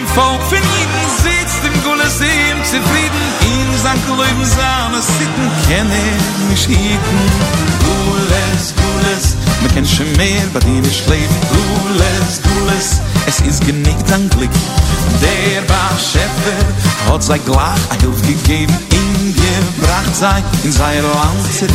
dem 0.02 0.08
Volk 0.08 0.42
von 0.42 0.58
Jeden 0.58 1.06
sitzt 1.22 1.62
im 1.64 1.82
Gulle 1.82 2.08
See 2.08 2.50
im 2.50 2.62
Zufrieden. 2.64 3.22
In 3.40 3.78
sein 3.78 3.98
Gläuben 4.06 4.44
sahne 4.44 5.00
Sitten 5.00 5.50
kenne 5.68 6.02
mich 6.48 6.66
Jeden 6.66 7.22
Gules, 7.84 8.74
Gules 8.76 9.36
me 9.62 9.68
ken 9.68 9.86
shmer 9.86 10.46
bad 10.52 10.64
in 10.64 10.82
leben. 10.82 11.38
Gules 11.52 12.40
gules 12.42 13.00
es 13.26 13.40
is 13.40 13.60
genig 13.60 13.94
an 14.12 14.28
glik 14.30 14.50
der 15.20 15.62
war 15.68 15.94
scheffer 15.98 16.64
hot 17.08 17.22
zay 17.22 17.38
glach 17.38 17.84
a 17.90 17.94
hilf 18.00 18.20
gegeben. 18.22 18.76
In 18.90 19.34
dir 19.34 19.62
bracht 19.80 20.16
zay 20.16 20.42
in 20.64 20.72
zay 20.72 21.00
lanze 21.00 21.66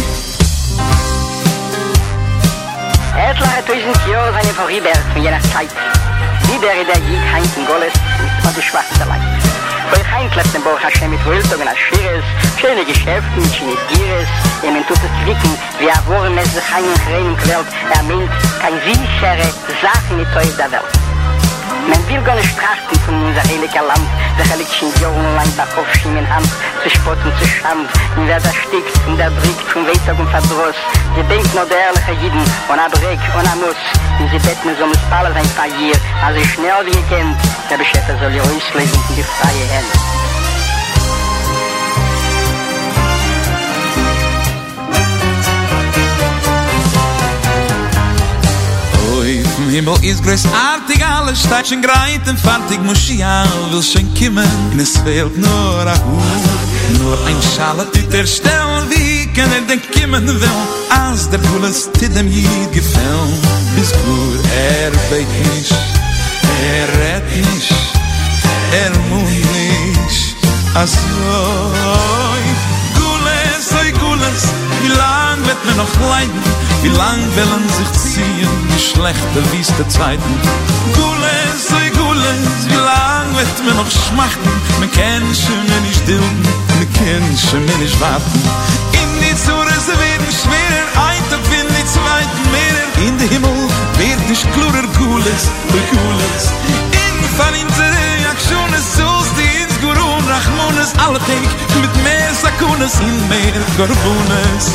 Et 3.27 3.39
la 3.39 3.61
tuisen 3.67 3.95
kio 4.03 4.21
zane 4.35 4.53
po 4.57 4.65
riber 4.67 4.99
fin 5.13 5.23
jena 5.23 5.39
zait. 5.53 5.71
Riber 6.49 6.75
e 6.81 6.83
da 6.89 6.97
yi 6.99 7.65
goles, 7.67 7.93
und 8.47 8.57
die 8.57 8.61
schwarze 8.61 9.03
Leid. 9.07 9.21
Bei 9.91 10.03
Hein 10.11 10.29
klappt 10.31 10.53
den 10.53 10.63
Baruch 10.63 10.81
Hashem 10.81 11.11
mit 11.11 11.23
Wöltung 11.25 11.61
und 11.61 11.67
Aschires, 11.67 12.23
schöne 12.59 12.83
Geschäfte 12.85 13.35
mit 13.35 13.53
schöne 13.53 13.75
Gires, 13.89 14.31
er 14.63 14.71
meint 14.71 14.87
tut 14.87 14.97
es 14.97 15.13
quicken, 15.23 15.53
wie 15.79 15.87
er 15.87 16.01
wohren 16.07 16.37
es 16.37 16.53
sich 16.53 16.63
Hein 16.71 16.83
und 16.83 17.01
Rein 17.13 17.25
in 17.25 17.37
Quelt, 17.37 17.67
er 17.93 18.03
meint 18.03 18.31
kein 18.61 18.75
sichere 18.83 19.47
Sache 19.81 20.11
in 20.11 20.19
die 20.19 20.29
Teuf 20.33 20.55
der 20.57 20.71
Welt. 20.71 20.93
Men 21.87 22.03
will 22.09 22.21
gar 22.21 22.35
nicht 22.35 22.51
trachten 22.59 22.99
von 23.05 23.15
unser 23.15 23.43
heiliger 23.47 23.83
Land, 23.87 24.07
der 24.37 24.49
heiligsten 24.49 24.91
Jahren 24.99 25.35
lang 25.35 25.47
der 25.55 25.67
Aufschien 25.79 26.17
in 26.17 26.27
Hand, 26.27 26.49
zu 26.83 26.89
Spott 26.89 27.17
und 27.23 27.31
zu 27.39 27.47
Schand, 27.47 27.87
in 28.17 28.27
wer 28.27 28.39
da 28.39 28.51
stickt 28.51 28.91
und 29.07 29.17
der 29.17 29.31
bringt 29.31 29.61
vom 29.71 29.87
Wehtag 29.87 30.19
und 30.19 30.29
Verdross. 30.29 30.75
Sie 31.15 31.23
denkt 31.31 31.47
nur 31.55 31.63
der 31.65 31.79
ehrliche 31.87 32.11
Jiden, 32.19 32.43
und 32.67 32.79
er 32.79 32.91
Breck 32.91 33.23
und 33.39 33.47
er 33.47 33.55
Muss, 33.55 33.81
und 34.19 34.27
sie 34.31 34.39
betten 34.39 34.75
so 34.77 34.85
mit 34.85 34.99
Palle 35.09 35.31
sein 35.31 35.47
Pagier, 35.55 35.95
also 36.19 36.43
schnell 36.51 36.83
wie 36.83 36.91
ihr 36.91 37.07
kennt, 37.07 37.39
der 37.69 37.77
Beschäfer 37.77 38.17
soll 38.19 38.33
ihr 38.33 38.41
auslegen 38.41 38.99
in 39.09 39.15
die 39.15 39.23
freie 39.23 39.65
Hände. 39.69 39.97
Vom 49.55 49.69
Himmel 49.69 49.97
ist 50.03 50.23
großartig, 50.23 51.03
alle 51.05 51.35
Steitchen 51.35 51.81
greiten, 51.81 52.37
fertig 52.37 52.79
Moschia 52.83 53.43
will 53.71 53.83
schon 53.83 54.07
kommen, 54.13 54.47
und 54.71 54.79
es 54.79 54.97
fehlt 54.97 55.35
nur 55.37 55.85
ein 55.85 55.99
Hut, 56.05 56.99
nur 56.99 57.17
ein 57.25 57.35
Schale 57.55 57.91
tut 57.91 58.13
er 58.13 58.25
stellen, 58.25 58.89
wie 58.89 59.27
kann 59.33 59.51
er 59.51 59.61
denn 59.61 59.81
kommen 59.93 60.27
will, 60.27 60.49
als 60.89 61.29
der 61.29 61.39
Gules 61.39 61.91
zu 61.91 62.09
dem 62.09 62.31
Jid 62.31 62.71
gefällt, 62.71 63.43
ist 63.81 63.93
gut, 63.93 64.45
er 64.55 64.91
beit 65.09 65.27
nicht, 65.55 65.96
er 66.61 66.87
rett 66.99 67.27
nicht, 67.35 67.73
er 68.83 68.91
muss 69.09 69.29
nicht, 69.29 70.35
also, 70.73 70.97
Gules, 72.93 73.67
oi 73.81 73.91
Gules, 73.91 74.43
wie 74.83 74.93
lang 74.93 75.37
wird 75.45 75.65
mir 75.65 75.75
noch 75.75 75.93
leiden, 76.09 76.43
wie 76.83 76.89
lang 76.89 77.19
willen 77.35 77.65
sich 77.77 77.91
ziehen, 78.01 78.49
die 78.73 78.79
schlechte, 78.79 79.39
wieste 79.51 79.87
Zeiten. 79.87 80.33
Gules, 80.93 81.63
oi 81.73 81.89
Gules, 81.97 82.49
wie 82.69 82.75
lang 82.75 83.27
wird 83.35 83.57
mir 83.65 83.73
noch 83.73 83.89
schmachten, 83.89 84.51
man 84.79 84.91
kann 84.91 85.23
schon 85.33 85.65
nicht 85.87 86.07
dilden, 86.07 86.43
man 86.77 86.87
kann 86.93 87.25
schon 87.49 87.65
nicht 87.81 87.99
warten. 87.99 88.41
In 88.93 89.09
die 89.21 89.35
Zure, 89.45 89.77
in 93.05 93.17
den 93.17 93.29
Himmel 93.29 93.57
wird 93.97 94.29
nicht 94.29 94.45
klurer 94.53 94.87
Gules, 94.97 95.41
oi 95.73 95.83
Gules. 95.91 96.43
In 97.21 97.29
von 97.37 97.53
unsere 97.63 98.29
Aktionen, 98.31 98.81
so 98.97 99.09
die 99.37 99.63
ins 99.63 99.77
Gurun, 99.81 100.23
Rachmunes, 100.33 100.91
alle 101.05 101.19
Tag, 101.19 101.49
mit 101.81 101.93
mehr 102.03 102.33
Sakunes, 102.41 102.93
in 102.99 103.17
mehr 103.29 103.57
Gorbunes. 103.77 104.65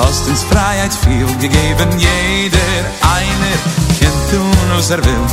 Hast 0.00 0.28
uns 0.28 0.42
Freiheit 0.42 0.92
viel 0.92 1.26
gegeben, 1.40 1.88
jeder 1.98 2.80
einer 3.16 3.56
kennt 3.98 4.30
tun, 4.30 4.56
was 4.76 4.90
er 4.90 5.04
will. 5.04 5.26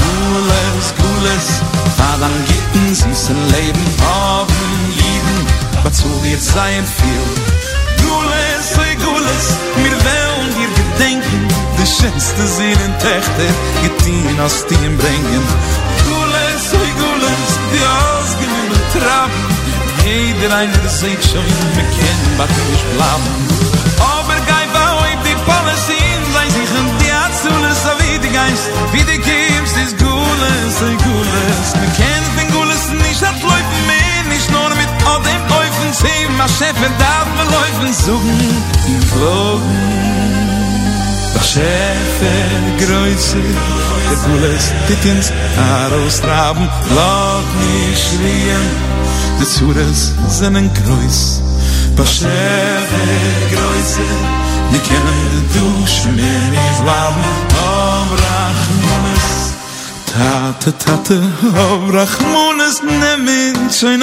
Gules, 0.00 0.86
Gules, 1.02 1.46
Vadan 1.98 2.32
gitten 2.46 2.94
süßen 2.94 3.36
Leben, 3.52 3.84
haben 4.00 4.54
jeden, 4.94 5.46
was 5.84 5.98
zu 5.98 6.08
wir 6.22 6.38
sein 6.38 6.84
viel. 6.86 7.26
Gules, 8.02 8.51
oi 8.78 8.94
Gules, 8.96 9.46
mir 9.82 9.96
wollen 10.06 10.50
dir 10.58 10.72
gedenken, 10.82 11.48
die 11.78 11.86
schönste 11.86 12.46
Seelen 12.46 12.94
Töchter, 12.98 13.50
getien 13.82 14.40
aus 14.40 14.66
dir 14.66 14.90
bringen. 15.00 15.44
Gules, 16.08 16.64
oi 16.80 16.90
Gules, 17.02 17.50
die 17.72 17.84
ausgenommen 18.00 18.62
einer 20.52 20.88
sieht 20.88 21.22
schon, 21.24 21.48
wir 21.74 21.88
kennen, 21.96 22.32
was 22.36 22.50
nicht 22.70 22.86
bleiben. 22.94 23.26
Aber 23.98 24.38
gei 24.46 24.64
bei 24.72 25.16
die 25.24 25.38
Palästin, 25.48 26.20
sei 26.34 26.46
sich 26.50 26.70
in 26.80 26.88
die 27.00 27.12
Azule, 27.24 27.72
so 27.72 27.92
wie 28.00 28.18
die 28.18 28.32
Geist, 28.32 28.68
wie 28.92 29.04
die 29.10 29.18
Kims, 29.18 29.72
ist 29.84 29.96
Gules, 29.98 30.74
ein 30.86 30.98
Gules. 31.08 31.66
Wir 31.80 31.92
kennen 32.04 32.32
den 32.38 32.50
Gules 32.52 32.84
nicht, 33.02 33.20
hat 33.24 33.40
läuft 33.42 33.72
mehr, 33.88 34.22
nicht 34.28 34.50
nur 34.50 34.68
mit 34.76 34.90
all 35.08 35.20
dem 35.22 35.42
Läufen, 35.48 35.61
sie 36.00 36.22
ma 36.38 36.46
schefen 36.48 36.82
er 36.88 36.94
darf 37.02 37.28
man 37.36 37.48
laufen 37.54 37.92
suchen. 38.04 38.40
In 38.92 39.02
flogen 39.10 40.02
was 41.34 41.46
schefen 41.52 42.62
größe 42.82 43.42
der 43.42 44.12
er 44.12 44.18
gules 44.26 44.64
dickens 44.88 45.32
aros 45.56 46.20
traben 46.20 46.68
laut 46.96 47.48
mich 47.60 48.00
schrien 48.06 48.66
des 49.38 49.54
zures 49.56 50.14
seinen 50.28 50.72
kreuz. 50.74 51.40
Was 51.96 52.10
schefen 52.18 53.08
er 53.20 53.42
größe 53.52 54.08
Wir 54.72 54.80
kennen 54.80 55.44
du 55.54 55.86
schmier 55.86 56.42
nicht 56.56 56.86
warm, 56.86 57.16
Tate, 60.12 60.78
tate, 60.78 61.18
Rachmanes, 61.88 62.82
nemmin, 62.82 63.70
schön 63.70 64.02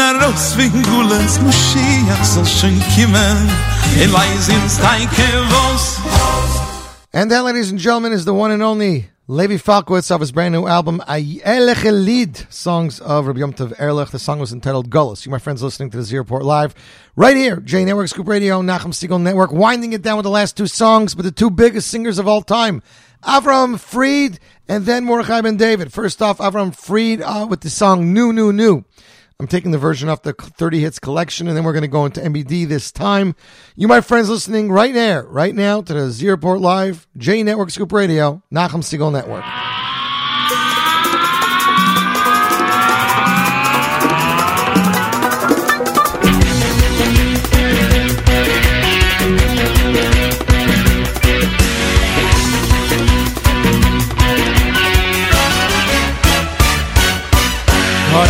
in 4.02 4.10
leisins 4.10 4.80
Teike, 4.80 5.30
was, 5.52 6.00
And 7.14 7.30
that, 7.30 7.44
ladies 7.44 7.70
and 7.70 7.80
gentlemen, 7.80 8.12
is 8.12 8.26
the 8.26 8.34
one 8.34 8.50
and 8.50 8.64
only 8.64 9.12
Levy 9.28 9.58
Falkowitz 9.58 10.10
of 10.10 10.22
his 10.22 10.32
brand 10.32 10.52
new 10.52 10.66
album, 10.66 11.00
Ayelech 11.08 11.86
Elid, 11.86 12.52
Songs 12.52 13.00
of 13.02 13.28
Rabbi 13.28 13.42
Yom 13.42 13.54
Tov 13.54 13.80
Ehrlich. 13.80 14.10
The 14.10 14.18
song 14.18 14.40
was 14.40 14.52
entitled 14.52 14.90
Gullus. 14.90 15.28
You, 15.28 15.32
my 15.32 15.38
friends, 15.38 15.62
listening 15.62 15.92
to 15.92 15.98
the 15.98 16.04
Z 16.04 16.18
Report 16.18 16.44
Live 16.44 16.74
right 17.16 17.38
here, 17.38 17.58
J 17.58 17.86
Network, 17.86 18.08
Scoop 18.08 18.28
Radio, 18.28 18.64
Nachum 18.64 18.94
Segal 18.94 19.22
Network, 19.22 19.52
winding 19.52 19.94
it 19.94 20.02
down 20.02 20.18
with 20.18 20.24
the 20.24 20.32
last 20.32 20.58
two 20.58 20.66
songs, 20.66 21.14
but 21.14 21.22
the 21.22 21.32
two 21.32 21.52
biggest 21.52 21.90
singers 21.90 22.18
of 22.18 22.28
all 22.28 22.42
time, 22.42 22.82
Avram 23.24 23.80
Fried 23.80 24.40
and 24.70 24.86
then 24.86 25.04
Mordechai 25.04 25.42
Ben 25.42 25.58
David. 25.58 25.92
First 25.92 26.22
off, 26.22 26.38
Avram 26.38 26.74
Fried 26.74 27.22
uh, 27.22 27.48
with 27.50 27.62
the 27.62 27.70
song 27.70 28.14
New, 28.14 28.32
New, 28.32 28.54
New. 28.54 28.86
I'm 29.40 29.48
taking 29.48 29.72
the 29.72 29.78
version 29.78 30.10
off 30.10 30.22
the 30.22 30.34
30 30.34 30.82
hits 30.82 31.00
collection, 31.00 31.48
and 31.48 31.58
then 31.58 31.64
we're 31.64 31.74
going 31.74 31.82
to 31.82 31.88
go 31.88 32.06
into 32.06 32.20
MBD 32.20 32.68
this 32.68 32.92
time. 32.92 33.36
You, 33.76 33.88
my 33.88 34.02
friends, 34.02 34.30
listening 34.30 34.70
right 34.70 34.94
there, 34.94 35.24
right 35.24 35.56
now 35.56 35.82
to 35.82 35.94
the 35.94 36.12
Z 36.12 36.30
Report 36.30 36.60
Live, 36.60 37.08
J 37.18 37.42
Network 37.44 37.72
Scoop 37.72 37.92
Radio, 37.92 38.44
Nachum 38.54 38.84
Segal 38.84 39.12
Network. 39.12 39.46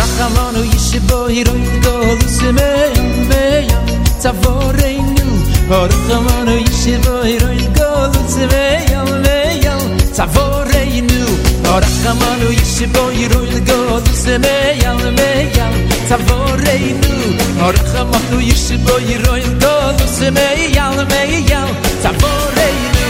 Rachamano 0.00 0.60
oh, 0.60 0.64
yishibo 0.64 1.28
hiroi 1.28 1.60
kuto 1.60 1.90
holuse 1.90 2.52
meyam 2.56 3.08
meyam 3.28 3.86
Tzavoreinu 4.20 5.26
oh, 5.70 5.88
Rachamano 5.90 6.52
oh, 6.52 6.60
yishibo 6.64 7.12
hiroi 7.28 7.58
kuto 7.64 7.84
holuse 7.96 8.44
meyam 8.52 9.08
meyam 9.24 9.82
Tzavoreinu 10.14 11.20
Rachamano 11.84 12.48
yishibo 12.58 13.10
hiroi 13.10 13.46
kuto 13.52 13.76
holuse 13.90 14.38
meyam 14.38 15.00
meyam 15.18 15.74
Tzavoreinu 16.06 17.12
Rachamano 17.76 18.40
yishibo 18.40 18.94
hiroi 19.06 19.42
kuto 19.42 19.68
holuse 19.68 20.30
meyam 20.30 20.96
Tzavoreinu 22.00 23.04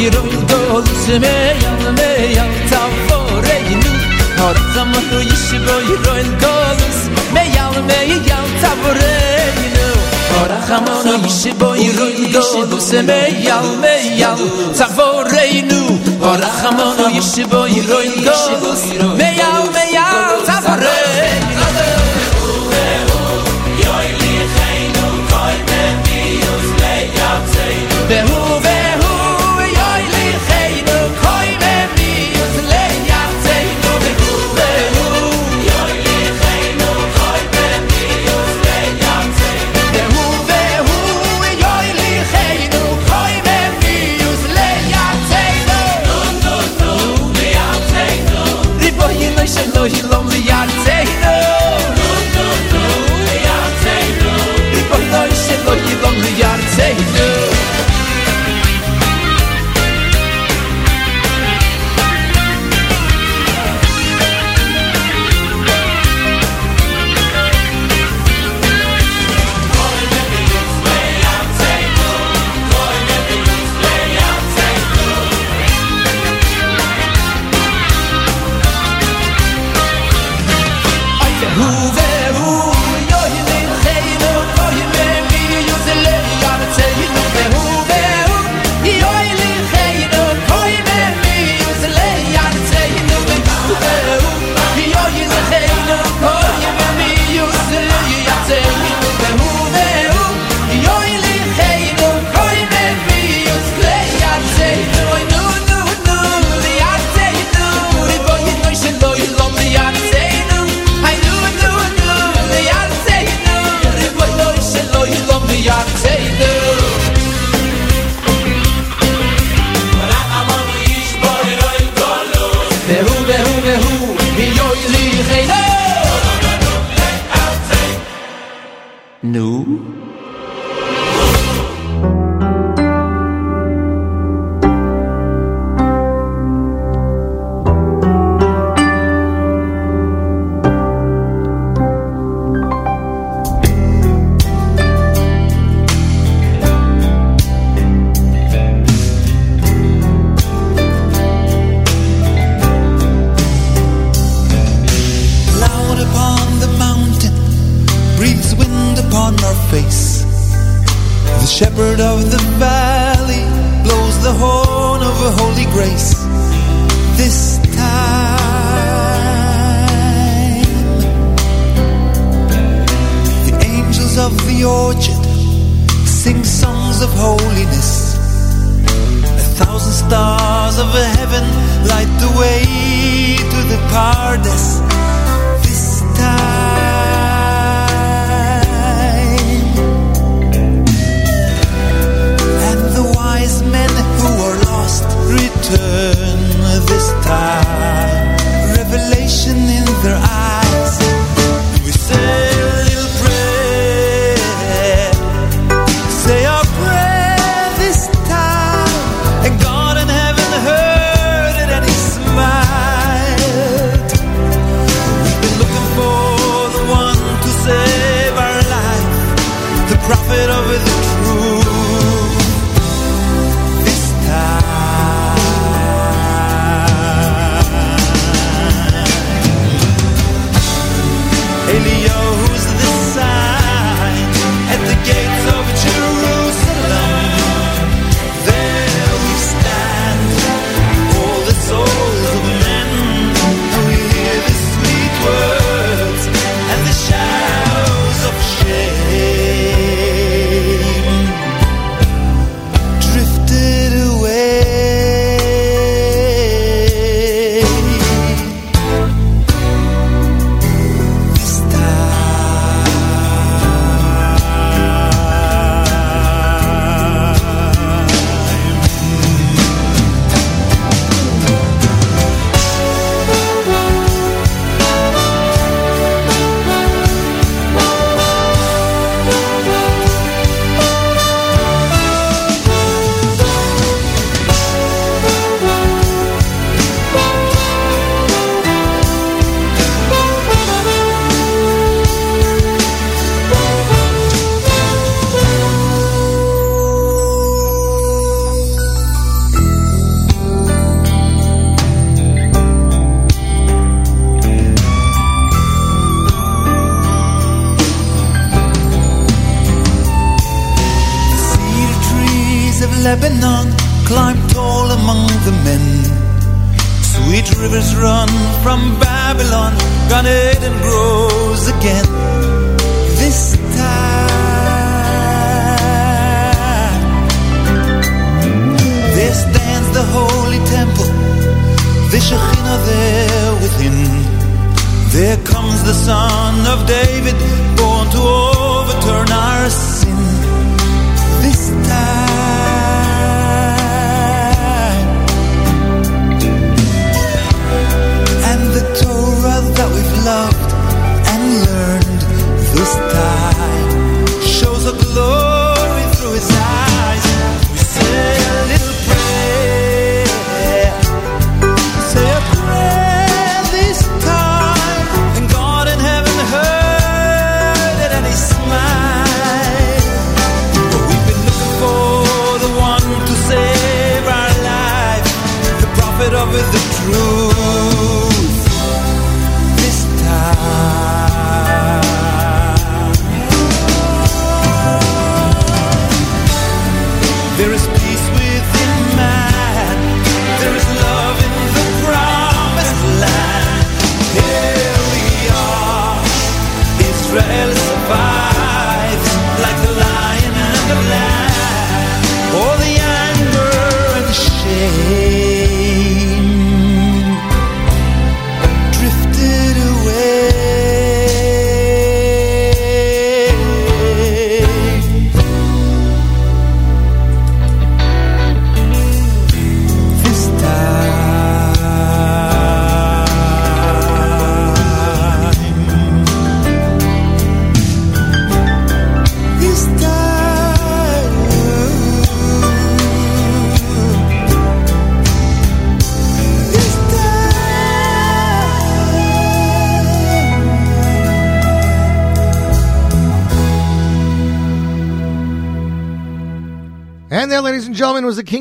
ihr 0.00 0.22
und 0.22 0.50
das 0.50 1.06
mehr 1.20 1.54
und 1.72 1.94
mehr 1.98 2.30
jetzt 2.38 2.74
auf 2.82 3.42
regen 3.46 3.84
hat 4.40 4.58
zamm 4.74 4.92
du 5.10 5.18
ich 5.34 5.50
bei 5.66 5.80
ihr 5.90 6.04
und 6.14 6.30
das 6.42 6.98
mehr 7.34 7.64
und 7.76 7.86
mehr 7.86 8.06
jetzt 8.08 8.64
auf 8.70 8.84
regen 9.00 9.76
ora 10.40 10.58
khamon 10.68 11.24
ich 11.26 11.42
bei 11.60 11.76
ihr 11.76 12.00
und 12.06 12.34
das 12.34 12.92
mehr 12.92 13.60
und 13.62 13.80
mehr 13.80 14.04
jetzt 14.22 14.82
auf 14.82 14.98
regen 15.32 16.00
ora 16.20 16.50
khamon 16.60 17.00
ich 17.18 17.46
bei 17.46 17.68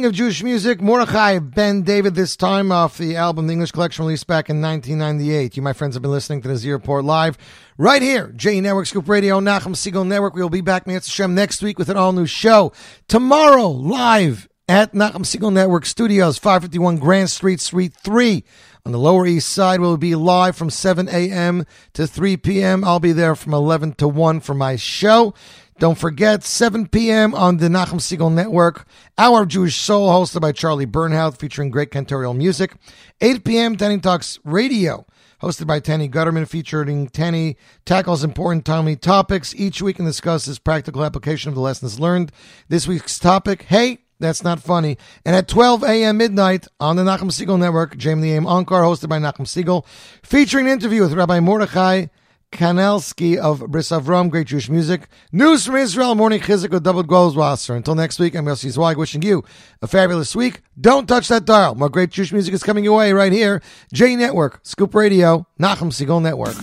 of 0.10 0.15
Jewish 0.15 0.41
music, 0.41 0.81
Mordechai 0.81 1.38
Ben 1.38 1.84
David, 1.84 2.15
this 2.15 2.36
time 2.36 2.72
off 2.72 2.98
the 2.98 3.15
album 3.15 3.45
The 3.45 3.53
English 3.53 3.72
Collection 3.72 4.06
released 4.06 4.26
back 4.26 4.49
in 4.49 4.60
1998. 4.60 5.56
You, 5.56 5.61
my 5.61 5.73
friends, 5.73 5.94
have 5.94 6.02
been 6.02 6.10
listening 6.10 6.41
to 6.41 6.48
the 6.48 6.56
Z 6.56 6.72
Report 6.72 7.06
Live 7.06 7.38
right 7.77 8.02
here, 8.02 8.34
J 8.36 8.60
Network, 8.60 8.88
Scoop 8.88 9.07
Radio, 9.07 9.40
Nachum 9.40 9.76
Segal 9.76 10.07
Network. 10.07 10.34
We 10.34 10.41
will 10.41 10.49
be 10.49 10.61
back, 10.61 10.88
Nancy 10.88 11.11
Shem, 11.11 11.36
next 11.36 11.61
week 11.61 11.77
with 11.77 11.90
an 11.90 11.98
all 11.98 12.11
new 12.11 12.26
show. 12.26 12.73
Tomorrow, 13.07 13.68
live 13.68 14.49
at 14.68 14.94
Nachum 14.94 15.26
Segal 15.26 15.53
Network 15.53 15.86
Studios, 15.86 16.40
551 16.40 16.98
Grand 16.98 17.30
Street, 17.30 17.61
Suite 17.61 17.94
3 17.94 18.44
on 18.88 18.91
the 18.91 18.98
Lower 18.98 19.27
East 19.27 19.49
Side. 19.49 19.80
We'll 19.80 19.98
be 19.98 20.15
live 20.15 20.56
from 20.56 20.72
7 20.72 21.07
a.m. 21.07 21.65
to 21.94 22.07
3 22.07 22.38
p.m. 22.38 22.84
I'll 22.84 22.99
be 22.99 23.11
there 23.11 23.36
from 23.36 23.53
11 23.53 23.94
to 23.94 24.07
1 24.07 24.40
for 24.40 24.56
my 24.56 24.76
show. 24.76 25.36
Don't 25.80 25.97
forget, 25.97 26.43
7 26.43 26.88
p.m. 26.89 27.34
on 27.34 27.56
the 27.56 27.69
Nachum 27.69 28.01
Segal 28.01 28.30
Network, 28.30 28.85
Hour 29.18 29.43
of 29.43 29.47
Jewish 29.47 29.77
Soul, 29.77 30.10
hosted 30.10 30.41
by 30.41 30.51
Charlie 30.51 30.85
Bernhaut, 30.85 31.38
featuring 31.38 31.69
great 31.69 31.89
cantorial 31.89 32.35
music. 32.35 32.76
8 33.22 33.45
p.m., 33.45 33.77
Tanny 33.77 33.97
Talks 33.97 34.39
Radio, 34.43 35.06
hosted 35.41 35.68
by 35.68 35.80
Tanny 35.80 36.10
Gutterman, 36.10 36.49
featuring 36.49 37.07
Tanny 37.07 37.56
tackles 37.85 38.26
important 38.26 38.65
timely 38.65 38.97
topics 38.97 39.56
each 39.56 39.81
week 39.81 39.99
and 39.99 40.06
discusses 40.06 40.60
practical 40.60 41.06
application 41.06 41.47
of 41.47 41.56
the 41.56 41.61
lessons 41.61 41.97
learned. 41.97 42.34
This 42.68 42.85
week's 42.85 43.18
topic, 43.18 43.61
hey, 43.61 43.99
that's 44.19 44.43
not 44.43 44.60
funny. 44.60 44.97
And 45.23 45.34
at 45.34 45.47
12 45.47 45.84
a.m. 45.85 46.18
midnight 46.18 46.68
on 46.81 46.97
the 46.97 47.03
Nachum 47.03 47.31
Segal 47.31 47.57
Network, 47.57 47.95
JM 47.95 48.11
in 48.11 48.22
the 48.22 48.34
AM 48.34 48.47
Encore, 48.47 48.84
hosted 48.84 49.07
by 49.07 49.18
Nachum 49.18 49.45
Segal, 49.45 49.85
featuring 50.23 50.65
an 50.65 50.73
interview 50.73 51.03
with 51.03 51.14
Rabbi 51.14 51.39
Mordechai 51.39 52.07
Kanelsky 52.52 53.38
of 53.38 53.60
Bris 53.68 53.90
Avram, 53.90 54.30
great 54.30 54.48
Jewish 54.48 54.70
music. 54.70 55.08
News 55.32 55.66
from 55.66 55.76
Israel, 55.76 56.16
morning 56.16 56.40
chizuk 56.40 56.72
with 56.72 56.84
Dovid 56.84 57.06
Goldwasser. 57.06 57.76
Until 57.76 57.96
next 57.96 58.20
week, 58.20 58.36
I'm 58.36 58.46
Yossi 58.46 58.70
Zweig 58.72 58.98
wishing 58.98 59.22
you 59.22 59.44
a 59.82 59.88
fabulous 59.88 60.36
week. 60.36 60.62
Don't 60.80 61.08
touch 61.08 61.28
that 61.28 61.46
dial. 61.46 61.76
More 61.76 61.90
great 61.90 62.10
Jewish 62.10 62.34
music 62.34 62.54
is 62.54 62.64
coming 62.64 62.84
your 62.84 62.98
way 62.98 63.14
right 63.14 63.32
here. 63.32 63.62
J 63.94 64.16
Network, 64.16 64.60
Scoop 64.64 64.96
Radio, 64.96 65.48
Nachum 65.60 65.92
Segal 65.92 66.22
Network. 66.22 66.56